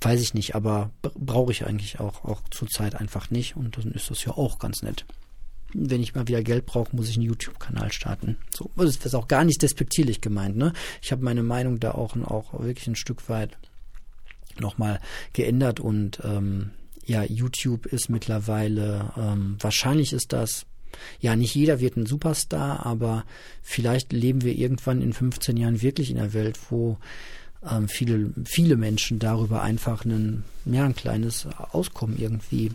Weiß 0.00 0.22
ich 0.22 0.32
nicht, 0.32 0.54
aber 0.54 0.90
brauche 1.02 1.52
ich 1.52 1.66
eigentlich 1.66 2.00
auch, 2.00 2.24
auch 2.24 2.40
zurzeit 2.50 2.94
einfach 2.94 3.30
nicht 3.30 3.56
und 3.56 3.76
dann 3.76 3.92
ist 3.92 4.10
das 4.10 4.24
ja 4.24 4.32
auch 4.32 4.58
ganz 4.58 4.80
nett 4.82 5.04
wenn 5.74 6.02
ich 6.02 6.14
mal 6.14 6.28
wieder 6.28 6.42
Geld 6.42 6.66
brauche, 6.66 6.94
muss 6.94 7.08
ich 7.08 7.16
einen 7.16 7.26
YouTube-Kanal 7.26 7.92
starten. 7.92 8.36
So, 8.50 8.70
das 8.76 8.96
ist 8.96 9.14
auch 9.14 9.28
gar 9.28 9.44
nicht 9.44 9.62
despektierlich 9.62 10.20
gemeint, 10.20 10.56
ne? 10.56 10.72
Ich 11.02 11.12
habe 11.12 11.24
meine 11.24 11.42
Meinung 11.42 11.80
da 11.80 11.92
auch, 11.92 12.16
auch 12.16 12.60
wirklich 12.60 12.86
ein 12.86 12.96
Stück 12.96 13.28
weit 13.28 13.56
nochmal 14.58 15.00
geändert 15.32 15.80
und 15.80 16.20
ähm, 16.24 16.70
ja, 17.04 17.24
YouTube 17.24 17.86
ist 17.86 18.08
mittlerweile, 18.08 19.12
ähm, 19.16 19.56
wahrscheinlich 19.58 20.12
ist 20.12 20.32
das, 20.32 20.66
ja, 21.20 21.34
nicht 21.36 21.54
jeder 21.54 21.80
wird 21.80 21.96
ein 21.96 22.06
Superstar, 22.06 22.84
aber 22.84 23.24
vielleicht 23.62 24.12
leben 24.12 24.42
wir 24.42 24.56
irgendwann 24.56 25.02
in 25.02 25.12
15 25.12 25.56
Jahren 25.56 25.82
wirklich 25.82 26.10
in 26.10 26.18
einer 26.18 26.32
Welt, 26.34 26.58
wo 26.70 26.98
ähm, 27.68 27.88
viele, 27.88 28.32
viele 28.44 28.76
Menschen 28.76 29.18
darüber 29.18 29.62
einfach 29.62 30.04
einen, 30.04 30.44
ja, 30.64 30.84
ein 30.84 30.94
kleines 30.94 31.46
Auskommen 31.72 32.18
irgendwie 32.18 32.72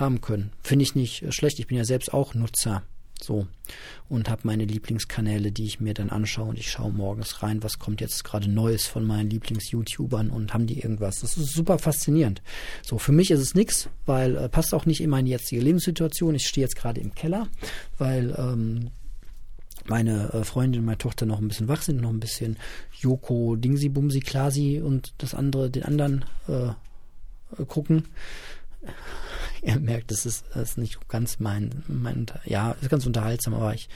haben 0.00 0.20
können. 0.20 0.52
Finde 0.62 0.82
ich 0.82 0.94
nicht 0.94 1.32
schlecht. 1.32 1.58
Ich 1.58 1.66
bin 1.66 1.76
ja 1.76 1.84
selbst 1.84 2.12
auch 2.12 2.34
Nutzer 2.34 2.82
So. 3.20 3.46
Und 4.08 4.28
habe 4.28 4.42
meine 4.44 4.64
Lieblingskanäle, 4.64 5.52
die 5.52 5.64
ich 5.64 5.78
mir 5.78 5.94
dann 5.94 6.10
anschaue 6.10 6.48
und 6.48 6.58
ich 6.58 6.70
schaue 6.70 6.90
morgens 6.90 7.42
rein, 7.42 7.62
was 7.62 7.78
kommt 7.78 8.00
jetzt 8.00 8.24
gerade 8.24 8.50
Neues 8.50 8.86
von 8.86 9.04
meinen 9.04 9.30
Lieblings-YouTubern 9.30 10.30
und 10.30 10.52
haben 10.54 10.66
die 10.66 10.80
irgendwas. 10.80 11.20
Das 11.20 11.36
ist 11.36 11.52
super 11.52 11.78
faszinierend. 11.78 12.42
So, 12.82 12.98
für 12.98 13.12
mich 13.12 13.30
ist 13.30 13.40
es 13.40 13.54
nichts, 13.54 13.88
weil 14.06 14.36
äh, 14.36 14.48
passt 14.48 14.74
auch 14.74 14.86
nicht 14.86 15.00
in 15.00 15.10
meine 15.10 15.28
jetzige 15.28 15.60
Lebenssituation. 15.60 16.34
Ich 16.34 16.48
stehe 16.48 16.64
jetzt 16.64 16.76
gerade 16.76 17.00
im 17.00 17.14
Keller, 17.14 17.46
weil 17.98 18.34
ähm, 18.36 18.90
meine 19.86 20.32
äh, 20.32 20.44
Freundin 20.44 20.80
und 20.80 20.86
meine 20.86 20.98
Tochter 20.98 21.26
noch 21.26 21.40
ein 21.40 21.48
bisschen 21.48 21.68
wach 21.68 21.82
sind, 21.82 22.00
noch 22.00 22.10
ein 22.10 22.20
bisschen 22.20 22.56
Joko, 22.98 23.56
Dingsi, 23.56 23.88
Bumsi, 23.88 24.20
Klasi 24.20 24.80
und 24.80 25.12
das 25.18 25.34
andere, 25.34 25.70
den 25.70 25.84
anderen 25.84 26.24
äh, 26.48 26.68
äh 26.68 27.64
gucken. 27.66 28.04
Ihr 29.62 29.76
merkt, 29.80 30.10
das 30.10 30.26
ist, 30.26 30.44
das 30.54 30.70
ist 30.70 30.78
nicht 30.78 31.08
ganz 31.08 31.40
mein, 31.40 31.82
mein, 31.88 32.26
ja, 32.44 32.72
ist 32.80 32.90
ganz 32.90 33.06
unterhaltsam, 33.06 33.54
aber 33.54 33.74
ich 33.74 33.88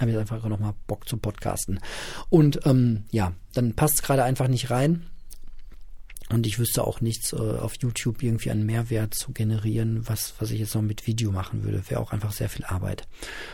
habe 0.00 0.10
jetzt 0.10 0.20
einfach 0.20 0.48
noch 0.48 0.58
mal 0.58 0.74
Bock 0.86 1.08
zu 1.08 1.16
podcasten. 1.16 1.80
Und 2.28 2.60
ähm, 2.64 3.04
ja, 3.10 3.32
dann 3.52 3.74
passt 3.74 3.94
es 3.94 4.02
gerade 4.02 4.24
einfach 4.24 4.48
nicht 4.48 4.70
rein. 4.70 5.06
Und 6.30 6.46
ich 6.46 6.58
wüsste 6.60 6.86
auch 6.86 7.00
nichts 7.00 7.32
äh, 7.32 7.36
auf 7.36 7.74
YouTube 7.80 8.22
irgendwie 8.22 8.52
an 8.52 8.64
Mehrwert 8.64 9.14
zu 9.14 9.32
generieren, 9.32 10.08
was, 10.08 10.34
was 10.38 10.52
ich 10.52 10.60
jetzt 10.60 10.76
noch 10.76 10.82
mit 10.82 11.08
Video 11.08 11.32
machen 11.32 11.64
würde. 11.64 11.82
Wäre 11.90 12.00
auch 12.00 12.12
einfach 12.12 12.30
sehr 12.30 12.48
viel 12.48 12.64
Arbeit. 12.64 13.08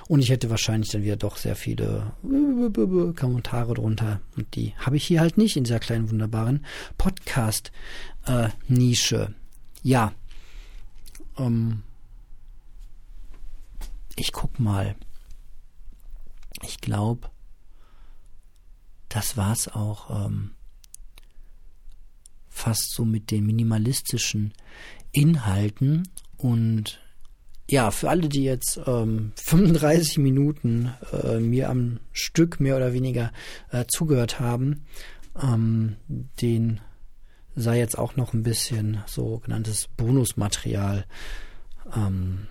Und 0.08 0.20
ich 0.20 0.28
hätte 0.28 0.50
wahrscheinlich 0.50 0.90
dann 0.90 1.02
wieder 1.02 1.16
doch 1.16 1.38
sehr 1.38 1.56
viele 1.56 2.12
Kommentare 2.22 3.72
drunter. 3.72 4.20
Und 4.36 4.54
die 4.54 4.74
habe 4.76 4.98
ich 4.98 5.06
hier 5.06 5.20
halt 5.20 5.38
nicht 5.38 5.56
in 5.56 5.64
dieser 5.64 5.80
kleinen, 5.80 6.10
wunderbaren 6.10 6.66
Podcast-Nische. 6.98 9.22
Äh, 9.22 9.28
ja. 9.82 10.12
Ähm, 11.38 11.82
ich 14.16 14.32
guck 14.32 14.58
mal. 14.58 14.96
Ich 16.62 16.80
glaube, 16.80 17.30
das 19.08 19.36
war's 19.36 19.68
auch. 19.68 20.26
Ähm, 20.26 20.52
fast 22.48 22.94
so 22.94 23.04
mit 23.04 23.30
den 23.30 23.44
minimalistischen 23.44 24.54
Inhalten 25.12 26.08
und 26.38 27.00
ja, 27.68 27.90
für 27.90 28.08
alle, 28.08 28.28
die 28.28 28.44
jetzt 28.44 28.80
ähm, 28.86 29.32
35 29.36 30.18
Minuten 30.18 30.92
äh, 31.12 31.38
mir 31.38 31.68
am 31.68 32.00
Stück 32.12 32.60
mehr 32.60 32.76
oder 32.76 32.92
weniger 32.92 33.32
äh, 33.70 33.84
zugehört 33.86 34.40
haben, 34.40 34.84
ähm, 35.40 35.96
den 36.08 36.80
sei 37.56 37.78
jetzt 37.78 37.98
auch 37.98 38.16
noch 38.16 38.34
ein 38.34 38.42
bisschen 38.42 39.02
sogenanntes 39.06 39.88
Bonusmaterial 39.96 41.06
ähm, 41.94 42.46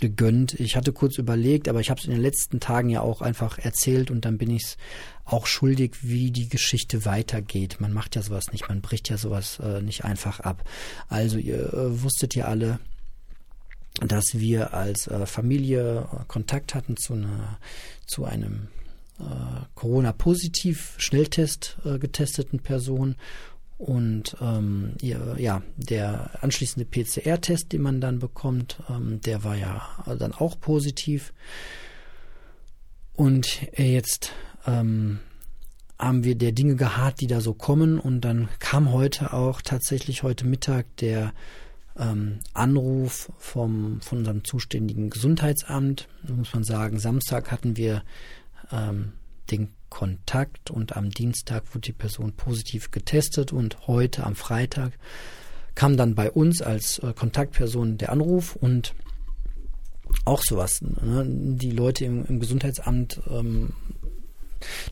gegönnt. 0.00 0.54
Ich 0.54 0.76
hatte 0.76 0.92
kurz 0.92 1.18
überlegt, 1.18 1.68
aber 1.68 1.80
ich 1.80 1.90
habe 1.90 2.00
es 2.00 2.06
in 2.06 2.12
den 2.12 2.20
letzten 2.20 2.60
Tagen 2.60 2.88
ja 2.88 3.00
auch 3.00 3.22
einfach 3.22 3.58
erzählt 3.58 4.10
und 4.10 4.24
dann 4.24 4.38
bin 4.38 4.50
ich 4.50 4.64
es 4.64 4.76
auch 5.24 5.46
schuldig, 5.46 5.96
wie 6.02 6.30
die 6.30 6.48
Geschichte 6.48 7.04
weitergeht. 7.04 7.80
Man 7.80 7.92
macht 7.92 8.16
ja 8.16 8.22
sowas 8.22 8.46
nicht, 8.52 8.68
man 8.68 8.80
bricht 8.80 9.08
ja 9.08 9.18
sowas 9.18 9.58
äh, 9.60 9.80
nicht 9.80 10.04
einfach 10.04 10.40
ab. 10.40 10.64
Also 11.08 11.38
ihr 11.38 11.72
äh, 11.72 12.02
wusstet 12.02 12.34
ja 12.34 12.46
alle, 12.46 12.78
dass 14.00 14.38
wir 14.38 14.74
als 14.74 15.06
äh, 15.06 15.24
Familie 15.26 16.08
Kontakt 16.28 16.74
hatten 16.74 16.96
zu 16.96 17.14
einer, 17.14 17.58
zu 18.06 18.24
einem 18.24 18.68
äh, 19.18 19.24
Corona-positiv 19.74 20.94
Schnelltest 20.98 21.78
äh, 21.84 21.98
getesteten 21.98 22.60
Person 22.60 23.16
und 23.78 24.36
ähm, 24.40 24.94
ja, 25.02 25.62
der 25.76 26.42
anschließende 26.42 26.86
PCR-Test, 26.86 27.72
den 27.72 27.82
man 27.82 28.00
dann 28.00 28.18
bekommt, 28.18 28.82
ähm, 28.88 29.20
der 29.20 29.44
war 29.44 29.54
ja 29.56 29.82
dann 30.18 30.32
auch 30.32 30.58
positiv. 30.58 31.34
Und 33.12 33.66
jetzt 33.76 34.32
ähm, 34.66 35.18
haben 35.98 36.24
wir 36.24 36.36
der 36.36 36.52
Dinge 36.52 36.76
geharrt, 36.76 37.20
die 37.20 37.26
da 37.26 37.40
so 37.40 37.52
kommen. 37.52 37.98
Und 37.98 38.22
dann 38.22 38.48
kam 38.58 38.92
heute 38.92 39.32
auch 39.32 39.60
tatsächlich 39.60 40.22
heute 40.22 40.46
Mittag 40.46 40.86
der 40.98 41.32
ähm, 41.98 42.40
Anruf 42.54 43.30
vom, 43.38 44.00
von 44.00 44.18
unserem 44.18 44.44
zuständigen 44.44 45.10
Gesundheitsamt. 45.10 46.08
Da 46.22 46.34
muss 46.34 46.52
man 46.52 46.64
sagen, 46.64 46.98
Samstag 46.98 47.50
hatten 47.50 47.76
wir 47.76 48.02
ähm, 48.70 49.12
den 49.50 49.74
Kontakt 49.88 50.70
und 50.70 50.96
am 50.96 51.10
Dienstag 51.10 51.74
wurde 51.74 51.86
die 51.86 51.92
Person 51.92 52.32
positiv 52.32 52.90
getestet 52.90 53.52
und 53.52 53.86
heute 53.86 54.24
am 54.24 54.34
Freitag 54.34 54.92
kam 55.74 55.96
dann 55.96 56.14
bei 56.14 56.30
uns 56.30 56.62
als 56.62 56.98
äh, 56.98 57.12
Kontaktperson 57.12 57.98
der 57.98 58.10
Anruf 58.10 58.56
und 58.56 58.94
auch 60.24 60.42
sowas. 60.42 60.80
Ne? 60.82 61.24
Die 61.26 61.70
Leute 61.70 62.04
im, 62.04 62.24
im 62.24 62.40
Gesundheitsamt 62.40 63.20
ähm, 63.30 63.74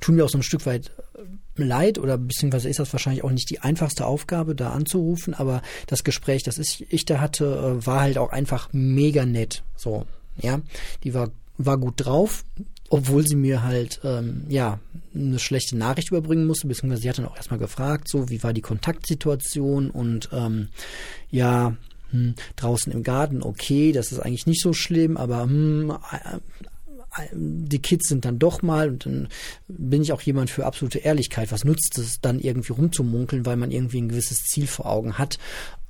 tun 0.01 0.17
mir 0.17 0.25
auch 0.25 0.31
so 0.31 0.39
ein 0.39 0.43
Stück 0.43 0.67
weit 0.67 0.93
äh, 1.17 1.63
leid 1.63 1.99
oder 1.99 2.19
beziehungsweise 2.19 2.69
ist 2.69 2.79
das 2.79 2.93
wahrscheinlich 2.93 3.25
auch 3.25 3.31
nicht 3.31 3.51
die 3.51 3.61
einfachste 3.61 4.07
Aufgabe, 4.07 4.55
da 4.55 4.71
anzurufen, 4.71 5.35
aber 5.35 5.63
das 5.87 6.05
Gespräch, 6.05 6.43
das 6.43 6.59
ich, 6.59 6.93
ich 6.93 7.05
da 7.05 7.21
hatte, 7.21 7.45
äh, 7.81 7.87
war 7.87 8.03
halt 8.03 8.19
auch 8.19 8.31
einfach 8.31 8.69
mega 8.73 9.25
nett. 9.25 9.65
So, 9.77 10.07
ja, 10.37 10.61
die 11.03 11.15
war 11.15 11.31
war 11.57 11.79
gut 11.79 11.95
drauf, 12.05 12.45
obwohl 12.95 13.27
sie 13.27 13.35
mir 13.35 13.65
halt 13.65 13.99
ähm, 14.05 14.45
ja 14.49 14.79
eine 15.17 15.41
schlechte 15.41 15.77
Nachricht 15.77 16.11
überbringen 16.13 16.47
musste, 16.47 16.69
beziehungsweise 16.69 17.03
sie 17.03 17.09
hat 17.09 17.19
dann 17.19 17.27
auch 17.27 17.35
erstmal 17.35 17.59
gefragt, 17.59 18.07
so 18.07 18.31
wie 18.31 18.45
war 18.45 18.53
die 18.53 18.61
Kontaktsituation 18.61 19.91
und 19.91 20.29
ähm, 20.33 20.69
ja 21.29 21.77
hm, 22.11 22.37
draußen 22.55 22.93
im 22.93 23.03
Garten 23.03 23.43
okay, 23.43 23.91
das 23.91 24.13
ist 24.13 24.21
eigentlich 24.21 24.47
nicht 24.47 24.63
so 24.63 24.73
schlimm, 24.73 25.17
aber 25.17 25.43
hm, 25.43 25.93
die 27.33 27.81
Kids 27.81 28.09
sind 28.09 28.25
dann 28.25 28.39
doch 28.39 28.63
mal 28.63 28.89
und 28.91 29.07
dann 29.07 29.29
bin 29.69 30.03
ich 30.03 30.13
auch 30.13 30.23
jemand 30.23 30.51
für 30.51 30.67
absolute 30.67 30.99
Ehrlichkeit. 30.99 31.53
Was 31.53 31.65
nutzt 31.65 31.99
es 31.99 32.21
dann 32.21 32.41
irgendwie 32.41 32.73
rumzumunkeln, 32.73 33.47
weil 33.47 33.57
man 33.57 33.71
irgendwie 33.71 34.01
ein 34.01 34.09
gewisses 34.09 34.45
Ziel 34.45 34.67
vor 34.67 34.87
Augen 34.87 35.19
hat 35.19 35.39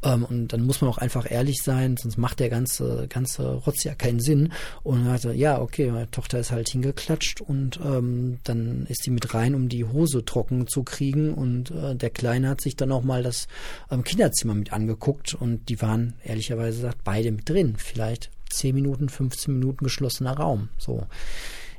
ähm, 0.04 0.24
und 0.24 0.48
dann 0.52 0.62
muss 0.62 0.80
man 0.80 0.90
auch 0.90 0.98
einfach 0.98 1.30
ehrlich 1.30 1.62
sein, 1.62 1.96
sonst 1.96 2.18
macht 2.18 2.40
der 2.40 2.50
ganze, 2.50 3.06
ganze 3.08 3.54
Rotz 3.54 3.84
ja 3.84 3.94
keinen 3.94 4.20
Sinn. 4.20 4.52
Und 4.82 5.04
dann 5.06 5.18
er, 5.24 5.34
ja, 5.34 5.60
okay, 5.60 5.90
meine 5.90 6.10
Tochter 6.10 6.38
ist 6.38 6.52
halt 6.52 6.68
hingeklatscht 6.68 7.40
und 7.40 7.80
ähm, 7.84 8.38
dann 8.44 8.86
ist 8.88 9.06
die 9.06 9.10
mit 9.10 9.34
rein, 9.34 9.54
um 9.54 9.68
die 9.68 9.84
Hose 9.84 10.24
trocken 10.24 10.66
zu 10.66 10.82
kriegen. 10.82 11.34
Und 11.34 11.70
äh, 11.70 11.96
der 11.96 12.10
Kleine 12.10 12.48
hat 12.48 12.60
sich 12.60 12.76
dann 12.76 12.92
auch 12.92 13.02
mal 13.02 13.22
das 13.22 13.48
ähm, 13.90 14.04
Kinderzimmer 14.04 14.54
mit 14.54 14.72
angeguckt 14.72 15.34
und 15.34 15.68
die 15.68 15.80
waren 15.80 16.14
ehrlicherweise 16.24 16.78
gesagt 16.78 16.98
beide 17.04 17.32
mit 17.32 17.48
drin. 17.48 17.74
Vielleicht 17.78 18.30
10 18.54 18.74
Minuten, 18.74 19.08
15 19.08 19.54
Minuten 19.54 19.84
geschlossener 19.84 20.36
Raum. 20.36 20.68
So. 20.78 21.06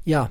Ja, 0.03 0.29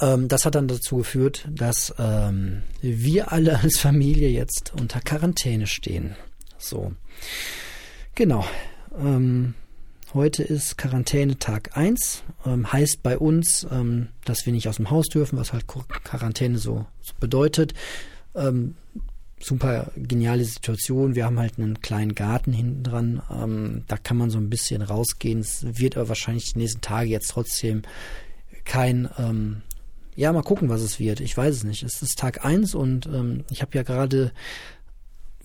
ähm, 0.00 0.28
das 0.28 0.44
hat 0.44 0.54
dann 0.54 0.68
dazu 0.68 0.98
geführt, 0.98 1.46
dass 1.50 1.94
ähm, 1.98 2.62
wir 2.80 3.32
alle 3.32 3.58
als 3.60 3.78
Familie 3.78 4.28
jetzt 4.28 4.72
unter 4.78 5.00
Quarantäne 5.00 5.66
stehen. 5.66 6.16
So. 6.58 6.92
Genau. 8.14 8.44
Ähm, 8.98 9.54
heute 10.14 10.42
ist 10.42 10.78
Quarantäne 10.78 11.38
Tag 11.38 11.76
1. 11.76 12.22
Ähm, 12.46 12.72
heißt 12.72 13.02
bei 13.02 13.18
uns, 13.18 13.66
ähm, 13.70 14.08
dass 14.24 14.46
wir 14.46 14.52
nicht 14.52 14.68
aus 14.68 14.76
dem 14.76 14.90
Haus 14.90 15.06
dürfen, 15.06 15.38
was 15.38 15.52
halt 15.52 15.66
Quarantäne 15.66 16.58
so, 16.58 16.86
so 17.00 17.14
bedeutet. 17.20 17.74
Super 19.40 19.92
geniale 19.96 20.44
Situation. 20.44 21.14
Wir 21.14 21.24
haben 21.24 21.38
halt 21.38 21.58
einen 21.58 21.80
kleinen 21.80 22.14
Garten 22.14 22.52
hinten 22.52 22.82
dran. 22.82 23.22
Ähm, 23.30 23.84
da 23.86 23.96
kann 23.96 24.16
man 24.16 24.30
so 24.30 24.38
ein 24.38 24.50
bisschen 24.50 24.82
rausgehen. 24.82 25.40
Es 25.40 25.64
wird 25.78 25.96
aber 25.96 26.08
wahrscheinlich 26.08 26.52
die 26.52 26.58
nächsten 26.58 26.80
Tage 26.80 27.10
jetzt 27.10 27.30
trotzdem 27.30 27.82
kein 28.64 29.08
ähm, 29.18 29.62
ja, 30.18 30.32
mal 30.32 30.42
gucken, 30.42 30.68
was 30.68 30.80
es 30.80 30.98
wird. 30.98 31.20
Ich 31.20 31.36
weiß 31.36 31.54
es 31.54 31.62
nicht. 31.62 31.84
Es 31.84 32.02
ist 32.02 32.18
Tag 32.18 32.44
1 32.44 32.74
und 32.74 33.06
ähm, 33.06 33.44
ich 33.50 33.62
habe 33.62 33.70
ja 33.78 33.84
gerade 33.84 34.32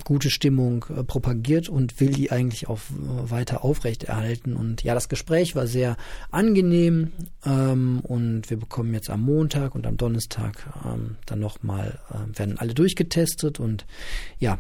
gute 0.04 0.30
Stimmung 0.30 0.86
äh, 0.90 1.04
propagiert 1.04 1.70
und 1.70 2.00
will 2.00 2.12
die 2.12 2.32
eigentlich 2.32 2.68
auch 2.68 2.80
äh, 2.80 3.32
weiter 3.32 3.64
aufrechterhalten. 3.64 4.56
Und 4.56 4.84
ja, 4.84 4.94
das 4.94 5.10
Gespräch 5.10 5.56
war 5.56 5.68
sehr 5.68 5.98
angenehm 6.32 7.12
ähm, 7.46 8.00
und 8.02 8.50
wir 8.50 8.58
bekommen 8.58 8.94
jetzt 8.94 9.10
am 9.10 9.22
Montag 9.22 9.76
und 9.76 9.88
am 9.88 9.98
Donnerstag 9.98 10.68
ähm, 10.86 11.18
dann 11.26 11.40
nochmal, 11.40 12.00
äh, 12.10 12.38
werden 12.38 12.58
alle 12.58 12.74
durchgetestet 12.74 13.60
und 13.60 13.86
ja, 14.40 14.60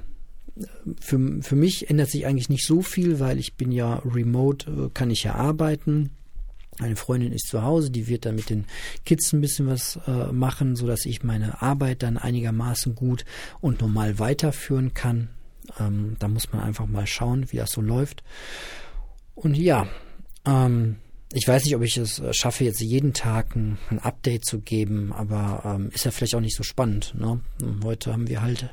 für, 0.99 1.41
für 1.41 1.55
mich 1.55 1.89
ändert 1.89 2.09
sich 2.09 2.25
eigentlich 2.25 2.49
nicht 2.49 2.65
so 2.65 2.81
viel, 2.81 3.19
weil 3.19 3.39
ich 3.39 3.55
bin 3.55 3.71
ja 3.71 4.01
remote, 4.05 4.69
äh, 4.69 4.89
kann 4.93 5.09
ich 5.09 5.23
ja 5.23 5.35
arbeiten. 5.35 6.11
Meine 6.79 6.95
Freundin 6.95 7.31
ist 7.31 7.47
zu 7.47 7.63
Hause, 7.63 7.91
die 7.91 8.07
wird 8.07 8.25
dann 8.25 8.35
mit 8.35 8.49
den 8.49 8.65
Kids 9.05 9.31
ein 9.33 9.41
bisschen 9.41 9.67
was 9.67 9.99
äh, 10.07 10.31
machen, 10.31 10.75
so 10.75 10.87
dass 10.87 11.05
ich 11.05 11.23
meine 11.23 11.61
Arbeit 11.61 12.03
dann 12.03 12.17
einigermaßen 12.17 12.95
gut 12.95 13.25
und 13.61 13.81
normal 13.81 14.19
weiterführen 14.19 14.93
kann. 14.93 15.29
Ähm, 15.79 16.15
da 16.19 16.27
muss 16.27 16.51
man 16.51 16.61
einfach 16.61 16.87
mal 16.87 17.07
schauen, 17.07 17.51
wie 17.51 17.57
das 17.57 17.71
so 17.71 17.81
läuft. 17.81 18.23
Und 19.35 19.55
ja, 19.55 19.87
ähm, 20.45 20.97
ich 21.31 21.47
weiß 21.47 21.65
nicht, 21.65 21.75
ob 21.75 21.81
ich 21.81 21.97
es 21.97 22.19
äh, 22.19 22.33
schaffe, 22.33 22.63
jetzt 22.63 22.81
jeden 22.81 23.13
Tag 23.13 23.55
ein, 23.55 23.77
ein 23.89 23.99
Update 23.99 24.45
zu 24.45 24.59
geben, 24.59 25.11
aber 25.13 25.63
ähm, 25.65 25.89
ist 25.91 26.05
ja 26.05 26.11
vielleicht 26.11 26.35
auch 26.35 26.41
nicht 26.41 26.55
so 26.55 26.63
spannend. 26.63 27.13
Ne? 27.17 27.39
Heute 27.83 28.13
haben 28.13 28.27
wir 28.27 28.41
halt 28.41 28.69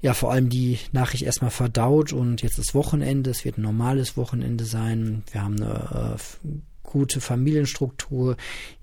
ja, 0.00 0.14
vor 0.14 0.30
allem 0.30 0.48
die 0.48 0.78
Nachricht 0.92 1.24
erstmal 1.24 1.50
verdaut 1.50 2.12
und 2.12 2.42
jetzt 2.42 2.58
ist 2.58 2.74
Wochenende, 2.74 3.30
es 3.30 3.44
wird 3.44 3.58
ein 3.58 3.62
normales 3.62 4.16
Wochenende 4.16 4.64
sein. 4.64 5.24
Wir 5.32 5.42
haben 5.42 5.60
eine 5.60 6.16
äh, 6.16 6.48
gute 6.88 7.20
Familienstruktur. 7.20 8.36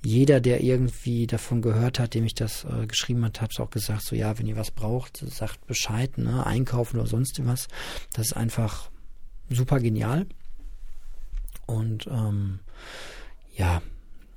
Jeder, 0.03 0.39
der 0.41 0.61
irgendwie 0.61 1.25
davon 1.25 1.61
gehört 1.61 1.99
hat, 1.99 2.13
dem 2.13 2.25
ich 2.25 2.35
das 2.35 2.65
äh, 2.65 2.85
geschrieben 2.85 3.23
hat, 3.25 3.41
hat 3.41 3.59
auch 3.59 3.69
gesagt, 3.69 4.03
so 4.03 4.15
ja, 4.15 4.37
wenn 4.37 4.45
ihr 4.45 4.57
was 4.57 4.71
braucht, 4.71 5.17
sagt 5.17 5.65
Bescheid, 5.67 6.17
ne, 6.17 6.45
einkaufen 6.45 6.99
oder 6.99 7.07
sonst 7.07 7.39
was. 7.45 7.67
Das 8.13 8.27
ist 8.27 8.33
einfach 8.33 8.91
super 9.49 9.79
genial. 9.79 10.27
Und 11.65 12.07
ähm, 12.07 12.59
ja, 13.55 13.81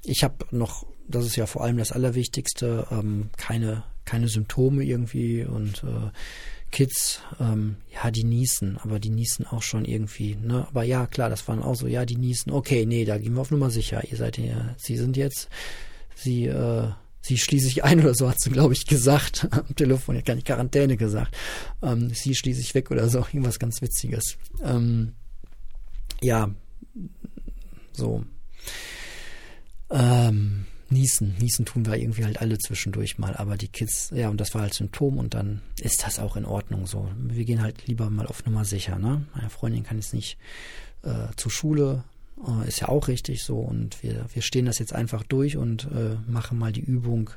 ich 0.03 0.23
habe 0.23 0.47
noch, 0.51 0.87
das 1.09 1.27
ist 1.27 1.37
ja 1.37 1.47
vor 1.47 1.63
allem 1.63 1.77
das 1.77 1.93
Allerwichtigste, 1.93 2.87
ähm, 2.91 3.31
keine, 3.37 3.83
keine 4.05 4.29
Symptome 4.29 4.85
irgendwie 4.85 5.45
und 5.45 5.85
äh, 5.85 6.11
Kids, 6.71 7.21
ähm, 7.41 7.77
ja, 7.93 8.11
die 8.11 8.25
niesen, 8.25 8.79
aber 8.79 8.99
die 8.99 9.11
niesen 9.11 9.47
auch 9.47 9.63
schon 9.63 9.85
irgendwie, 9.85 10.37
ne? 10.37 10.67
Aber 10.69 10.83
ja, 10.83 11.07
klar, 11.07 11.31
das 11.31 11.49
waren 11.49 11.63
auch 11.63 11.75
so, 11.75 11.87
ja, 11.87 12.05
die 12.05 12.17
niesen, 12.17 12.53
okay, 12.53 12.87
nee, 12.87 13.05
da 13.05 13.19
gehen 13.19 13.35
wir 13.35 13.41
auf 13.41 13.51
Nummer 13.51 13.71
sicher. 13.71 14.03
Ihr 14.11 14.17
seid 14.17 14.39
ja, 14.39 14.75
sie 14.77 14.97
sind 14.97 15.17
jetzt, 15.17 15.49
sie, 16.15 16.47
äh, 16.47 16.89
sie 17.21 17.39
schließe 17.39 17.69
ich 17.69 17.85
ein 17.85 18.01
oder 18.01 18.15
so, 18.15 18.29
hat 18.29 18.41
sie, 18.41 18.51
glaube 18.51 18.75
ich, 18.75 18.87
gesagt. 18.87 19.49
Am 19.51 19.75
Telefon, 19.75 20.17
hat 20.17 20.27
gar 20.27 20.35
nicht 20.35 20.47
Quarantäne 20.47 20.97
gesagt. 20.97 21.37
Ähm, 21.83 22.11
sie 22.11 22.35
schließe 22.35 22.61
ich 22.61 22.75
weg 22.75 22.91
oder 22.91 23.09
so, 23.09 23.19
irgendwas 23.19 23.59
ganz 23.59 23.81
Witziges. 23.81 24.37
Ähm, 24.63 25.15
ja, 26.21 26.51
so. 27.93 28.25
Ähm, 29.91 30.67
Niesen. 30.91 31.37
Niesen 31.39 31.67
tun 31.67 31.87
wir 31.87 31.97
irgendwie 31.97 32.25
halt 32.25 32.41
alle 32.41 32.59
zwischendurch 32.59 33.19
mal, 33.19 33.37
aber 33.37 33.57
die 33.57 33.69
Kids, 33.69 34.11
ja, 34.15 34.29
und 34.29 34.41
das 34.41 34.55
war 34.55 34.63
halt 34.63 34.75
Symptom 34.75 35.19
und 35.19 35.35
dann 35.35 35.61
ist 35.81 36.05
das 36.05 36.19
auch 36.19 36.37
in 36.37 36.47
Ordnung 36.47 36.87
so. 36.87 37.11
Wir 37.19 37.45
gehen 37.45 37.63
halt 37.63 37.87
lieber 37.87 38.09
mal 38.09 38.27
auf 38.27 38.45
Nummer 38.47 38.65
sicher, 38.65 38.99
ne? 38.99 39.27
Meine 39.35 39.51
Freundin 39.51 39.85
kann 39.85 39.99
jetzt 39.99 40.15
nicht 40.15 40.39
äh, 41.03 41.29
zur 41.37 41.51
Schule, 41.51 42.05
äh, 42.47 42.67
ist 42.69 42.81
ja 42.81 42.89
auch 42.89 43.09
richtig 43.09 43.43
so 43.43 43.59
und 43.59 44.03
wir, 44.03 44.27
wir 44.33 44.43
stehen 44.43 44.67
das 44.67 44.79
jetzt 44.79 44.95
einfach 44.95 45.23
durch 45.23 45.57
und 45.57 45.85
äh, 45.93 46.17
machen 46.27 46.59
mal 46.59 46.73
die 46.73 46.81
Übung 46.81 47.31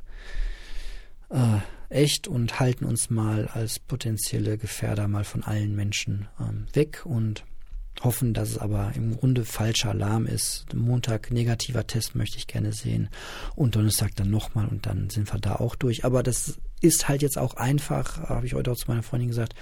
äh, 1.29 1.57
echt 1.89 2.27
und 2.27 2.59
halten 2.59 2.85
uns 2.85 3.09
mal 3.09 3.47
als 3.47 3.79
potenzielle 3.79 4.57
Gefährder 4.57 5.07
mal 5.07 5.23
von 5.23 5.43
allen 5.43 5.75
Menschen 5.75 6.27
ähm, 6.39 6.67
weg 6.73 7.05
und 7.05 7.43
hoffen, 8.01 8.33
dass 8.33 8.49
es 8.49 8.57
aber 8.57 8.93
im 8.95 9.17
Grunde 9.17 9.45
falscher 9.45 9.89
Alarm 9.89 10.25
ist. 10.25 10.73
Montag 10.73 11.31
negativer 11.31 11.85
Test 11.85 12.15
möchte 12.15 12.37
ich 12.37 12.47
gerne 12.47 12.73
sehen 12.73 13.09
und 13.55 13.75
Donnerstag 13.75 14.15
dann 14.15 14.29
nochmal 14.29 14.67
und 14.67 14.85
dann 14.85 15.09
sind 15.09 15.31
wir 15.31 15.39
da 15.39 15.55
auch 15.55 15.75
durch. 15.75 16.05
Aber 16.05 16.23
das 16.23 16.59
ist 16.81 17.07
halt 17.07 17.21
jetzt 17.21 17.37
auch 17.37 17.55
einfach, 17.55 18.17
habe 18.29 18.45
ich 18.45 18.53
heute 18.53 18.71
auch 18.71 18.77
zu 18.77 18.87
meiner 18.87 19.03
Freundin 19.03 19.29
gesagt, 19.29 19.53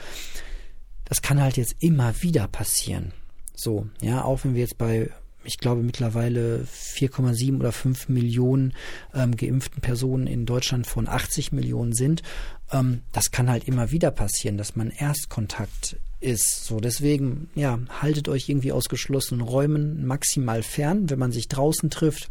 das 1.06 1.22
kann 1.22 1.42
halt 1.42 1.58
jetzt 1.58 1.76
immer 1.80 2.22
wieder 2.22 2.48
passieren. 2.48 3.12
So, 3.56 3.88
ja, 4.00 4.24
auch 4.24 4.44
wenn 4.44 4.54
wir 4.54 4.62
jetzt 4.62 4.78
bei, 4.78 5.10
ich 5.44 5.58
glaube, 5.58 5.84
mittlerweile 5.84 6.66
4,7 6.66 7.60
oder 7.60 7.72
5 7.72 8.10
Millionen 8.10 8.74
ähm, 9.14 9.36
geimpften 9.36 9.82
Personen 9.82 10.28
in 10.28 10.46
Deutschland 10.46 10.86
von 10.86 11.08
80 11.08 11.52
Millionen 11.52 11.94
sind, 11.94 12.24
ähm, 12.72 13.02
das 13.12 13.32
kann 13.32 13.50
halt 13.50 13.64
immer 13.66 13.92
wieder 13.92 14.12
passieren, 14.12 14.58
dass 14.58 14.76
man 14.76 14.90
Erstkontakt 14.92 15.98
ist. 16.20 16.66
So, 16.66 16.80
deswegen, 16.80 17.50
ja, 17.56 17.80
haltet 18.02 18.28
euch 18.28 18.50
irgendwie 18.50 18.72
aus 18.72 18.86
geschlossenen 18.86 19.42
Räumen 19.42 20.06
maximal 20.06 20.64
fern, 20.64 21.10
wenn 21.10 21.20
man 21.20 21.32
sich 21.32 21.48
draußen 21.48 21.90
trifft. 21.90 22.30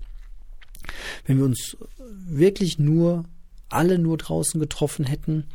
Wenn 1.24 1.38
wir 1.38 1.44
uns 1.44 1.76
wirklich 2.08 2.78
nur, 2.78 3.24
alle 3.68 3.98
nur 3.98 4.16
draußen 4.16 4.60
getroffen 4.60 5.04
hätten, 5.04 5.46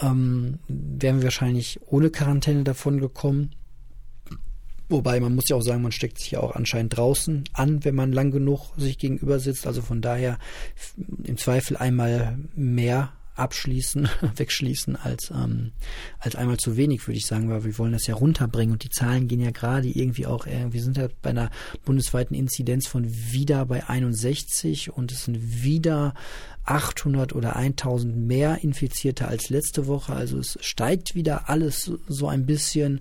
ähm, 0.00 0.58
wären 0.68 1.18
wir 1.18 1.24
wahrscheinlich 1.24 1.80
ohne 1.86 2.10
Quarantäne 2.10 2.64
davon 2.64 3.00
gekommen. 3.00 3.54
Wobei 4.88 5.18
man 5.20 5.34
muss 5.34 5.48
ja 5.48 5.56
auch 5.56 5.62
sagen, 5.62 5.82
man 5.82 5.92
steckt 5.92 6.18
sich 6.18 6.32
ja 6.32 6.40
auch 6.40 6.54
anscheinend 6.54 6.96
draußen 6.96 7.44
an, 7.52 7.84
wenn 7.84 7.94
man 7.94 8.12
lang 8.12 8.30
genug 8.30 8.72
sich 8.76 8.98
gegenüber 8.98 9.38
sitzt. 9.38 9.66
Also 9.66 9.80
von 9.82 10.02
daher 10.02 10.38
im 11.24 11.36
Zweifel 11.36 11.76
einmal 11.76 12.38
mehr 12.54 13.12
abschließen, 13.36 14.08
wegschließen 14.36 14.96
als, 14.96 15.30
ähm, 15.30 15.72
als 16.18 16.36
einmal 16.36 16.56
zu 16.56 16.76
wenig, 16.76 17.06
würde 17.06 17.18
ich 17.18 17.26
sagen, 17.26 17.50
weil 17.50 17.64
wir 17.64 17.78
wollen 17.78 17.92
das 17.92 18.06
ja 18.06 18.14
runterbringen. 18.14 18.72
Und 18.72 18.84
die 18.84 18.90
Zahlen 18.90 19.28
gehen 19.28 19.40
ja 19.40 19.50
gerade 19.50 19.88
irgendwie 19.88 20.26
auch, 20.26 20.46
äh, 20.46 20.72
wir 20.72 20.82
sind 20.82 20.96
ja 20.96 21.08
bei 21.22 21.30
einer 21.30 21.50
bundesweiten 21.84 22.36
Inzidenz 22.36 22.86
von 22.86 23.06
wieder 23.10 23.66
bei 23.66 23.88
61 23.88 24.92
und 24.92 25.12
es 25.12 25.24
sind 25.24 25.64
wieder 25.64 26.14
800 26.64 27.34
oder 27.34 27.56
1000 27.56 28.16
mehr 28.16 28.62
Infizierte 28.62 29.28
als 29.28 29.50
letzte 29.50 29.86
Woche, 29.86 30.14
also 30.14 30.38
es 30.38 30.58
steigt 30.62 31.14
wieder 31.14 31.50
alles 31.50 31.92
so 32.08 32.28
ein 32.28 32.46
bisschen, 32.46 33.00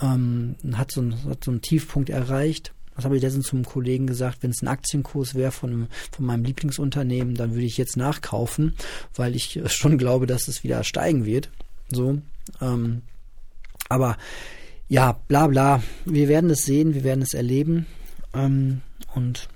ähm, 0.00 0.56
hat, 0.74 0.92
so 0.92 1.02
ein, 1.02 1.24
hat 1.24 1.44
so 1.44 1.50
einen 1.50 1.62
Tiefpunkt 1.62 2.10
erreicht 2.10 2.72
was 2.96 3.04
habe 3.04 3.16
ich 3.16 3.22
letztens 3.22 3.46
zum 3.46 3.64
Kollegen 3.64 4.06
gesagt, 4.06 4.42
wenn 4.42 4.50
es 4.50 4.62
ein 4.62 4.68
Aktienkurs 4.68 5.34
wäre 5.34 5.52
von, 5.52 5.88
von 6.10 6.24
meinem 6.24 6.44
Lieblingsunternehmen, 6.44 7.34
dann 7.34 7.52
würde 7.52 7.66
ich 7.66 7.76
jetzt 7.76 7.96
nachkaufen, 7.96 8.74
weil 9.14 9.36
ich 9.36 9.60
schon 9.66 9.98
glaube, 9.98 10.26
dass 10.26 10.48
es 10.48 10.64
wieder 10.64 10.82
steigen 10.82 11.26
wird. 11.26 11.50
So. 11.92 12.18
Ähm, 12.60 13.02
aber 13.90 14.16
ja, 14.88 15.12
bla 15.28 15.46
bla. 15.46 15.82
Wir 16.06 16.28
werden 16.28 16.48
es 16.48 16.64
sehen, 16.64 16.94
wir 16.94 17.04
werden 17.04 17.22
es 17.22 17.34
erleben. 17.34 17.86
Ähm, 18.32 18.80
und 19.14 19.48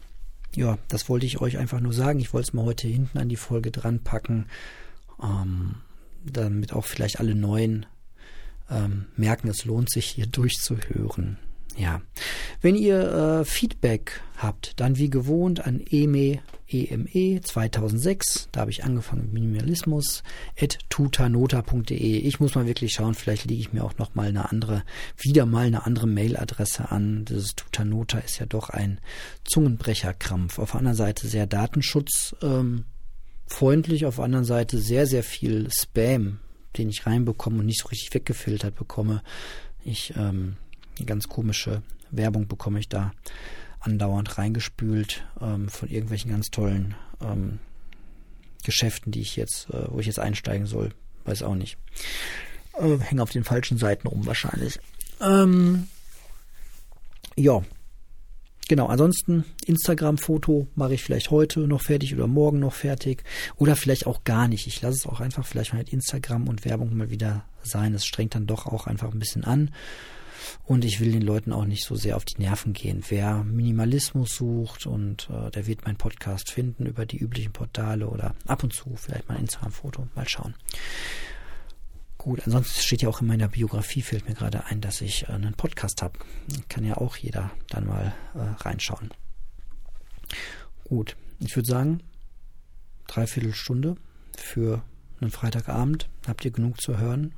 ja, 0.55 0.79
das 0.89 1.09
wollte 1.09 1.27
ich 1.27 1.41
euch 1.41 1.57
einfach 1.57 1.81
nur 1.81 1.95
sagen. 1.95 2.21
Ich 2.21 2.35
wollte 2.35 2.49
es 2.49 2.53
mal 2.53 2.67
heute 2.67 2.89
hinten 2.89 3.17
an 3.17 3.31
die 3.31 3.37
Folge 3.37 3.71
dran 3.71 4.01
packen, 4.01 4.47
ähm, 5.23 5.77
damit 6.27 6.75
auch 6.75 6.85
vielleicht 6.85 7.21
alle 7.21 7.35
Neuen 7.35 7.87
ähm, 8.71 9.07
merken, 9.17 9.49
es 9.49 9.65
lohnt 9.65 9.91
sich 9.91 10.07
hier 10.07 10.27
durchzuhören. 10.27 11.39
Ja, 11.77 12.03
wenn 12.61 12.75
ihr 12.75 13.41
äh, 13.41 13.45
Feedback 13.45 14.21
habt, 14.37 14.81
dann 14.81 14.99
wie 14.99 15.09
gewohnt 15.09 15.67
an 15.67 15.81
eme, 15.81 16.41
eme 16.69 17.41
2006, 17.41 18.49
da 18.53 18.61
habe 18.61 18.71
ich 18.71 18.85
angefangen 18.85 19.23
mit 19.23 19.33
Minimalismus, 19.33 20.23
at 20.61 20.79
tutanota.de. 20.89 21.97
Ich 21.97 22.41
muss 22.41 22.55
mal 22.55 22.67
wirklich 22.67 22.93
schauen, 22.93 23.15
vielleicht 23.15 23.47
lege 23.47 23.61
ich 23.61 23.73
mir 23.73 23.85
auch 23.85 23.97
noch 23.99 24.15
mal 24.15 24.29
eine 24.29 24.51
andere, 24.51 24.83
wieder 25.17 25.47
mal 25.47 25.67
eine 25.67 25.87
andere 25.87 26.07
Mailadresse 26.07 26.91
an. 26.91 27.25
Dieses 27.25 27.55
Tutanota 27.55 28.19
ist 28.19 28.41
ja 28.41 28.47
doch 28.47 28.71
ein 28.71 29.01
Zungenbrecherkrampf. 29.45 30.59
Auf 30.59 30.73
der 30.73 30.81
anderen 30.81 30.97
Seite 30.97 31.29
sehr 31.29 31.47
datenschutzfreundlich, 31.47 34.03
ähm, 34.03 34.09
auf 34.09 34.17
der 34.17 34.25
anderen 34.25 34.45
Seite 34.45 34.79
sehr, 34.79 35.07
sehr 35.07 35.23
viel 35.23 35.69
Spam, 35.71 36.41
den 36.77 36.89
ich 36.89 37.07
reinbekomme 37.07 37.61
und 37.61 37.67
nicht 37.67 37.81
so 37.81 37.89
richtig 37.89 38.15
weggefiltert 38.15 38.75
bekomme. 38.75 39.23
Ich 39.85 40.15
ähm, 40.17 40.57
ganz 41.07 41.29
komische 41.29 41.83
Werbung 42.11 42.49
bekomme 42.49 42.79
ich 42.79 42.89
da 42.89 43.13
andauernd 43.81 44.37
reingespült 44.39 45.25
ähm, 45.41 45.69
von 45.69 45.89
irgendwelchen 45.89 46.31
ganz 46.31 46.51
tollen 46.51 46.95
ähm, 47.23 47.59
Geschäften, 48.63 49.11
die 49.11 49.21
ich 49.21 49.37
jetzt, 49.37 49.71
äh, 49.71 49.87
wo 49.89 50.01
ich 50.01 50.07
jetzt 50.07 50.19
einsteigen 50.19 50.67
soll. 50.67 50.91
Weiß 51.25 51.43
auch 51.43 51.55
nicht. 51.55 51.79
Äh, 52.79 52.99
hänge 52.99 53.23
auf 53.23 53.31
den 53.31 53.45
falschen 53.45 53.79
Seiten 53.79 54.07
rum 54.07 54.27
wahrscheinlich. 54.27 54.79
Ähm, 55.21 55.89
ja. 57.37 57.63
Genau, 58.71 58.87
ansonsten 58.87 59.45
Instagram-Foto 59.67 60.69
mache 60.77 60.95
ich 60.95 61.03
vielleicht 61.03 61.33
heute 61.33 61.67
noch 61.67 61.81
fertig 61.81 62.15
oder 62.15 62.29
morgen 62.29 62.61
noch 62.61 62.73
fertig 62.73 63.25
oder 63.57 63.75
vielleicht 63.75 64.07
auch 64.07 64.23
gar 64.23 64.47
nicht. 64.47 64.69
Ich 64.69 64.81
lasse 64.81 64.97
es 64.97 65.07
auch 65.09 65.19
einfach 65.19 65.45
vielleicht 65.45 65.73
mal 65.73 65.81
mit 65.81 65.93
Instagram 65.93 66.47
und 66.47 66.65
Werbung 66.65 66.97
mal 66.97 67.11
wieder 67.11 67.43
sein. 67.65 67.95
Es 67.95 68.07
strengt 68.07 68.37
dann 68.37 68.47
doch 68.47 68.67
auch 68.67 68.87
einfach 68.87 69.13
ein 69.13 69.19
bisschen 69.19 69.43
an. 69.43 69.73
Und 70.67 70.85
ich 70.85 71.01
will 71.01 71.11
den 71.11 71.23
Leuten 71.23 71.53
auch 71.53 71.65
nicht 71.65 71.85
so 71.85 71.97
sehr 71.97 72.15
auf 72.15 72.25
die 72.25 72.41
Nerven 72.41 72.73
gehen. 72.73 73.03
Wer 73.09 73.43
Minimalismus 73.43 74.37
sucht 74.37 74.87
und 74.87 75.29
äh, 75.33 75.51
der 75.51 75.67
wird 75.67 75.85
meinen 75.85 75.97
Podcast 75.97 76.53
finden 76.53 76.87
über 76.87 77.07
die 77.07 77.19
üblichen 77.19 77.53
Portale 77.53 78.07
oder 78.07 78.37
ab 78.47 78.63
und 78.63 78.73
zu 78.73 78.95
vielleicht 78.95 79.29
mal 79.29 79.35
ein 79.35 79.41
Instagram-Foto. 79.41 80.07
Mal 80.15 80.29
schauen. 80.29 80.55
Gut, 82.23 82.43
ansonsten 82.45 82.83
steht 82.83 83.01
ja 83.01 83.09
auch 83.09 83.23
in 83.23 83.29
meiner 83.29 83.49
Biografie, 83.49 84.03
fällt 84.03 84.29
mir 84.29 84.35
gerade 84.35 84.67
ein, 84.67 84.83
dass 84.83 85.01
ich 85.01 85.23
äh, 85.23 85.33
einen 85.33 85.55
Podcast 85.55 86.03
habe. 86.03 86.19
Kann 86.69 86.85
ja 86.85 86.99
auch 86.99 87.17
jeder 87.17 87.51
dann 87.71 87.87
mal 87.87 88.15
äh, 88.35 88.63
reinschauen. 88.63 89.09
Gut, 90.85 91.17
ich 91.39 91.57
würde 91.57 91.67
sagen, 91.67 92.03
dreiviertel 93.07 93.55
Stunde 93.55 93.97
für 94.37 94.83
einen 95.19 95.31
Freitagabend. 95.31 96.11
Habt 96.27 96.45
ihr 96.45 96.51
genug 96.51 96.79
zu 96.83 96.99
hören 96.99 97.33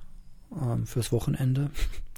ähm, 0.61 0.85
fürs 0.85 1.13
Wochenende? 1.13 1.71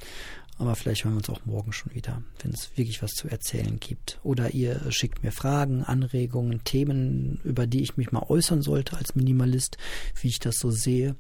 Aber 0.57 0.75
vielleicht 0.75 1.05
hören 1.05 1.15
wir 1.15 1.19
uns 1.19 1.29
auch 1.29 1.45
morgen 1.45 1.75
schon 1.75 1.95
wieder, 1.95 2.23
wenn 2.41 2.53
es 2.53 2.71
wirklich 2.79 3.03
was 3.03 3.11
zu 3.11 3.29
erzählen 3.29 3.79
gibt. 3.79 4.21
Oder 4.23 4.55
ihr 4.55 4.81
schickt 4.91 5.23
mir 5.23 5.33
Fragen, 5.33 5.83
Anregungen, 5.83 6.65
Themen, 6.65 7.41
über 7.45 7.67
die 7.67 7.83
ich 7.83 7.99
mich 7.99 8.11
mal 8.11 8.25
äußern 8.27 8.63
sollte 8.63 8.97
als 8.97 9.17
Minimalist, 9.17 9.77
wie 10.23 10.29
ich 10.29 10.39
das 10.39 10.55
so 10.57 10.71
sehe. 10.71 11.17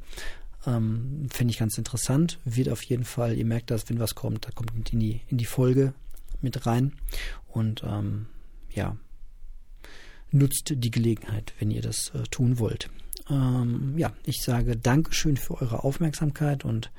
Ähm, 0.66 1.28
Finde 1.30 1.52
ich 1.52 1.58
ganz 1.58 1.76
interessant. 1.78 2.38
Wird 2.44 2.68
auf 2.68 2.82
jeden 2.82 3.04
Fall, 3.04 3.36
ihr 3.36 3.44
merkt 3.44 3.70
das, 3.70 3.88
wenn 3.88 3.98
was 3.98 4.14
kommt, 4.14 4.46
da 4.46 4.50
kommt 4.50 4.92
in 4.92 5.00
die, 5.00 5.20
in 5.28 5.38
die 5.38 5.44
Folge 5.44 5.94
mit 6.40 6.66
rein. 6.66 6.92
Und 7.48 7.82
ähm, 7.84 8.26
ja, 8.70 8.96
nutzt 10.30 10.72
die 10.76 10.90
Gelegenheit, 10.90 11.52
wenn 11.58 11.70
ihr 11.70 11.82
das 11.82 12.10
äh, 12.14 12.24
tun 12.30 12.58
wollt. 12.58 12.90
Ähm, 13.30 13.94
ja, 13.96 14.12
ich 14.24 14.42
sage 14.42 14.76
Dankeschön 14.76 15.36
für 15.36 15.60
eure 15.60 15.84
Aufmerksamkeit 15.84 16.64
und 16.64 16.90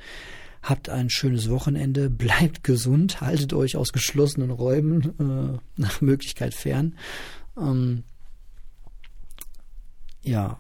habt 0.63 0.89
ein 0.89 1.09
schönes 1.09 1.49
Wochenende, 1.49 2.09
bleibt 2.09 2.63
gesund, 2.63 3.21
haltet 3.21 3.53
euch 3.53 3.75
aus 3.75 3.91
geschlossenen 3.91 4.51
Räumen 4.51 5.19
äh, 5.19 5.59
nach 5.81 6.01
Möglichkeit 6.01 6.53
fern. 6.53 6.97
Ähm, 7.57 8.03
ja, 10.23 10.59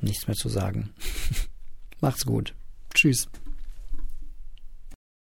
nichts 0.00 0.26
mehr 0.26 0.36
zu 0.36 0.48
sagen. 0.48 0.90
Macht's 2.00 2.24
gut. 2.24 2.54
Tschüss. 2.94 3.28